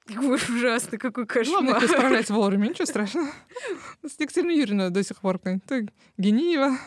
Какой 0.07 0.35
ужасный, 0.35 0.99
какой 0.99 1.25
Главное, 1.25 1.73
кошмар. 1.73 1.77
это 1.77 1.85
исправлять 1.87 2.29
вовремя, 2.29 2.67
ничего 2.67 2.85
страшного. 2.85 3.27
С 4.03 4.19
Екатериной 4.19 4.57
Юрьевной 4.57 4.89
до 4.91 5.03
сих 5.03 5.19
пор 5.19 5.39
как-то 5.39 5.87
Гениева. 6.17 6.77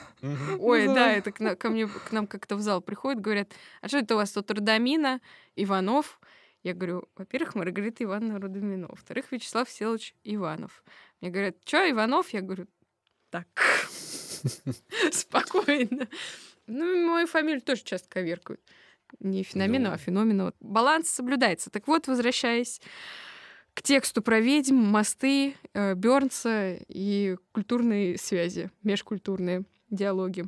Ой, 0.60 0.86
Ну, 0.86 0.94
да, 0.94 1.12
это 1.12 1.32
ко 1.32 1.68
мне, 1.68 1.88
к 1.88 2.12
нам 2.12 2.28
как-то 2.28 2.54
в 2.54 2.60
зал 2.60 2.80
приходят, 2.80 3.20
говорят, 3.20 3.52
а 3.80 3.88
что 3.88 3.98
это 3.98 4.14
у 4.14 4.18
вас 4.18 4.30
тут 4.30 4.50
Рудамина, 4.50 5.20
Иванов? 5.56 6.20
Я 6.62 6.74
говорю, 6.74 7.08
во-первых, 7.16 7.54
Маргарита 7.56 8.04
Ивановна 8.04 8.40
Рудамина, 8.40 8.86
во-вторых, 8.88 9.26
Вячеслав 9.32 9.68
Селович 9.68 10.14
Иванов. 10.22 10.84
Мне 11.20 11.30
говорят, 11.30 11.56
что, 11.64 11.90
Иванов? 11.90 12.30
Я 12.30 12.40
говорю, 12.40 12.66
так, 13.30 13.46
спокойно. 15.12 16.08
Ну, 16.66 17.08
мою 17.08 17.26
фамилию 17.26 17.62
тоже 17.62 17.82
часто 17.82 18.08
коверкают. 18.08 18.60
Не 19.20 19.42
феномену, 19.42 19.88
Ну. 19.88 19.94
а 19.94 19.98
феномену. 19.98 20.52
Баланс 20.60 21.08
соблюдается. 21.08 21.70
Так 21.70 21.86
вот, 21.88 22.06
возвращаясь 22.06 22.80
к 23.74 23.82
тексту 23.82 24.22
про 24.22 24.40
ведьм, 24.40 24.76
мосты, 24.76 25.54
э, 25.72 25.94
Бёрнса 25.94 26.78
и 26.88 27.36
культурные 27.52 28.18
связи, 28.18 28.70
межкультурные 28.82 29.64
диалоги 29.90 30.46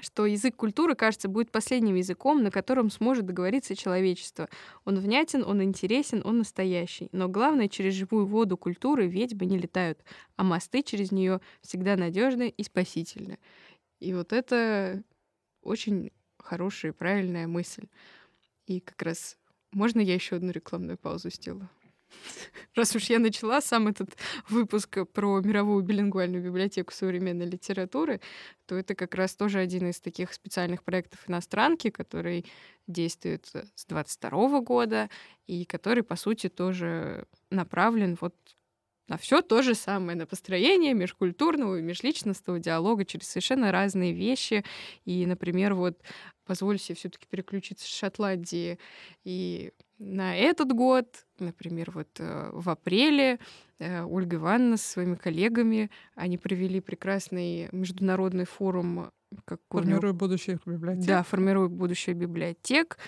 что 0.00 0.26
язык 0.26 0.54
культуры, 0.54 0.94
кажется, 0.94 1.28
будет 1.28 1.50
последним 1.50 1.96
языком, 1.96 2.42
на 2.42 2.50
котором 2.50 2.90
сможет 2.90 3.26
договориться 3.26 3.74
человечество. 3.74 4.48
Он 4.84 4.98
внятен, 4.98 5.42
он 5.44 5.62
интересен, 5.62 6.22
он 6.24 6.38
настоящий. 6.38 7.08
Но 7.12 7.28
главное, 7.28 7.68
через 7.68 7.94
живую 7.94 8.26
воду 8.26 8.56
культуры 8.56 9.08
ведьмы 9.08 9.46
не 9.46 9.58
летают, 9.58 9.98
а 10.36 10.44
мосты 10.44 10.82
через 10.82 11.10
нее 11.10 11.40
всегда 11.62 11.96
надежны 11.96 12.48
и 12.48 12.62
спасительны. 12.62 13.38
И 13.98 14.14
вот 14.14 14.32
это 14.32 15.02
очень 15.62 16.12
хорошая 16.38 16.92
и 16.92 16.94
правильная 16.94 17.46
мысль. 17.46 17.88
И 18.66 18.80
как 18.80 19.00
раз 19.02 19.36
можно 19.72 20.00
я 20.00 20.14
еще 20.14 20.36
одну 20.36 20.50
рекламную 20.50 20.98
паузу 20.98 21.30
сделаю? 21.30 21.68
Раз 22.74 22.94
уж 22.96 23.04
я 23.04 23.18
начала 23.18 23.60
сам 23.60 23.88
этот 23.88 24.16
выпуск 24.48 24.98
про 25.12 25.40
мировую 25.40 25.82
билингвальную 25.82 26.42
библиотеку 26.42 26.92
современной 26.92 27.46
литературы, 27.46 28.20
то 28.66 28.76
это 28.76 28.94
как 28.94 29.14
раз 29.14 29.34
тоже 29.34 29.58
один 29.58 29.90
из 29.90 30.00
таких 30.00 30.32
специальных 30.32 30.84
проектов 30.84 31.28
иностранки, 31.28 31.90
который 31.90 32.46
действует 32.86 33.50
с 33.74 33.84
22 33.86 34.60
года 34.60 35.10
и 35.46 35.64
который, 35.64 36.02
по 36.02 36.16
сути, 36.16 36.48
тоже 36.48 37.26
направлен 37.50 38.16
вот 38.20 38.34
на 39.08 39.16
все 39.16 39.42
то 39.42 39.62
же 39.62 39.74
самое, 39.74 40.16
на 40.16 40.26
построение 40.26 40.94
межкультурного 40.94 41.78
и 41.78 41.82
межличностного 41.82 42.58
диалога 42.60 43.04
через 43.04 43.28
совершенно 43.28 43.72
разные 43.72 44.12
вещи. 44.12 44.64
И, 45.04 45.26
например, 45.26 45.74
вот 45.74 45.98
позволю 46.46 46.78
себе 46.78 46.94
все-таки 46.94 47.26
переключиться 47.28 47.86
с 47.86 47.90
Шотландии 47.90 48.78
и 49.24 49.72
на 49.98 50.36
этот 50.36 50.72
год, 50.72 51.26
например, 51.38 51.90
вот 51.90 52.08
э, 52.18 52.50
в 52.52 52.70
апреле 52.70 53.40
э, 53.78 54.02
Ольга 54.04 54.36
Ивановна 54.36 54.76
со 54.76 54.88
своими 54.88 55.16
коллегами, 55.16 55.90
они 56.14 56.38
провели 56.38 56.80
прекрасный 56.80 57.68
международный 57.72 58.44
форум, 58.44 59.10
как 59.44 59.60
Формирую 59.68 60.14
будущих 60.14 60.58
библиотек. 60.64 61.04
да, 61.04 61.22
формирует 61.22 61.72
будущее 61.72 62.14
библиотек. 62.14 62.98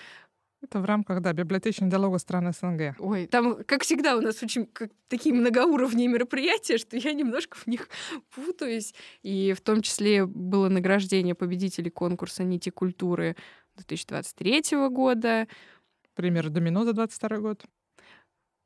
Это 0.61 0.79
в 0.79 0.85
рамках, 0.85 1.21
да, 1.21 1.33
библиотечного 1.33 1.89
диалога 1.91 2.19
стран 2.19 2.53
СНГ. 2.53 2.95
Ой, 2.99 3.25
там, 3.25 3.63
как 3.65 3.83
всегда, 3.83 4.15
у 4.15 4.21
нас 4.21 4.43
очень 4.43 4.67
как, 4.67 4.91
такие 5.07 5.33
многоуровневые 5.33 6.07
мероприятия, 6.07 6.77
что 6.77 6.97
я 6.97 7.13
немножко 7.13 7.57
в 7.57 7.65
них 7.67 7.89
путаюсь. 8.35 8.93
И 9.23 9.53
в 9.53 9.61
том 9.61 9.81
числе 9.81 10.25
было 10.25 10.69
награждение 10.69 11.33
победителей 11.33 11.89
конкурса 11.89 12.43
«Нити 12.43 12.69
культуры» 12.69 13.35
2023 13.77 14.87
года. 14.89 15.47
Пример 16.13 16.49
домино 16.49 16.85
за 16.85 16.93
22 16.93 17.37
год. 17.37 17.65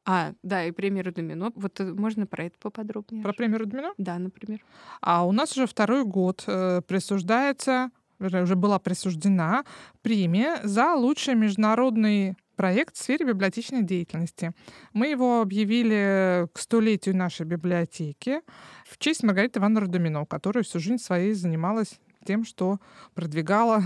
А, 0.06 0.34
да, 0.43 0.64
и 0.64 0.72
премьера 0.72 1.12
Домино. 1.12 1.52
Вот 1.56 1.80
э, 1.80 1.86
можно 1.86 2.28
про 2.28 2.46
это 2.46 2.58
поподробнее? 2.60 3.24
Про 3.24 3.34
премьеру 3.34 3.66
домино? 3.66 3.93
Да, 3.98 4.20
например. 4.20 4.64
А 5.02 5.26
у 5.26 5.32
нас 5.32 5.58
уже 5.58 5.66
второй 5.66 6.06
год 6.06 6.43
э, 6.46 6.82
присуждается, 6.88 7.89
уже 8.20 8.55
была 8.55 8.80
присуждена 8.80 9.66
премия 10.01 10.59
за 10.63 10.93
лучший 10.93 11.36
международный 11.36 12.36
проект 12.55 12.95
в 12.95 12.99
сфере 12.99 13.26
библиотечной 13.26 13.84
деятельности. 13.84 14.53
Мы 14.93 15.07
его 15.07 15.41
объявили 15.41 16.47
к 16.53 16.59
столетию 16.59 17.16
нашей 17.16 17.45
библиотеки 17.45 18.41
в 18.86 18.97
честь 18.97 19.24
Маргариты 19.24 19.59
Ивановны 19.59 19.82
Рудомино, 19.82 20.26
которая 20.26 20.63
всю 20.63 20.80
жизнь 20.80 21.03
своей 21.03 21.34
занималась 21.34 21.99
тем, 22.26 22.45
что 22.45 22.80
продвигала 23.13 23.84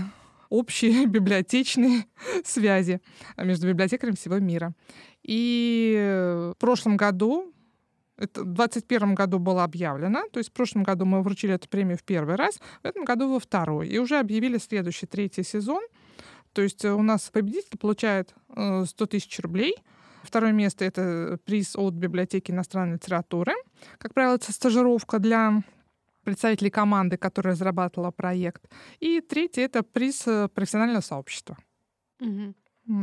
общие 0.48 1.06
библиотечные 1.06 2.06
связи 2.44 3.00
между 3.36 3.68
библиотекарями 3.68 4.16
всего 4.16 4.38
мира. 4.38 4.72
И 5.22 6.52
в 6.54 6.58
прошлом 6.58 6.96
году 6.96 7.52
это 8.20 8.42
в 8.42 8.52
2021 8.52 9.14
году 9.14 9.38
было 9.38 9.64
объявлено, 9.64 10.28
то 10.30 10.38
есть 10.38 10.50
в 10.50 10.52
прошлом 10.52 10.82
году 10.82 11.04
мы 11.06 11.22
вручили 11.22 11.54
эту 11.54 11.68
премию 11.68 11.96
в 11.96 12.02
первый 12.02 12.36
раз, 12.36 12.60
в 12.82 12.86
этом 12.86 13.04
году 13.04 13.32
во 13.32 13.40
второй. 13.40 13.88
И 13.88 13.98
уже 13.98 14.18
объявили 14.18 14.58
следующий, 14.58 15.06
третий 15.06 15.42
сезон. 15.42 15.82
То 16.52 16.62
есть 16.62 16.84
э, 16.84 16.92
у 16.92 17.02
нас 17.02 17.30
победитель 17.30 17.78
получает 17.78 18.34
э, 18.54 18.84
100 18.84 19.06
тысяч 19.06 19.40
рублей. 19.40 19.74
Второе 20.22 20.52
место— 20.52 20.84
это 20.86 21.38
приз 21.44 21.76
от 21.76 21.94
библиотеки 21.94 22.50
иностранной 22.50 22.94
литературы. 22.94 23.54
Как 23.98 24.12
правило, 24.12 24.34
это 24.34 24.52
стажировка 24.52 25.18
для 25.18 25.62
представителей 26.24 26.70
команды, 26.70 27.16
которая 27.16 27.54
разрабатывала 27.54 28.10
проект. 28.10 28.70
И 28.98 29.20
третье— 29.20 29.62
это 29.64 29.82
приз 29.82 30.26
э, 30.26 30.48
профессионального 30.48 31.00
сообщества. 31.00 31.56
Мгм. 32.18 32.54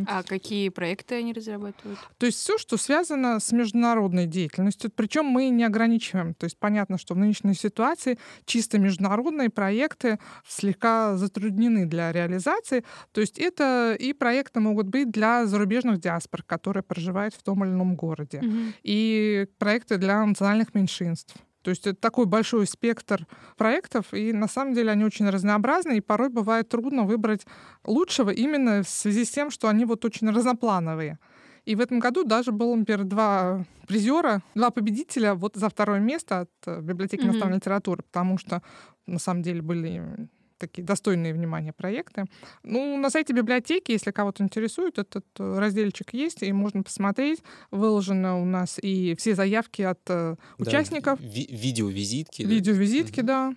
А 0.07 0.23
какие 0.23 0.69
проекты 0.69 1.15
они 1.15 1.33
разрабатывают? 1.33 1.99
То 2.17 2.25
есть 2.25 2.39
все, 2.39 2.57
что 2.57 2.77
связано 2.77 3.39
с 3.39 3.51
международной 3.51 4.25
деятельностью, 4.25 4.91
причем 4.93 5.25
мы 5.25 5.49
не 5.49 5.63
ограничиваем. 5.63 6.33
То 6.33 6.45
есть 6.45 6.57
понятно, 6.59 6.97
что 6.97 7.13
в 7.13 7.17
нынешней 7.17 7.53
ситуации 7.53 8.17
чисто 8.45 8.79
международные 8.79 9.49
проекты 9.49 10.19
слегка 10.47 11.15
затруднены 11.17 11.85
для 11.85 12.11
реализации. 12.11 12.83
То 13.11 13.21
есть 13.21 13.39
это 13.39 13.95
и 13.97 14.13
проекты 14.13 14.59
могут 14.59 14.87
быть 14.87 15.11
для 15.11 15.45
зарубежных 15.45 15.99
диаспор, 15.99 16.43
которые 16.43 16.83
проживают 16.83 17.33
в 17.33 17.43
том 17.43 17.63
или 17.63 17.71
ином 17.71 17.95
городе, 17.95 18.41
Мгм. 18.41 18.73
и 18.83 19.47
проекты 19.57 19.97
для 19.97 20.25
национальных 20.25 20.73
меньшинств. 20.75 21.35
То 21.67 21.71
есть 21.71 21.85
это 21.85 21.99
такой 21.99 22.25
большой 22.27 22.65
спектр 22.65 23.27
проектов, 23.57 24.13
и 24.13 24.31
на 24.31 24.47
самом 24.47 24.73
деле 24.73 24.89
они 24.89 25.03
очень 25.03 25.29
разнообразны, 25.29 25.97
и 25.97 25.99
порой 25.99 26.29
бывает 26.29 26.69
трудно 26.69 27.03
выбрать 27.03 27.45
лучшего 27.83 28.29
именно 28.29 28.83
в 28.83 28.87
связи 28.87 29.25
с 29.25 29.31
тем, 29.31 29.51
что 29.51 29.67
они 29.67 29.83
вот 29.83 30.05
очень 30.05 30.29
разноплановые. 30.29 31.19
И 31.65 31.75
в 31.75 31.81
этом 31.81 31.99
году 31.99 32.23
даже 32.23 32.53
было, 32.53 32.73
например, 32.73 33.03
два 33.03 33.65
призера, 33.85 34.41
два 34.55 34.69
победителя 34.69 35.33
вот 35.33 35.57
за 35.57 35.67
второе 35.67 35.99
место 35.99 36.39
от 36.39 36.51
э, 36.67 36.79
библиотеки 36.79 37.23
Мгм. 37.23 37.31
иностранной 37.31 37.57
литературы, 37.57 38.01
потому 38.03 38.37
что 38.37 38.61
на 39.05 39.19
самом 39.19 39.41
деле 39.41 39.61
были 39.61 40.29
такие 40.57 40.83
достойные 40.83 41.33
внимания 41.33 41.73
проекты. 41.73 42.25
Ну, 42.63 42.97
на 42.97 43.09
сайте 43.09 43.33
библиотеки, 43.33 43.91
если 43.91 44.11
кого-то 44.11 44.43
интересует, 44.43 44.97
этот 44.97 45.25
э, 45.39 45.59
разделчик 45.59 46.13
есть, 46.13 46.43
и 46.43 46.51
можно 46.53 46.83
посмотреть. 46.83 47.41
Выложено 47.71 48.41
у 48.41 48.45
нас 48.45 48.79
и 48.81 49.15
все 49.17 49.35
заявки 49.35 49.81
от 49.81 49.99
э, 50.09 50.35
Да, 50.35 50.37
участников, 50.57 51.19
ви- 51.19 51.47
видеовизитки. 51.49 52.43
да. 52.43 52.49
видеовизитки, 52.49 53.19
Мгм. 53.19 53.27
да. 53.27 53.53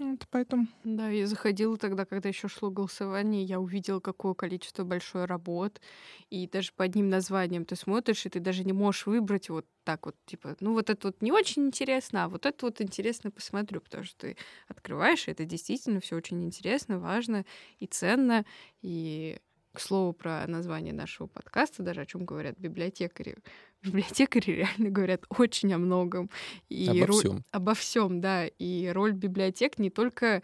Вот 0.00 0.26
поэтому. 0.30 0.68
Да, 0.84 1.08
я 1.08 1.26
заходила 1.26 1.76
тогда, 1.76 2.04
когда 2.04 2.28
еще 2.28 2.46
шло 2.46 2.70
голосование, 2.70 3.42
я 3.42 3.58
увидела, 3.58 3.98
какое 3.98 4.34
количество 4.34 4.84
большой 4.84 5.24
работ, 5.24 5.80
и 6.30 6.46
даже 6.46 6.72
по 6.72 6.84
одним 6.84 7.08
названиям 7.08 7.64
ты 7.64 7.74
смотришь, 7.74 8.24
и 8.24 8.28
ты 8.28 8.38
даже 8.38 8.62
не 8.64 8.72
можешь 8.72 9.06
выбрать 9.06 9.48
вот 9.50 9.66
так 9.82 10.06
вот, 10.06 10.14
типа, 10.26 10.56
ну 10.60 10.72
вот 10.74 10.88
это 10.90 11.08
вот 11.08 11.20
не 11.20 11.32
очень 11.32 11.66
интересно, 11.66 12.24
а 12.24 12.28
вот 12.28 12.46
это 12.46 12.66
вот 12.66 12.80
интересно 12.80 13.32
посмотрю, 13.32 13.80
потому 13.80 14.04
что 14.04 14.16
ты 14.18 14.36
открываешь, 14.68 15.26
и 15.26 15.32
это 15.32 15.44
действительно 15.44 16.00
все 16.00 16.14
очень 16.16 16.44
интересно, 16.44 17.00
важно 17.00 17.44
и 17.80 17.86
ценно, 17.86 18.44
и 18.82 19.38
к 19.72 19.80
слову 19.80 20.12
про 20.12 20.46
название 20.46 20.92
нашего 20.92 21.26
подкаста, 21.26 21.82
даже 21.82 22.00
о 22.00 22.06
чем 22.06 22.24
говорят 22.24 22.58
библиотекари. 22.58 23.36
Библиотекари 23.82 24.50
реально 24.52 24.90
говорят 24.90 25.24
очень 25.28 25.72
о 25.72 25.78
многом. 25.78 26.30
И 26.68 26.88
Обо 26.88 27.06
роль- 27.06 27.18
всем. 27.20 27.44
обо 27.52 27.74
всем, 27.74 28.20
да. 28.20 28.46
И 28.46 28.88
роль 28.88 29.12
библиотек 29.12 29.78
не 29.78 29.90
только 29.90 30.42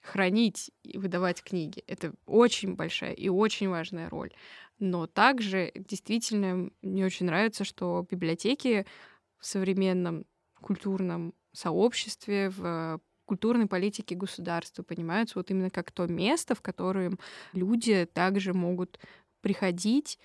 хранить 0.00 0.70
и 0.82 0.96
выдавать 0.96 1.42
книги. 1.42 1.84
Это 1.86 2.14
очень 2.24 2.74
большая 2.74 3.12
и 3.12 3.28
очень 3.28 3.68
важная 3.68 4.08
роль. 4.08 4.30
Но 4.78 5.06
также 5.06 5.72
действительно 5.74 6.70
мне 6.80 7.04
очень 7.04 7.26
нравится, 7.26 7.64
что 7.64 8.06
библиотеки 8.10 8.86
в 9.38 9.44
современном 9.46 10.24
культурном 10.60 11.34
сообществе, 11.52 12.48
в 12.48 13.00
культурной 13.30 13.68
политике 13.68 14.16
государства 14.16 14.82
понимаются 14.82 15.38
вот 15.38 15.52
именно 15.52 15.70
как 15.70 15.92
то 15.92 16.08
место, 16.08 16.56
в 16.56 16.62
котором 16.62 17.16
люди 17.52 18.08
также 18.12 18.54
могут 18.54 18.98
приходить, 19.40 20.18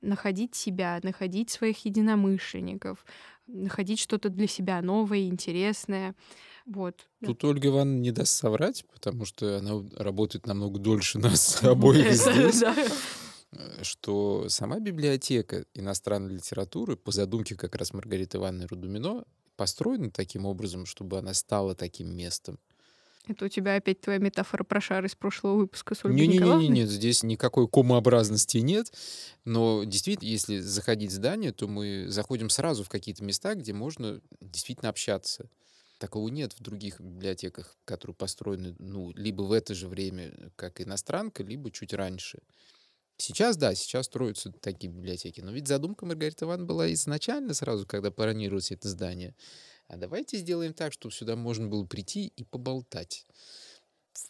находить 0.00 0.56
себя, 0.56 0.98
находить 1.04 1.50
своих 1.50 1.84
единомышленников, 1.84 3.06
находить 3.46 4.00
что-то 4.00 4.28
для 4.28 4.48
себя 4.48 4.82
новое, 4.82 5.28
интересное. 5.28 6.16
Вот. 6.66 7.08
да. 7.20 7.28
Тут 7.28 7.44
Ольга 7.44 7.68
Ивановна 7.68 8.00
не 8.00 8.10
даст 8.10 8.34
соврать, 8.34 8.84
потому 8.92 9.24
что 9.24 9.58
она 9.58 9.80
работает 9.94 10.48
намного 10.48 10.80
дольше 10.80 11.18
нас 11.20 11.62
обоих 11.62 12.12
здесь. 12.12 12.64
Э, 13.52 13.82
что 13.84 14.48
сама 14.48 14.80
библиотека 14.80 15.64
иностранной 15.74 16.34
литературы 16.34 16.96
по 16.96 17.12
задумке 17.12 17.54
как 17.54 17.76
раз 17.76 17.92
Маргариты 17.92 18.38
Ивановны 18.38 18.66
Рудумино 18.66 19.24
построена 19.58 20.10
таким 20.10 20.46
образом, 20.46 20.86
чтобы 20.86 21.18
она 21.18 21.34
стала 21.34 21.74
таким 21.74 22.16
местом. 22.16 22.58
Это 23.26 23.44
у 23.44 23.48
тебя 23.48 23.74
опять 23.74 24.00
твоя 24.00 24.18
метафора 24.18 24.64
про 24.64 24.80
шар 24.80 25.04
из 25.04 25.14
прошлого 25.14 25.56
выпуска 25.56 25.94
с 25.94 26.04
Ольгой 26.04 26.26
не, 26.26 26.38
не, 26.38 26.38
не, 26.38 26.68
не, 26.68 26.86
здесь 26.86 27.22
никакой 27.22 27.68
комообразности 27.68 28.58
нет. 28.58 28.90
Но 29.44 29.84
действительно, 29.84 30.28
если 30.28 30.60
заходить 30.60 31.10
в 31.10 31.14
здание, 31.14 31.52
то 31.52 31.68
мы 31.68 32.06
заходим 32.08 32.48
сразу 32.48 32.84
в 32.84 32.88
какие-то 32.88 33.22
места, 33.24 33.54
где 33.54 33.74
можно 33.74 34.22
действительно 34.40 34.88
общаться. 34.88 35.50
Такого 35.98 36.28
нет 36.28 36.52
в 36.54 36.62
других 36.62 37.00
библиотеках, 37.00 37.76
которые 37.84 38.14
построены 38.14 38.76
ну, 38.78 39.12
либо 39.14 39.42
в 39.42 39.52
это 39.52 39.74
же 39.74 39.88
время, 39.88 40.32
как 40.56 40.80
иностранка, 40.80 41.42
либо 41.42 41.70
чуть 41.70 41.92
раньше. 41.92 42.38
Сейчас, 43.18 43.56
да, 43.56 43.74
сейчас 43.74 44.06
строятся 44.06 44.52
такие 44.52 44.90
библиотеки. 44.90 45.40
Но 45.40 45.50
ведь 45.50 45.66
задумка 45.66 46.06
Маргариты 46.06 46.44
Ивановны 46.44 46.66
была 46.66 46.92
изначально 46.92 47.52
сразу, 47.52 47.84
когда 47.84 48.12
планировалось 48.12 48.70
это 48.70 48.88
здание. 48.88 49.34
А 49.88 49.96
давайте 49.96 50.36
сделаем 50.36 50.72
так, 50.72 50.92
чтобы 50.92 51.12
сюда 51.12 51.34
можно 51.34 51.66
было 51.66 51.84
прийти 51.84 52.28
и 52.36 52.44
поболтать. 52.44 53.26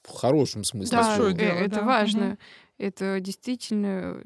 В 0.03 0.11
хорошем 0.11 0.65
смысле. 0.65 0.97
Да, 0.97 1.17
слова. 1.17 1.31
Э, 1.31 1.65
это 1.65 1.77
да. 1.77 1.83
важно. 1.83 2.29
Угу. 2.31 2.39
Это 2.79 3.21
действительно 3.21 4.23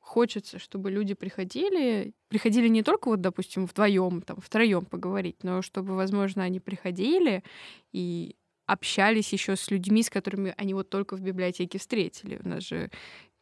хочется, 0.00 0.58
чтобы 0.58 0.90
люди 0.90 1.14
приходили, 1.14 2.12
приходили 2.28 2.66
не 2.66 2.82
только 2.82 3.08
вот, 3.08 3.20
допустим, 3.20 3.66
вдвоем, 3.66 4.22
там, 4.22 4.40
втроем 4.40 4.84
поговорить, 4.84 5.44
но 5.44 5.62
чтобы, 5.62 5.94
возможно, 5.94 6.42
они 6.42 6.58
приходили 6.58 7.44
и 7.92 8.34
общались 8.66 9.32
еще 9.32 9.56
с 9.56 9.70
людьми, 9.70 10.02
с 10.02 10.10
которыми 10.10 10.54
они 10.56 10.74
вот 10.74 10.90
только 10.90 11.16
в 11.16 11.20
библиотеке 11.20 11.78
встретили. 11.78 12.40
У 12.42 12.48
нас 12.48 12.64
же 12.64 12.90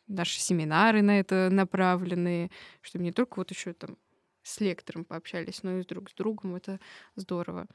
наши 0.09 0.41
семинары 0.41 1.03
на 1.03 1.21
это 1.21 1.49
направлены, 1.51 2.51
чтобы 2.81 3.05
не 3.05 3.13
только 3.13 3.35
вот 3.37 3.51
еще 3.51 3.73
там 3.73 3.97
с 4.43 4.61
лектором 4.61 5.05
пообщались, 5.05 5.63
но 5.63 5.79
и 5.79 5.85
друг 5.85 6.11
с 6.11 6.15
другом. 6.15 6.57
Это 6.57 6.81
здорово. 7.17 7.67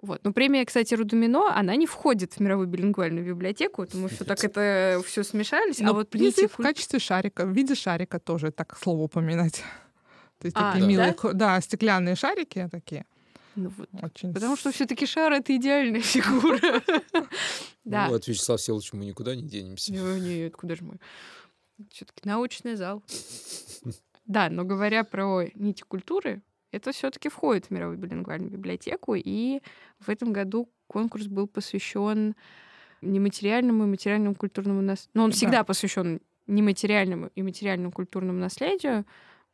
Вот. 0.00 0.22
Но 0.22 0.32
премия, 0.32 0.64
кстати, 0.64 0.94
Рудумино, 0.94 1.56
она 1.56 1.74
не 1.74 1.86
входит 1.86 2.34
в 2.34 2.40
мировую 2.40 2.68
билингвальную 2.68 3.26
библиотеку, 3.26 3.84
потому 3.84 4.08
что 4.08 4.24
так 4.24 4.42
это 4.44 5.02
все 5.04 5.24
смешались. 5.24 5.80
Но 5.80 5.90
а 5.90 5.92
вот 5.92 6.10
призыв 6.10 6.52
в 6.52 6.62
качестве 6.62 7.00
шарика, 7.00 7.44
в 7.44 7.50
виде 7.50 7.74
шарика 7.74 8.20
тоже 8.20 8.52
так 8.52 8.76
слово 8.78 9.02
упоминать. 9.02 9.62
То 10.38 10.46
есть 10.46 10.56
а, 10.56 10.72
такие 10.72 10.82
да? 10.82 10.88
милые, 10.88 11.16
да, 11.34 11.60
стеклянные 11.60 12.14
шарики 12.14 12.68
такие. 12.70 13.06
Ну, 13.58 13.72
вот. 13.76 13.88
Очень... 14.02 14.32
Потому 14.32 14.56
что 14.56 14.70
все-таки 14.70 15.04
шар 15.04 15.32
это 15.32 15.54
идеальная 15.56 16.00
фигура. 16.14 16.82
Да. 17.84 18.08
Ну, 18.08 18.14
от 18.14 18.28
Вячеслава 18.28 18.56
Всеволодовича 18.58 18.96
мы 18.96 19.04
никуда 19.04 19.34
не 19.34 19.42
денемся. 19.42 19.92
Нет, 19.92 20.54
куда 20.54 20.76
же 20.76 20.84
мы? 20.84 20.98
Все-таки 21.90 22.20
научный 22.24 22.76
зал. 22.76 23.02
Да, 24.26 24.48
но 24.48 24.64
говоря 24.64 25.04
про 25.04 25.44
нити 25.54 25.82
культуры, 25.82 26.42
это 26.70 26.92
все-таки 26.92 27.28
входит 27.28 27.66
в 27.66 27.70
мировую 27.70 27.98
билингвальную 27.98 28.50
библиотеку, 28.52 29.14
и 29.16 29.60
в 29.98 30.08
этом 30.08 30.32
году 30.32 30.68
конкурс 30.86 31.26
был 31.26 31.48
посвящен 31.48 32.36
нематериальному 33.00 33.84
и 33.84 33.86
материальному 33.86 34.34
культурному 34.36 34.82
наследию. 34.82 35.12
Но 35.14 35.24
он 35.24 35.30
да. 35.30 35.36
всегда 35.36 35.64
посвящен 35.64 36.20
нематериальному 36.46 37.30
и 37.34 37.42
материальному 37.42 37.90
культурному 37.90 38.38
наследию, 38.38 39.04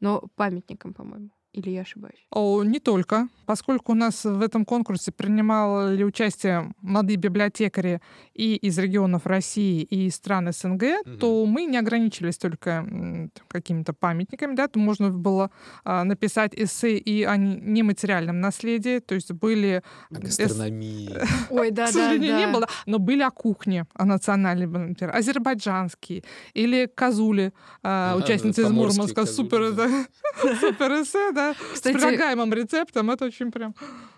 но 0.00 0.24
памятникам, 0.34 0.92
по-моему. 0.92 1.30
Или 1.54 1.70
я 1.70 1.82
ошибаюсь? 1.82 2.26
О, 2.30 2.64
не 2.64 2.80
только. 2.80 3.28
Поскольку 3.46 3.92
у 3.92 3.94
нас 3.94 4.24
в 4.24 4.42
этом 4.42 4.64
конкурсе 4.64 5.12
принимали 5.12 6.02
участие 6.02 6.74
молодые 6.82 7.16
библиотекари 7.16 8.00
и 8.32 8.56
из 8.56 8.76
регионов 8.76 9.26
России, 9.26 9.82
и 9.82 10.06
из 10.06 10.16
стран 10.16 10.52
СНГ, 10.52 10.82
угу. 10.82 11.16
то 11.20 11.46
мы 11.46 11.66
не 11.66 11.78
ограничивались 11.78 12.38
только 12.38 12.84
какими-то 13.46 13.92
памятниками. 13.92 14.56
Да? 14.56 14.66
То 14.66 14.80
можно 14.80 15.10
было 15.10 15.52
а, 15.84 16.02
написать 16.02 16.54
эссе 16.56 16.96
и 16.96 17.22
о 17.22 17.36
нематериальном 17.36 18.40
наследии. 18.40 18.98
То 18.98 19.14
есть 19.14 19.30
были... 19.30 19.82
О 20.10 20.18
гастрономии. 20.18 21.10
Ой, 21.50 21.70
да, 21.70 21.86
К 21.86 21.90
сожалению, 21.90 22.36
не 22.36 22.46
было. 22.48 22.66
Но 22.86 22.98
были 22.98 23.22
о 23.22 23.30
кухне, 23.30 23.86
о 23.94 24.04
национальной, 24.06 24.66
например, 24.66 25.14
азербайджанские. 25.14 26.24
Или 26.52 26.90
Казули, 26.92 27.52
а, 27.84 28.16
участницы 28.16 28.62
из 28.62 28.70
Мурманска. 28.70 29.24
Супер, 29.24 29.72
супер 30.60 31.02
эссе, 31.02 31.30
да 31.30 31.43
Кстати, 31.52 31.96
с 31.96 32.00
предлагаемым 32.00 32.52
рецептом. 32.52 33.10
Это 33.10 33.26
очень 33.26 33.52
прям... 33.52 33.74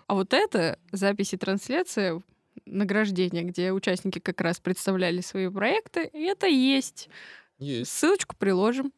А 0.07 0.13
вот 0.13 0.33
это 0.33 0.79
записи 0.91 1.35
трансляции 1.35 2.23
награждения, 2.65 3.43
где 3.43 3.71
участники 3.71 4.19
как 4.19 4.39
раз 4.41 4.59
представляли 4.59 5.21
свои 5.21 5.49
проекты, 5.49 6.09
и 6.13 6.23
это 6.23 6.47
есть. 6.47 7.09
Есть. 7.59 7.91
Ссылочку 7.91 8.35
приложим. 8.37 8.93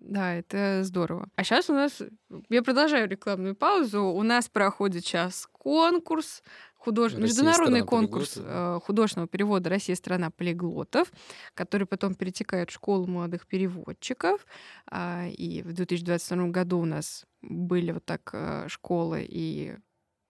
Да, 0.00 0.34
это 0.34 0.82
здорово. 0.82 1.28
А 1.36 1.44
сейчас 1.44 1.68
у 1.68 1.74
нас... 1.74 2.02
Я 2.48 2.62
продолжаю 2.62 3.08
рекламную 3.08 3.54
паузу. 3.54 4.04
У 4.04 4.22
нас 4.22 4.48
проходит 4.48 5.04
сейчас 5.04 5.46
конкурс 5.52 6.42
худож... 6.80 7.14
международный 7.14 7.82
конкурс 7.82 8.34
э, 8.36 8.80
художественного 8.82 9.28
перевода 9.28 9.68
«Россия– 9.68 9.94
страна 9.96 10.30
полиглотов», 10.30 11.12
который 11.54 11.86
потом 11.86 12.14
перетекает 12.14 12.70
в 12.70 12.72
школу 12.72 13.06
молодых 13.06 13.46
переводчиков. 13.46 14.46
А, 14.90 15.26
и 15.28 15.62
в 15.62 15.72
2022 15.74 16.48
году 16.48 16.78
у 16.80 16.86
нас 16.86 17.26
были 17.42 17.92
вот 17.92 18.04
так 18.04 18.30
э, 18.32 18.64
школы 18.68 19.26
и 19.28 19.76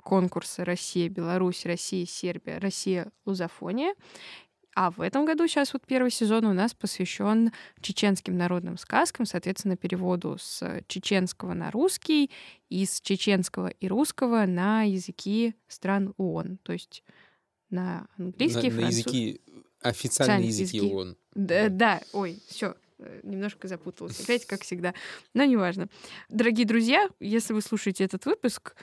конкурсы 0.02 0.64
«Россия, 0.64 1.08
Беларусь», 1.08 1.64
«Россия, 1.64 2.04
Сербия», 2.04 2.58
«Россия, 2.58 3.12
Лузофония». 3.24 3.94
А 4.80 4.90
в 4.90 5.02
этом 5.02 5.26
году 5.26 5.46
сейчас 5.46 5.74
вот 5.74 5.86
первый 5.86 6.10
сезон 6.10 6.46
у 6.46 6.54
нас 6.54 6.72
посвящен 6.72 7.52
чеченским 7.82 8.38
народным 8.38 8.78
сказкам, 8.78 9.26
соответственно, 9.26 9.76
переводу 9.76 10.38
с 10.40 10.82
чеченского 10.86 11.52
на 11.52 11.70
русский 11.70 12.30
и 12.70 12.86
с 12.86 13.02
чеченского 13.02 13.68
и 13.68 13.88
русского 13.88 14.46
на 14.46 14.84
языки 14.84 15.54
стран 15.68 16.14
ООН, 16.16 16.60
то 16.62 16.72
есть 16.72 17.04
на 17.68 18.08
английский, 18.16 18.70
на, 18.70 18.76
француз... 18.76 18.80
на 18.80 18.86
языки 18.86 19.40
официальные 19.82 20.48
языки, 20.48 20.78
языки 20.78 20.94
ООН. 20.94 21.16
Да, 21.34 21.68
да, 21.68 22.00
ой, 22.14 22.38
все, 22.48 22.74
э, 23.00 23.20
немножко 23.22 23.68
запуталась. 23.68 24.18
Опять, 24.18 24.46
как 24.46 24.62
всегда. 24.62 24.94
Но 25.34 25.44
неважно. 25.44 25.90
Дорогие 26.30 26.64
друзья, 26.66 27.06
если 27.20 27.52
вы 27.52 27.60
слушаете 27.60 28.04
этот 28.04 28.24
выпуск 28.24 28.74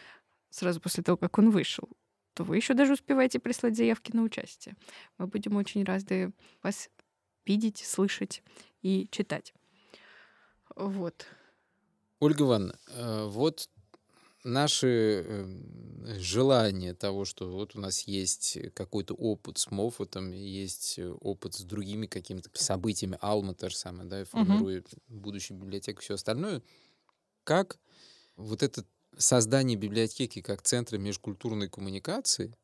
сразу 0.51 0.79
после 0.79 1.01
того, 1.01 1.17
как 1.17 1.39
он 1.39 1.49
вышел, 1.49 1.89
то 2.37 2.43
вы 2.43 2.57
еще 2.57 2.75
даже 2.75 2.93
успеваете 2.93 3.39
прислать 3.39 3.75
заявки 3.75 4.11
на 4.15 4.21
участие. 4.21 4.75
Мы 5.17 5.25
будем 5.25 5.55
очень 5.55 5.83
рады 5.83 6.31
вас 6.61 6.91
видеть, 7.47 7.79
слышать 7.83 8.43
и 8.83 9.07
читать. 9.09 9.55
Вот. 10.75 11.25
Ольга 12.19 12.43
Ивановна, 12.43 12.77
э, 12.89 13.25
вот 13.25 13.69
наши 14.43 15.23
эм, 15.25 16.05
желания 16.19 16.93
того, 16.93 17.25
что 17.25 17.49
вот 17.49 17.75
у 17.75 17.79
нас 17.79 18.01
есть 18.01 18.59
какой-то 18.75 19.15
опыт 19.15 19.57
с 19.57 19.71
Моффатом, 19.71 20.31
есть 20.31 20.99
опыт 21.21 21.55
с 21.55 21.61
другими 21.63 22.05
какими-то 22.05 22.51
событиями, 22.53 23.17
Алма 23.19 23.55
та 23.55 23.69
же 23.69 23.75
самая, 23.75 24.07
да, 24.07 24.25
формирует 24.25 24.93
угу. 24.93 25.01
будущую 25.21 25.57
библиотеку, 25.59 26.01
все 26.01 26.13
остальное. 26.13 26.61
Как 27.43 27.79
вот 28.35 28.61
этот 28.61 28.85
создание 29.17 29.77
библиотеки 29.77 30.41
как 30.41 30.61
центра 30.61 30.97
межкультурной 30.97 31.69
коммуникации, 31.69 32.55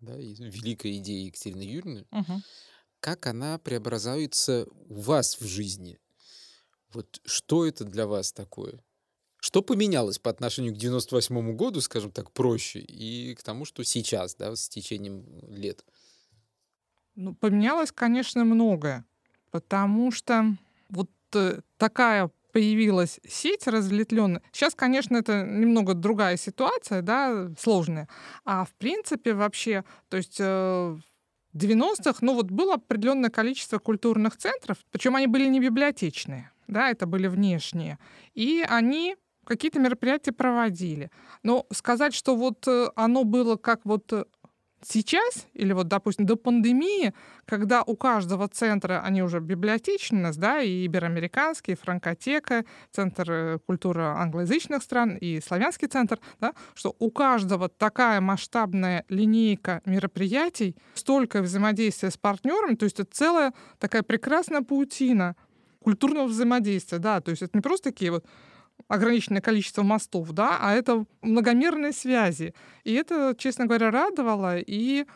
да, 0.00 0.16
великая 0.16 0.96
идея 0.96 1.26
Екатерины 1.26 1.62
Юрьевны, 1.62 2.06
угу. 2.10 2.42
как 3.00 3.26
она 3.26 3.58
преобразуется 3.58 4.66
у 4.88 5.00
вас 5.00 5.40
в 5.40 5.46
жизни? 5.46 5.98
Вот 6.92 7.20
что 7.24 7.66
это 7.66 7.84
для 7.84 8.06
вас 8.06 8.32
такое? 8.32 8.82
Что 9.38 9.62
поменялось 9.62 10.18
по 10.18 10.30
отношению 10.30 10.74
к 10.74 10.78
98 10.78 11.56
году, 11.56 11.80
скажем 11.80 12.10
так, 12.10 12.30
проще, 12.32 12.80
и 12.80 13.34
к 13.34 13.42
тому, 13.42 13.64
что 13.64 13.84
сейчас, 13.84 14.34
да, 14.34 14.54
с 14.54 14.68
течением 14.68 15.24
лет? 15.48 15.84
Ну, 17.14 17.34
поменялось, 17.34 17.90
конечно, 17.92 18.44
многое, 18.44 19.04
потому 19.50 20.10
что 20.10 20.56
вот 20.88 21.10
э, 21.34 21.60
такая 21.78 22.30
появилась 22.52 23.20
сеть 23.26 23.66
разветвленная. 23.66 24.42
Сейчас, 24.52 24.74
конечно, 24.74 25.16
это 25.16 25.42
немного 25.44 25.94
другая 25.94 26.36
ситуация, 26.36 27.02
да, 27.02 27.48
сложная. 27.58 28.08
А 28.44 28.64
в 28.64 28.72
принципе 28.74 29.34
вообще, 29.34 29.84
то 30.08 30.16
есть 30.16 30.38
э, 30.40 30.44
в 30.44 31.56
90-х, 31.56 32.18
ну 32.20 32.34
вот 32.34 32.50
было 32.50 32.74
определенное 32.74 33.30
количество 33.30 33.78
культурных 33.78 34.36
центров, 34.36 34.78
причем 34.90 35.16
они 35.16 35.26
были 35.26 35.46
не 35.46 35.60
библиотечные, 35.60 36.50
да, 36.68 36.90
это 36.90 37.06
были 37.06 37.26
внешние. 37.26 37.98
И 38.34 38.64
они 38.68 39.16
какие-то 39.44 39.80
мероприятия 39.80 40.32
проводили. 40.32 41.10
Но 41.42 41.66
сказать, 41.72 42.14
что 42.14 42.36
вот 42.36 42.66
э, 42.68 42.88
оно 42.94 43.24
было 43.24 43.56
как 43.56 43.80
вот 43.84 44.12
э, 44.12 44.24
Сейчас, 44.82 45.46
или 45.52 45.74
вот, 45.74 45.88
допустим, 45.88 46.24
до 46.24 46.36
пандемии, 46.36 47.12
когда 47.44 47.82
у 47.82 47.96
каждого 47.96 48.48
центра, 48.48 49.02
они 49.04 49.22
уже 49.22 49.40
библиотечность, 49.40 50.40
да, 50.40 50.62
и 50.62 50.86
ибероамериканский, 50.86 51.74
и 51.74 51.76
франкотека, 51.76 52.64
центр 52.90 53.30
э, 53.30 53.58
культуры 53.66 54.02
англоязычных 54.02 54.82
стран, 54.82 55.16
и 55.16 55.40
славянский 55.40 55.86
центр, 55.86 56.18
да, 56.40 56.54
что 56.74 56.96
у 56.98 57.10
каждого 57.10 57.68
такая 57.68 58.22
масштабная 58.22 59.04
линейка 59.10 59.82
мероприятий, 59.84 60.74
столько 60.94 61.42
взаимодействия 61.42 62.10
с 62.10 62.16
партнерами, 62.16 62.74
то 62.74 62.84
есть 62.84 62.98
это 63.00 63.10
целая 63.12 63.52
такая 63.78 64.02
прекрасная 64.02 64.62
паутина 64.62 65.36
культурного 65.82 66.26
взаимодействия, 66.26 66.98
да, 66.98 67.20
то 67.20 67.30
есть 67.30 67.42
это 67.42 67.50
не 67.54 67.60
просто 67.60 67.90
такие 67.90 68.12
вот 68.12 68.24
ограниченное 68.88 69.40
количество 69.40 69.82
мостов, 69.82 70.30
да, 70.32 70.58
а 70.60 70.74
это 70.74 71.04
многомерные 71.22 71.92
связи. 71.92 72.54
И 72.84 72.92
это, 72.92 73.34
честно 73.38 73.66
говоря, 73.66 73.90
радовало 73.90 74.58
и 74.58 75.06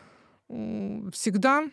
всегда 0.47 1.63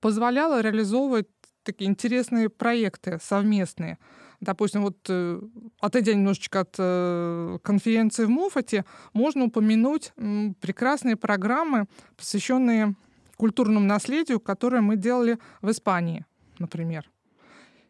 позволяло 0.00 0.60
реализовывать 0.60 1.28
такие 1.62 1.90
интересные 1.90 2.48
проекты 2.48 3.18
совместные. 3.22 3.98
Допустим, 4.40 4.82
вот 4.82 4.98
э, 5.08 5.40
отойдя 5.80 6.14
немножечко 6.14 6.60
от 6.60 6.76
э, 6.78 7.58
конференции 7.62 8.24
в 8.24 8.30
Муфате, 8.30 8.84
можно 9.12 9.44
упомянуть 9.44 10.12
прекрасные 10.60 11.16
программы, 11.16 11.86
посвященные 12.16 12.94
культурному 13.36 13.86
наследию, 13.86 14.40
которые 14.40 14.80
мы 14.80 14.96
делали 14.96 15.38
в 15.60 15.70
Испании, 15.70 16.24
например. 16.58 17.10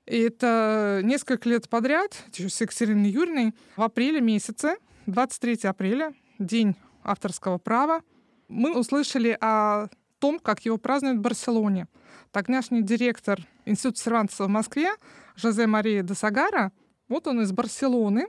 И 0.09 0.19
это 0.21 1.01
несколько 1.05 1.51
лет 1.51 1.69
подряд, 1.69 2.25
с 2.33 2.61
Екатериной 2.61 3.11
Юрьевной, 3.11 3.53
в 3.77 3.83
апреле 3.83 4.23
месяце, 4.23 4.77
23 5.07 5.69
апреля, 5.69 6.15
день 6.39 6.77
авторского 7.05 7.59
права, 7.59 8.01
мы 8.49 8.79
услышали 8.79 9.37
о 9.39 9.89
том, 10.19 10.39
как 10.39 10.65
его 10.65 10.79
празднуют 10.79 11.19
в 11.19 11.21
Барселоне. 11.21 11.89
Тогдашний 12.33 12.83
директор 12.83 13.39
Института 13.67 14.01
Сервантеса 14.01 14.45
в 14.45 14.49
Москве 14.49 14.93
Жозе 15.37 15.67
Мария 15.67 16.03
де 16.03 16.15
Сагара, 16.15 16.73
вот 17.09 17.27
он 17.27 17.43
из 17.43 17.53
Барселоны, 17.53 18.29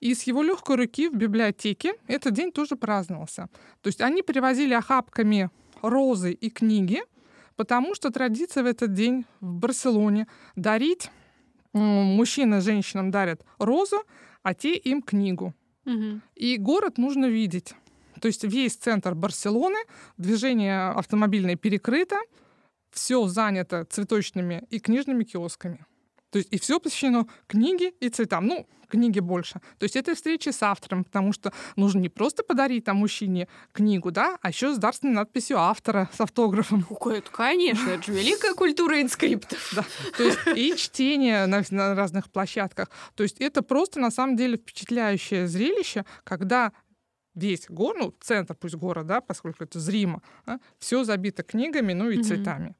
и 0.00 0.14
с 0.14 0.22
его 0.24 0.42
легкой 0.42 0.76
руки 0.76 1.08
в 1.08 1.16
библиотеке 1.16 1.94
этот 2.06 2.34
день 2.34 2.52
тоже 2.52 2.76
праздновался. 2.76 3.48
То 3.80 3.88
есть 3.88 4.00
они 4.00 4.22
привозили 4.22 4.74
охапками 4.74 5.50
розы 5.82 6.32
и 6.32 6.50
книги, 6.50 7.02
потому 7.56 7.94
что 7.94 8.10
традиция 8.10 8.62
в 8.62 8.66
этот 8.66 8.92
день 8.92 9.24
в 9.40 9.52
Барселоне 9.54 10.26
дарить 10.54 11.10
мужчины 11.72 12.60
женщинам 12.60 13.10
дарят 13.10 13.44
розу, 13.58 14.02
а 14.42 14.54
те 14.54 14.76
им 14.76 15.02
книгу. 15.02 15.54
Угу. 15.84 16.20
И 16.34 16.56
город 16.56 16.98
нужно 16.98 17.26
видеть. 17.26 17.74
То 18.20 18.28
есть 18.28 18.44
весь 18.44 18.76
центр 18.76 19.14
Барселоны, 19.14 19.78
движение 20.16 20.88
автомобильное 20.88 21.56
перекрыто, 21.56 22.16
все 22.90 23.26
занято 23.26 23.84
цветочными 23.84 24.66
и 24.70 24.80
книжными 24.80 25.24
киосками. 25.24 25.84
То 26.30 26.38
есть 26.38 26.52
и 26.52 26.58
все 26.58 26.80
посвящено 26.80 27.26
книге 27.46 27.90
и 28.00 28.08
цветам. 28.08 28.46
Ну, 28.46 28.66
книги 28.88 29.20
больше. 29.20 29.60
То 29.78 29.84
есть 29.84 29.96
это 29.96 30.14
встречи 30.14 30.50
с 30.50 30.62
автором, 30.62 31.04
потому 31.04 31.32
что 31.32 31.52
нужно 31.76 32.00
не 32.00 32.08
просто 32.08 32.42
подарить 32.42 32.84
там 32.84 32.98
мужчине 32.98 33.48
книгу, 33.72 34.10
да, 34.10 34.38
а 34.40 34.48
еще 34.48 34.74
с 34.74 34.78
дарственной 34.78 35.14
надписью 35.14 35.58
автора, 35.58 36.08
с 36.12 36.20
автографом. 36.20 36.86
Это, 36.90 37.30
конечно, 37.30 37.90
это 37.90 38.02
же 38.04 38.12
великая 38.12 38.54
культура 38.54 39.00
инскриптов. 39.00 39.72
Да. 39.74 39.84
То 40.16 40.22
есть 40.24 40.38
и 40.54 40.76
чтение 40.76 41.46
на, 41.46 41.62
на 41.70 41.94
разных 41.94 42.30
площадках. 42.30 42.90
То 43.14 43.22
есть 43.22 43.40
это 43.40 43.62
просто 43.62 44.00
на 44.00 44.10
самом 44.10 44.36
деле 44.36 44.56
впечатляющее 44.56 45.46
зрелище, 45.46 46.04
когда 46.24 46.72
весь 47.34 47.66
город, 47.68 47.96
ну, 48.00 48.14
центр 48.20 48.54
пусть 48.54 48.74
города, 48.74 49.06
да, 49.06 49.20
поскольку 49.20 49.64
это 49.64 49.78
зримо, 49.78 50.22
да, 50.46 50.58
все 50.78 51.04
забито 51.04 51.42
книгами, 51.42 51.92
ну 51.92 52.10
и 52.10 52.18
mm-hmm. 52.18 52.22
цветами. 52.22 52.74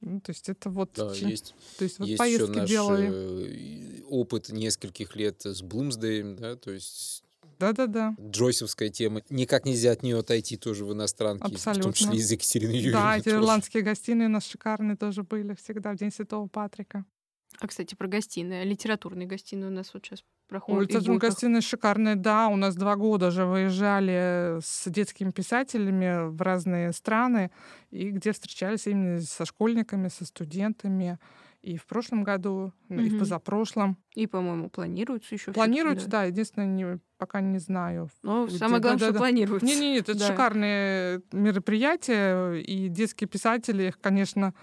Ну, 0.00 0.20
то 0.20 0.30
есть 0.30 0.48
это 0.48 0.70
вот... 0.70 0.92
Да, 0.94 1.14
чем... 1.14 1.28
есть. 1.28 1.54
То 1.76 1.84
есть 1.84 1.98
вот 1.98 2.06
есть 2.06 2.18
поездки 2.18 2.50
еще 2.50 2.60
наш 2.60 2.68
делали. 2.68 3.10
Э, 3.10 4.02
опыт 4.08 4.48
нескольких 4.50 5.16
лет 5.16 5.44
с 5.44 5.62
Блумсдеем, 5.62 6.36
да, 6.36 6.56
то 6.56 6.70
есть 6.70 7.24
да-да-да. 7.58 8.14
Джойсовская 8.20 8.88
тема. 8.88 9.22
Никак 9.30 9.64
нельзя 9.64 9.90
от 9.90 10.02
нее 10.02 10.18
отойти 10.18 10.56
тоже 10.56 10.84
в 10.84 10.92
иностранке. 10.92 11.44
Абсолютно. 11.44 11.82
В 11.82 11.84
том 11.86 11.92
числе 11.92 12.18
из 12.18 12.30
Екатерины 12.30 12.70
Юрьевны. 12.70 12.92
Да, 12.92 13.18
эти 13.18 13.30
ирландские 13.30 13.82
гостиные 13.82 14.28
у 14.28 14.30
нас 14.30 14.46
шикарные 14.46 14.96
тоже 14.96 15.24
были 15.24 15.54
всегда 15.54 15.92
в 15.92 15.96
День 15.96 16.12
Святого 16.12 16.46
Патрика. 16.46 17.04
А, 17.58 17.66
кстати, 17.66 17.94
про 17.96 18.06
гостиные. 18.06 18.64
Литературные 18.64 19.26
гостиные 19.26 19.70
у 19.70 19.72
нас 19.72 19.92
вот 19.92 20.04
сейчас 20.04 20.22
проходят. 20.48 20.88
Литературные 20.88 21.18
гостиные 21.20 21.60
шикарные, 21.60 22.16
да. 22.16 22.48
У 22.48 22.56
нас 22.56 22.74
два 22.74 22.96
года 22.96 23.30
же 23.30 23.44
выезжали 23.44 24.58
с 24.60 24.90
детскими 24.90 25.30
писателями 25.30 26.28
в 26.28 26.40
разные 26.42 26.92
страны, 26.92 27.50
и 27.90 28.10
где 28.10 28.32
встречались 28.32 28.86
именно 28.86 29.20
со 29.20 29.44
школьниками, 29.44 30.08
со 30.08 30.24
студентами. 30.24 31.18
И 31.60 31.76
в 31.76 31.86
прошлом 31.86 32.22
году, 32.22 32.72
mm-hmm. 32.88 33.02
и 33.04 33.10
в 33.10 33.18
позапрошлом. 33.18 33.98
И, 34.14 34.26
по-моему, 34.26 34.70
планируется 34.70 35.34
еще. 35.34 35.52
Планируется, 35.52 36.06
да. 36.06 36.20
да. 36.20 36.24
Единственное, 36.24 36.68
не, 36.68 37.00
пока 37.18 37.40
не 37.40 37.58
знаю. 37.58 38.10
Но 38.22 38.46
где, 38.46 38.58
самое 38.58 38.80
главное, 38.80 39.00
да, 39.00 39.06
что 39.06 39.12
да, 39.12 39.18
планируется. 39.18 39.66
Нет, 39.66 39.78
нет, 39.80 39.92
нет, 39.94 40.08
это 40.08 40.18
да. 40.18 40.26
шикарные 40.28 41.22
мероприятия, 41.32 42.54
и 42.54 42.88
детские 42.88 43.28
писатели 43.28 43.88
их, 43.88 44.00
конечно, 44.00 44.54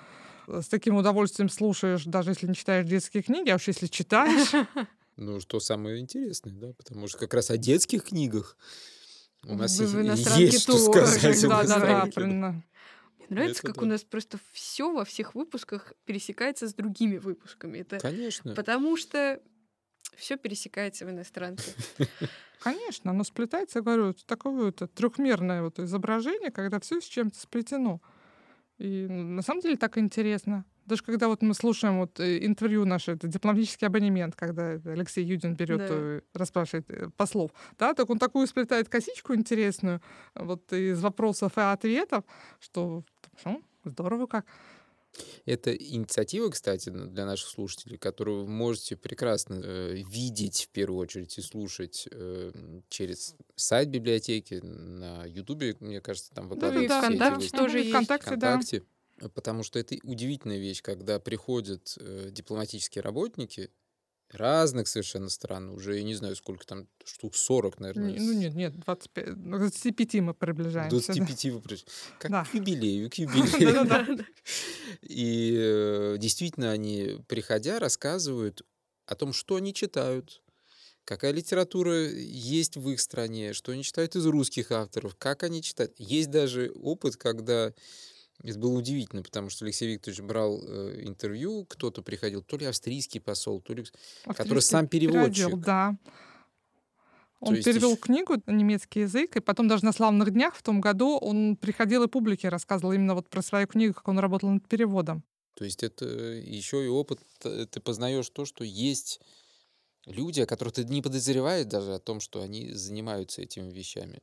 с 0.47 0.67
таким 0.67 0.95
удовольствием 0.95 1.49
слушаешь, 1.49 2.05
даже 2.05 2.31
если 2.31 2.47
не 2.47 2.55
читаешь 2.55 2.85
детские 2.85 3.23
книги, 3.23 3.49
а 3.49 3.55
уж 3.55 3.67
если 3.67 3.87
читаешь. 3.87 4.51
Ну, 5.17 5.39
что 5.39 5.59
самое 5.59 5.99
интересное, 5.99 6.53
да, 6.53 6.73
потому 6.73 7.07
что 7.07 7.19
как 7.19 7.33
раз 7.33 7.49
о 7.49 7.57
детских 7.57 8.03
книгах 8.03 8.57
у 9.43 9.55
нас 9.55 9.79
Вы 9.79 10.03
есть 10.03 10.61
что 10.61 10.77
сказать. 10.77 11.41
Да, 11.43 11.63
да, 11.63 11.79
да, 11.79 12.05
правильно. 12.11 12.63
Мне 13.17 13.27
нравится, 13.29 13.59
это 13.59 13.67
как 13.67 13.75
да. 13.77 13.81
у 13.83 13.85
нас 13.85 14.03
просто 14.03 14.39
все 14.51 14.91
во 14.91 15.05
всех 15.05 15.35
выпусках 15.35 15.93
пересекается 16.05 16.67
с 16.67 16.73
другими 16.73 17.17
выпусками. 17.17 17.79
Это 17.79 17.99
Конечно. 17.99 18.53
Потому 18.53 18.97
что 18.97 19.41
все 20.15 20.37
пересекается 20.37 21.05
в 21.05 21.09
иностранце. 21.09 21.71
Конечно, 22.59 23.11
оно 23.11 23.23
сплетается, 23.23 23.79
я 23.79 23.83
говорю, 23.83 24.13
такое 24.25 24.53
вот 24.53 24.91
трехмерное 24.93 25.61
вот 25.61 25.79
изображение, 25.79 26.51
когда 26.51 26.79
все 26.79 26.99
с 26.99 27.05
чем-то 27.05 27.39
сплетено. 27.39 28.01
И 28.77 29.07
ну, 29.09 29.23
на 29.23 29.41
самом 29.41 29.61
деле 29.61 29.77
так 29.77 29.97
интересно. 29.97 30.65
Даже 30.85 31.03
когда 31.03 31.27
вот 31.27 31.41
мы 31.41 31.53
слушаем 31.53 31.99
вот 31.99 32.19
э, 32.19 32.45
интервью 32.45 32.85
наше, 32.85 33.13
это 33.13 33.27
дипломатический 33.27 33.85
абонемент, 33.85 34.35
когда 34.35 34.79
Алексей 34.85 35.23
Юдин 35.23 35.55
берет, 35.55 35.79
да. 35.79 35.87
Э, 35.89 36.21
расспрашивает 36.33 36.89
э, 36.89 37.09
послов, 37.17 37.51
да, 37.79 37.93
так 37.93 38.09
он 38.09 38.19
такую 38.19 38.47
сплетает 38.47 38.89
косичку 38.89 39.33
интересную 39.33 40.01
вот 40.35 40.71
из 40.73 41.01
вопросов 41.01 41.57
и 41.57 41.61
ответов, 41.61 42.23
что 42.59 43.03
ну, 43.43 43.61
здорово 43.83 44.27
как. 44.27 44.45
Это 45.45 45.73
инициатива, 45.73 46.49
кстати, 46.49 46.89
для 46.89 47.25
наших 47.25 47.49
слушателей, 47.49 47.97
которую 47.97 48.43
вы 48.43 48.47
можете 48.49 48.95
прекрасно 48.95 49.61
э, 49.63 49.93
видеть 49.95 50.65
в 50.65 50.69
первую 50.69 50.99
очередь 50.99 51.37
и 51.37 51.41
слушать 51.41 52.07
э, 52.11 52.51
через 52.89 53.35
сайт 53.55 53.89
библиотеки 53.89 54.55
на 54.55 55.25
Ютубе, 55.25 55.75
мне 55.79 56.01
кажется, 56.01 56.33
там 56.33 56.49
выкладывают 56.49 56.89
ну, 56.89 56.97
и 56.97 56.99
ВКонтакте 56.99 57.49
тоже 57.49 57.79
есть. 57.79 57.89
ВКонтакте, 57.91 58.27
ВКонтакте, 58.27 58.79
да. 58.79 58.85
Потому 59.33 59.63
что 59.63 59.79
это 59.79 59.95
удивительная 60.03 60.57
вещь, 60.57 60.81
когда 60.81 61.19
приходят 61.19 61.95
э, 61.99 62.29
дипломатические 62.31 63.01
работники 63.01 63.71
разных 64.31 64.87
совершенно 64.87 65.29
стран, 65.29 65.69
уже 65.69 65.97
я 65.97 66.03
не 66.03 66.15
знаю, 66.15 66.35
сколько 66.35 66.65
там, 66.65 66.87
штук 67.05 67.35
40, 67.35 67.79
наверное. 67.79 68.19
Ну 68.19 68.33
нет, 68.33 68.55
нет, 68.55 68.77
25, 68.79 69.49
25 69.49 70.13
мы 70.15 70.33
приближаемся. 70.33 70.89
25 70.89 71.27
да. 71.27 71.51
вы 71.51 71.59
приближаемся. 71.61 71.85
Как 72.19 72.31
да. 72.31 72.45
к 72.45 72.53
юбилею, 72.53 73.09
к 73.09 73.13
юбилею. 73.17 74.25
И 75.01 75.55
э, 75.57 76.17
действительно 76.19 76.71
они, 76.71 77.19
приходя, 77.27 77.79
рассказывают 77.79 78.63
о 79.05 79.15
том, 79.15 79.33
что 79.33 79.55
они 79.55 79.73
читают, 79.73 80.41
какая 81.05 81.31
литература 81.31 82.09
есть 82.09 82.77
в 82.77 82.89
их 82.89 82.99
стране, 82.99 83.53
что 83.53 83.71
они 83.71 83.83
читают 83.83 84.15
из 84.15 84.25
русских 84.25 84.71
авторов, 84.71 85.15
как 85.15 85.43
они 85.43 85.61
читают. 85.61 85.93
Есть 85.97 86.31
даже 86.31 86.71
опыт, 86.75 87.15
когда 87.15 87.73
это 88.43 88.59
было 88.59 88.77
удивительно, 88.77 89.23
потому 89.23 89.49
что 89.49 89.65
Алексей 89.65 89.93
Викторович 89.93 90.21
брал 90.21 90.61
э, 90.61 91.03
интервью, 91.03 91.65
кто-то 91.65 92.01
приходил, 92.01 92.43
то 92.43 92.57
ли 92.57 92.65
австрийский 92.65 93.19
посол, 93.19 93.61
то 93.61 93.73
ли... 93.73 93.81
Австрийский 93.81 94.33
который 94.35 94.61
сам 94.61 94.87
переводчик. 94.87 95.45
Переводил, 95.45 95.57
да. 95.57 95.97
Он 97.39 97.55
есть 97.55 97.65
перевел 97.65 97.91
еще... 97.91 98.01
книгу 98.01 98.35
на 98.45 98.51
немецкий 98.51 99.01
язык, 99.01 99.35
и 99.37 99.39
потом 99.39 99.67
даже 99.67 99.85
на 99.85 99.93
славных 99.93 100.31
днях 100.31 100.55
в 100.55 100.63
том 100.63 100.81
году 100.81 101.17
он 101.17 101.55
приходил 101.55 102.03
и 102.03 102.07
публике 102.07 102.49
рассказывал 102.49 102.93
именно 102.93 103.15
вот 103.15 103.29
про 103.29 103.41
свою 103.41 103.67
книгу, 103.67 103.93
как 103.93 104.07
он 104.07 104.19
работал 104.19 104.49
над 104.49 104.67
переводом. 104.67 105.23
То 105.53 105.63
есть 105.63 105.83
это 105.83 106.05
еще 106.05 106.83
и 106.83 106.87
опыт, 106.87 107.19
э, 107.43 107.65
ты 107.69 107.79
познаешь 107.79 108.29
то, 108.29 108.45
что 108.45 108.63
есть 108.63 109.21
люди, 110.05 110.41
о 110.41 110.45
которых 110.45 110.73
ты 110.73 110.83
не 110.83 111.01
подозреваешь 111.01 111.65
даже 111.65 111.93
о 111.93 111.99
том, 111.99 112.19
что 112.19 112.41
они 112.41 112.73
занимаются 112.73 113.41
этими 113.41 113.71
вещами. 113.71 114.21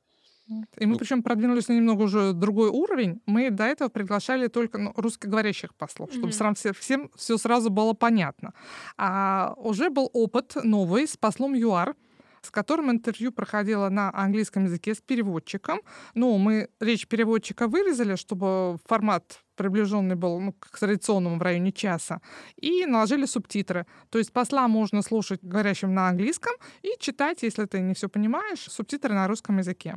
И 0.49 0.87
мы, 0.87 0.93
ну, 0.93 0.99
причем, 0.99 1.23
продвинулись 1.23 1.69
на 1.69 1.75
немного 1.75 2.03
уже 2.03 2.33
другой 2.33 2.69
уровень. 2.69 3.21
Мы 3.27 3.51
до 3.51 3.65
этого 3.65 3.89
приглашали 3.89 4.49
только 4.49 4.79
ну, 4.79 4.93
русскоговорящих 4.97 5.75
послов, 5.75 6.11
чтобы 6.13 6.29
mm-hmm. 6.29 6.33
сразу 6.33 6.55
всем, 6.55 6.75
всем 6.75 7.11
все 7.17 7.39
сразу 7.39 7.71
было 7.71 7.93
понятно. 7.95 8.53
А 8.97 9.55
уже 9.57 9.91
был 9.91 10.11
опыт 10.13 10.57
новый 10.63 11.07
с 11.07 11.17
послом 11.17 11.55
ЮАР, 11.55 11.95
с 12.43 12.51
которым 12.51 12.91
интервью 12.91 13.33
проходило 13.33 13.89
на 13.89 14.11
английском 14.13 14.65
языке 14.65 14.95
с 14.95 15.01
переводчиком. 15.01 15.81
Ну, 16.15 16.37
мы 16.39 16.69
речь 16.81 17.07
переводчика 17.07 17.69
вырезали, 17.69 18.17
чтобы 18.17 18.79
формат 18.85 19.41
приближенный 19.55 20.17
был 20.17 20.41
ну, 20.41 20.53
к 20.53 20.79
традиционному 20.79 21.39
в 21.39 21.43
районе 21.43 21.73
часа, 21.73 22.21
и 22.57 22.85
наложили 22.85 23.27
субтитры. 23.27 23.87
То 24.11 24.19
есть 24.19 24.33
посла 24.33 24.67
можно 24.67 25.03
слушать 25.03 25.41
говорящим 25.43 25.95
на 25.95 26.09
английском 26.09 26.53
и 26.83 26.89
читать, 26.99 27.43
если 27.43 27.67
ты 27.67 27.81
не 27.81 27.95
все 27.95 28.09
понимаешь, 28.09 28.61
субтитры 28.69 29.15
на 29.15 29.29
русском 29.29 29.59
языке. 29.59 29.97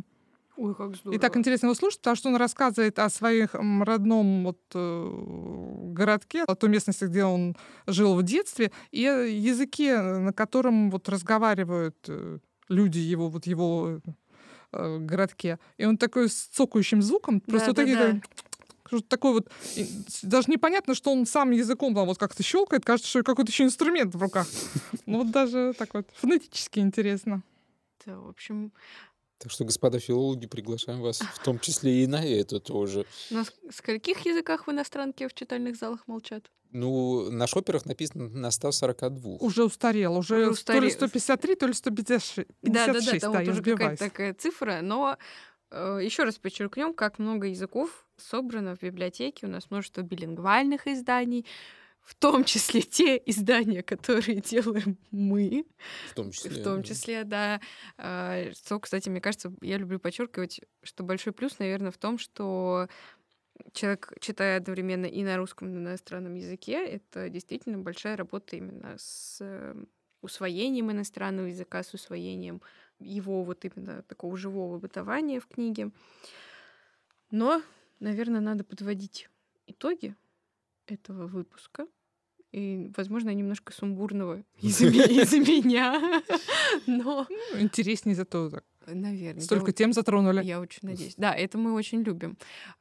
Ой, 0.57 0.73
как 0.73 0.95
здорово. 0.95 1.15
И 1.15 1.19
так 1.19 1.35
интересно 1.35 1.67
его 1.67 1.75
слушать, 1.75 1.99
потому 1.99 2.15
что 2.15 2.29
он 2.29 2.35
рассказывает 2.37 2.97
о 2.99 3.09
своих 3.09 3.53
родном 3.53 4.45
вот, 4.45 4.59
э, 4.73 5.09
городке, 5.91 6.43
о 6.43 6.55
той 6.55 6.69
местности, 6.69 7.05
где 7.05 7.25
он 7.25 7.55
жил 7.87 8.15
в 8.15 8.23
детстве, 8.23 8.71
и 8.91 9.01
языке, 9.01 9.99
на 9.99 10.33
котором 10.33 10.91
вот 10.91 11.09
разговаривают 11.09 11.97
э, 12.07 12.39
люди 12.69 12.99
его, 12.99 13.29
вот 13.29 13.45
его 13.47 13.99
э, 14.71 14.97
городке. 14.99 15.59
И 15.77 15.85
он 15.85 15.97
такой 15.97 16.29
с 16.29 16.47
цокающим 16.47 17.01
звуком, 17.01 17.41
просто 17.41 17.67
да, 17.67 17.71
вот 17.71 17.75
такие 17.75 17.97
да, 17.97 18.21
да. 18.91 18.99
такой 19.09 19.33
вот, 19.33 19.51
даже 20.23 20.49
непонятно, 20.49 20.95
что 20.95 21.11
он 21.11 21.25
сам 21.25 21.51
языком 21.51 21.93
там 21.93 22.05
вот 22.05 22.17
как-то 22.17 22.43
щелкает, 22.43 22.85
кажется, 22.85 23.09
что 23.09 23.23
какой-то 23.23 23.51
еще 23.51 23.65
инструмент 23.65 24.15
в 24.15 24.21
руках. 24.21 24.47
Ну 25.05 25.19
вот 25.19 25.31
даже 25.31 25.73
так 25.77 25.93
вот 25.93 26.07
фонетически 26.15 26.79
интересно. 26.79 27.43
Да, 28.05 28.19
в 28.19 28.29
общем, 28.29 28.71
так 29.37 29.51
что, 29.51 29.65
господа 29.65 29.99
филологи, 29.99 30.47
приглашаем 30.47 31.01
вас 31.01 31.19
в 31.19 31.43
том 31.43 31.59
числе 31.59 32.03
и 32.03 32.07
на 32.07 32.25
это 32.25 32.59
тоже. 32.59 33.05
На 33.29 33.43
скольких 33.69 34.25
языках 34.25 34.67
в 34.67 34.71
иностранке 34.71 35.27
в 35.27 35.33
читальных 35.33 35.75
залах 35.75 36.07
молчат? 36.07 36.49
Ну, 36.71 37.29
на 37.31 37.47
шоперах 37.47 37.85
написано 37.85 38.27
на 38.29 38.51
142. 38.51 39.37
Уже 39.37 39.63
устарел, 39.63 40.17
уже, 40.17 40.35
уже 40.35 40.49
устарел. 40.51 40.81
то 40.81 40.85
ли 40.85 40.91
153, 40.91 41.55
то 41.55 41.67
ли 41.67 41.73
156. 41.73 42.47
Да, 42.61 42.87
да, 42.87 42.93
да, 42.93 43.19
там 43.19 43.33
да, 43.33 43.39
вот 43.39 43.47
уже 43.47 43.63
какая-то 43.63 44.03
такая 44.03 44.33
цифра, 44.33 44.79
но 44.81 45.17
э, 45.71 45.99
еще 46.01 46.23
раз 46.23 46.37
подчеркнем, 46.37 46.93
как 46.93 47.19
много 47.19 47.47
языков 47.47 48.05
собрано 48.17 48.75
в 48.75 48.81
библиотеке. 48.81 49.45
У 49.45 49.49
нас 49.49 49.69
множество 49.69 50.01
билингвальных 50.01 50.87
изданий, 50.87 51.45
в 52.05 52.13
том 52.13 52.43
числе 52.43 52.81
те 52.81 53.21
издания, 53.25 53.81
которые 53.81 54.39
делаем 54.41 54.97
мы. 55.09 55.65
В 56.11 56.13
том 56.13 56.31
числе. 56.31 56.51
В 56.51 56.63
том 56.63 56.83
числе, 56.83 57.23
да. 57.23 57.59
да. 57.97 58.53
Что, 58.53 58.79
кстати, 58.79 59.09
мне 59.09 59.19
кажется, 59.19 59.51
я 59.61 59.77
люблю 59.77 59.99
подчеркивать, 59.99 60.61
что 60.83 61.03
большой 61.03 61.33
плюс, 61.33 61.57
наверное, 61.57 61.91
в 61.91 61.97
том, 61.97 62.19
что 62.19 62.87
человек 63.73 64.13
читает 64.19 64.63
одновременно 64.63 65.05
и 65.05 65.23
на 65.23 65.37
русском, 65.37 65.67
и 65.67 65.71
на 65.71 65.89
иностранном 65.89 66.35
языке. 66.35 66.85
Это 66.85 67.29
действительно 67.29 67.79
большая 67.79 68.15
работа 68.17 68.55
именно 68.55 68.95
с 68.99 69.37
эм, 69.41 69.87
усвоением 70.21 70.91
иностранного 70.91 71.47
языка, 71.47 71.81
с 71.81 71.93
усвоением 71.93 72.61
его 72.99 73.43
вот 73.43 73.65
именно 73.65 74.03
такого 74.03 74.37
живого 74.37 74.77
бытования 74.77 75.39
в 75.39 75.47
книге. 75.47 75.91
Но, 77.31 77.63
наверное, 77.99 78.41
надо 78.41 78.63
подводить 78.63 79.29
итоги 79.65 80.15
этого 80.85 81.27
выпуска. 81.27 81.87
И, 82.55 82.89
возможно, 82.95 83.31
немножко 83.31 83.73
сумбурного 83.73 84.41
из, 84.61 84.81
из 84.81 85.33
меня. 85.33 86.21
Но... 86.87 87.27
Ну, 87.29 87.59
интереснее 87.59 88.15
зато 88.15 88.49
так. 88.49 88.63
Наверное. 88.87 89.41
Столько 89.41 89.67
я, 89.67 89.73
тем 89.73 89.91
затронули. 89.91 90.41
Я 90.41 90.61
очень 90.61 90.79
надеюсь. 90.83 91.15
Да, 91.17 91.33
это 91.33 91.57
мы 91.57 91.73
очень 91.73 92.01
любим. 92.03 92.37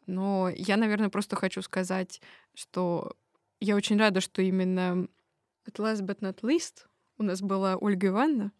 Но 0.06 0.48
я, 0.54 0.76
наверное, 0.76 1.08
просто 1.08 1.34
хочу 1.34 1.60
сказать, 1.60 2.20
что 2.54 3.16
я 3.58 3.74
очень 3.74 3.98
рада, 3.98 4.20
что 4.20 4.42
именно 4.42 5.08
at 5.66 5.76
last 5.78 6.02
but 6.02 6.20
not 6.20 6.42
least 6.42 6.86
у 7.18 7.24
нас 7.24 7.42
была 7.42 7.76
Ольга 7.76 8.08
Ивановна, 8.08 8.52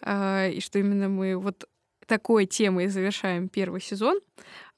э, 0.00 0.52
и 0.52 0.60
что 0.60 0.78
именно 0.78 1.08
мы 1.08 1.36
вот 1.36 1.68
такой 2.06 2.46
темой 2.46 2.88
завершаем 2.88 3.48
первый 3.48 3.80
сезон, 3.80 4.20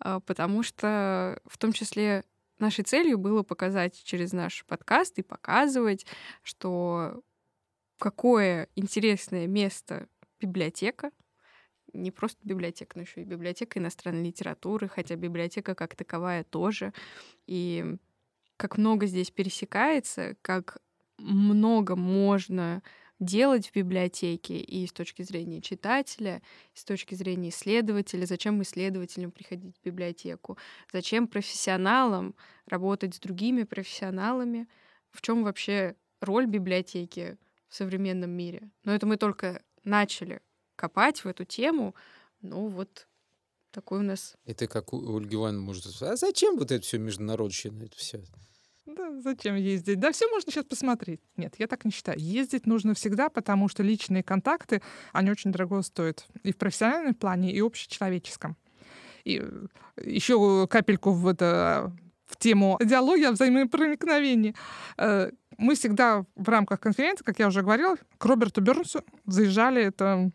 э, 0.05 0.19
потому 0.27 0.65
что 0.65 1.41
в 1.45 1.59
том 1.59 1.73
числе 1.73 2.25
Нашей 2.59 2.85
целью 2.85 3.19
было 3.19 3.43
показать 3.43 4.01
через 4.05 4.33
наш 4.33 4.65
подкаст 4.67 5.19
и 5.19 5.23
показывать, 5.23 6.07
что 6.43 7.23
какое 7.99 8.69
интересное 8.77 9.47
место 9.47 10.09
библиотека, 10.41 11.11
не 11.93 12.11
просто 12.11 12.39
библиотека, 12.45 12.93
но 12.97 13.03
еще 13.03 13.23
и 13.23 13.25
библиотека 13.25 13.79
иностранной 13.79 14.27
литературы, 14.27 14.89
хотя 14.89 15.17
библиотека 15.17 15.75
как 15.75 15.95
таковая 15.97 16.45
тоже. 16.45 16.93
И 17.47 17.97
как 18.57 18.79
много 18.79 19.07
здесь 19.07 19.31
пересекается, 19.31 20.37
как 20.43 20.79
много 21.19 21.97
можно 21.97 22.83
делать 23.21 23.69
в 23.69 23.75
библиотеке 23.75 24.59
и 24.59 24.87
с 24.87 24.93
точки 24.93 25.23
зрения 25.23 25.61
читателя, 25.61 26.43
и 26.75 26.79
с 26.79 26.85
точки 26.85 27.15
зрения 27.15 27.51
исследователя, 27.51 28.27
зачем 28.27 28.61
исследователям 28.63 29.31
приходить 29.31 29.77
в 29.77 29.85
библиотеку, 29.85 30.59
зачем 30.93 31.29
профессионалам 31.29 32.35
работать 32.67 33.15
с 33.15 33.21
другими 33.21 33.63
профессионалами, 33.63 34.69
в 35.11 35.23
чем 35.23 35.45
вообще 35.45 35.97
роль 36.21 36.47
библиотеки 36.47 37.39
в 37.69 37.75
современном 37.75 38.31
мире. 38.31 38.71
Но 38.85 38.95
это 38.95 39.07
мы 39.07 39.17
только 39.17 39.63
начали 39.85 40.41
копать 40.77 41.25
в 41.25 41.27
эту 41.27 41.45
тему, 41.45 41.95
ну 42.41 42.69
вот 42.69 43.07
такой 43.71 44.01
у 44.01 44.03
нас... 44.03 44.37
Это 44.45 44.67
как 44.67 44.93
у 44.93 45.17
Ольги 45.17 45.35
Ивановны 45.35 45.61
может... 45.61 45.87
А 46.03 46.17
зачем 46.17 46.57
вот 46.57 46.71
это 46.71 46.85
все 46.85 46.99
международщина, 46.99 47.85
это 47.85 47.97
все? 47.97 48.23
Да, 48.87 49.19
зачем 49.21 49.57
ездить? 49.57 49.99
Да, 49.99 50.13
все 50.13 50.29
можно 50.29 50.53
сейчас 50.53 50.67
посмотреть. 50.67 51.21
Нет, 51.37 51.55
я 51.59 51.67
так 51.67 51.85
не 51.85 51.91
считаю. 51.91 52.19
Ездить 52.19 52.67
нужно 52.67 52.95
всегда, 52.95 53.31
потому 53.31 53.69
что 53.69 53.83
личные 53.83 54.23
контакты, 54.23 54.83
они 55.13 55.31
очень 55.31 55.53
дорого 55.53 55.81
стоят. 55.83 56.27
И 56.43 56.53
в 56.53 56.57
профессиональном 56.57 57.15
плане, 57.15 57.53
и 57.53 57.61
общечеловеческом. 57.61 58.57
И 59.25 59.41
э, 59.43 59.67
еще 60.05 60.67
капельку 60.69 61.13
в 61.13 61.27
это 61.27 61.93
в 62.27 62.37
тему 62.37 62.79
диалога 62.85 63.29
о 63.29 63.33
взаимопроникновении. 63.33 64.55
Э, 64.99 65.31
мы 65.57 65.77
всегда 65.77 66.27
в 66.37 66.49
рамках 66.49 66.81
конференции, 66.81 67.25
как 67.25 67.39
я 67.39 67.49
уже 67.49 67.63
говорила, 67.63 67.97
к 68.19 68.25
Роберту 68.25 68.61
Бернсу 68.61 69.03
заезжали. 69.25 69.83
Это 69.83 70.31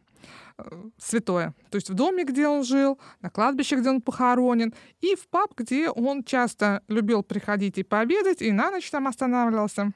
святое. 0.97 1.53
То 1.69 1.75
есть 1.75 1.89
в 1.89 1.93
доме, 1.93 2.23
где 2.23 2.47
он 2.47 2.63
жил, 2.63 2.99
на 3.21 3.29
кладбище, 3.29 3.77
где 3.77 3.89
он 3.89 4.01
похоронен, 4.01 4.73
и 5.01 5.15
в 5.15 5.27
паб, 5.27 5.53
где 5.55 5.89
он 5.89 6.23
часто 6.23 6.83
любил 6.87 7.23
приходить 7.23 7.77
и 7.77 7.83
пообедать, 7.83 8.41
и 8.41 8.51
на 8.51 8.71
ночь 8.71 8.89
там 8.89 9.07
останавливался. 9.07 9.93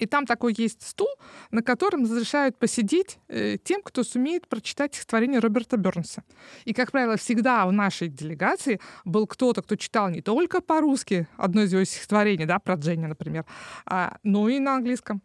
И 0.00 0.06
там 0.06 0.24
такой 0.24 0.54
есть 0.56 0.82
стул, 0.82 1.08
на 1.50 1.62
котором 1.62 2.04
разрешают 2.04 2.58
посидеть 2.58 3.18
э, 3.28 3.58
тем, 3.62 3.82
кто 3.82 4.02
сумеет 4.04 4.48
прочитать 4.48 4.94
стихотворение 4.94 5.38
Роберта 5.38 5.76
Бернса. 5.76 6.24
И, 6.64 6.72
как 6.72 6.92
правило, 6.92 7.16
всегда 7.16 7.66
в 7.66 7.72
нашей 7.72 8.08
делегации 8.08 8.80
был 9.04 9.26
кто-то, 9.26 9.60
кто 9.60 9.76
читал 9.76 10.08
не 10.08 10.22
только 10.22 10.62
по-русски 10.62 11.28
одно 11.36 11.62
из 11.62 11.72
его 11.72 11.84
стихотворений, 11.84 12.46
да, 12.46 12.58
про 12.58 12.76
Дженни, 12.76 13.06
например, 13.06 13.44
а, 13.84 14.16
но 14.22 14.48
и 14.48 14.58
на 14.58 14.76
английском. 14.76 15.20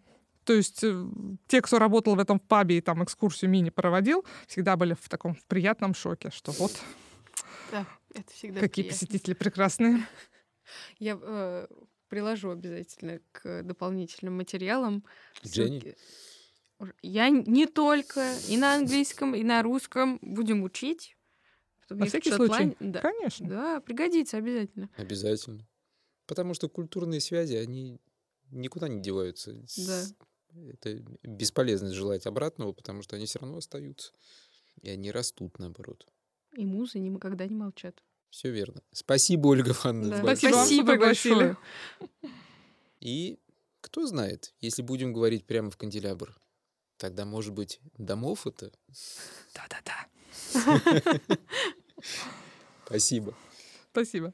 То 0.47 0.53
есть 0.53 0.81
э, 0.81 1.05
те, 1.47 1.61
кто 1.61 1.77
работал 1.77 2.15
в 2.15 2.19
этом 2.19 2.39
пабе 2.39 2.77
и 2.77 2.81
там 2.81 3.03
экскурсию 3.03 3.51
мини 3.51 3.69
проводил, 3.69 4.23
всегда 4.47 4.77
были 4.77 4.93
в 4.93 5.09
таком 5.09 5.35
приятном 5.47 5.93
шоке, 5.93 6.29
что 6.31 6.53
вот 6.53 6.71
да, 7.69 7.85
это 8.13 8.31
всегда 8.31 8.61
какие 8.61 8.85
приятно. 8.85 9.07
посетители 9.07 9.33
прекрасные. 9.33 10.07
Я 10.99 11.19
э, 11.21 11.67
приложу 12.07 12.51
обязательно 12.51 13.19
к 13.33 13.63
дополнительным 13.63 14.37
материалам. 14.37 15.03
Дженни? 15.45 15.95
Я 17.01 17.27
не 17.27 17.65
только 17.65 18.33
и 18.47 18.55
на 18.55 18.75
английском, 18.75 19.35
и 19.35 19.43
на 19.43 19.61
русском 19.63 20.17
будем 20.21 20.63
учить. 20.63 21.17
На 21.89 22.05
всякий 22.05 22.31
случай. 22.31 22.47
Плане... 22.47 22.75
Да. 22.79 23.01
Конечно. 23.01 23.49
Да, 23.49 23.81
пригодится 23.81 24.37
обязательно. 24.37 24.89
Обязательно. 24.95 25.67
Потому 26.25 26.53
что 26.53 26.69
культурные 26.69 27.19
связи, 27.19 27.55
они 27.55 27.99
никуда 28.49 28.87
не 28.87 29.01
деваются. 29.01 29.51
Да 29.85 30.05
это 30.71 31.03
бесполезно 31.23 31.93
желать 31.93 32.25
обратного, 32.25 32.73
потому 32.73 33.01
что 33.01 33.15
они 33.15 33.25
все 33.25 33.39
равно 33.39 33.57
остаются. 33.57 34.11
И 34.81 34.89
они 34.89 35.11
растут, 35.11 35.59
наоборот. 35.59 36.05
И 36.55 36.65
музы 36.65 36.99
никогда 36.99 37.45
не 37.45 37.55
молчат. 37.55 38.03
Все 38.29 38.51
верно. 38.51 38.81
Спасибо, 38.91 39.47
Ольга 39.47 39.71
Ивановна. 39.71 40.17
Да. 40.17 40.23
Спасибо, 40.23 40.53
Спасибо 40.53 40.97
большое. 40.97 41.57
И 42.99 43.39
кто 43.81 44.05
знает, 44.05 44.53
если 44.59 44.81
будем 44.81 45.13
говорить 45.13 45.45
прямо 45.45 45.69
в 45.69 45.77
канделябр, 45.77 46.35
тогда, 46.97 47.25
может 47.25 47.53
быть, 47.53 47.79
домов 47.97 48.47
это? 48.47 48.71
Да-да-да. 49.53 50.07
Спасибо. 52.85 53.35
Спасибо. 53.91 54.33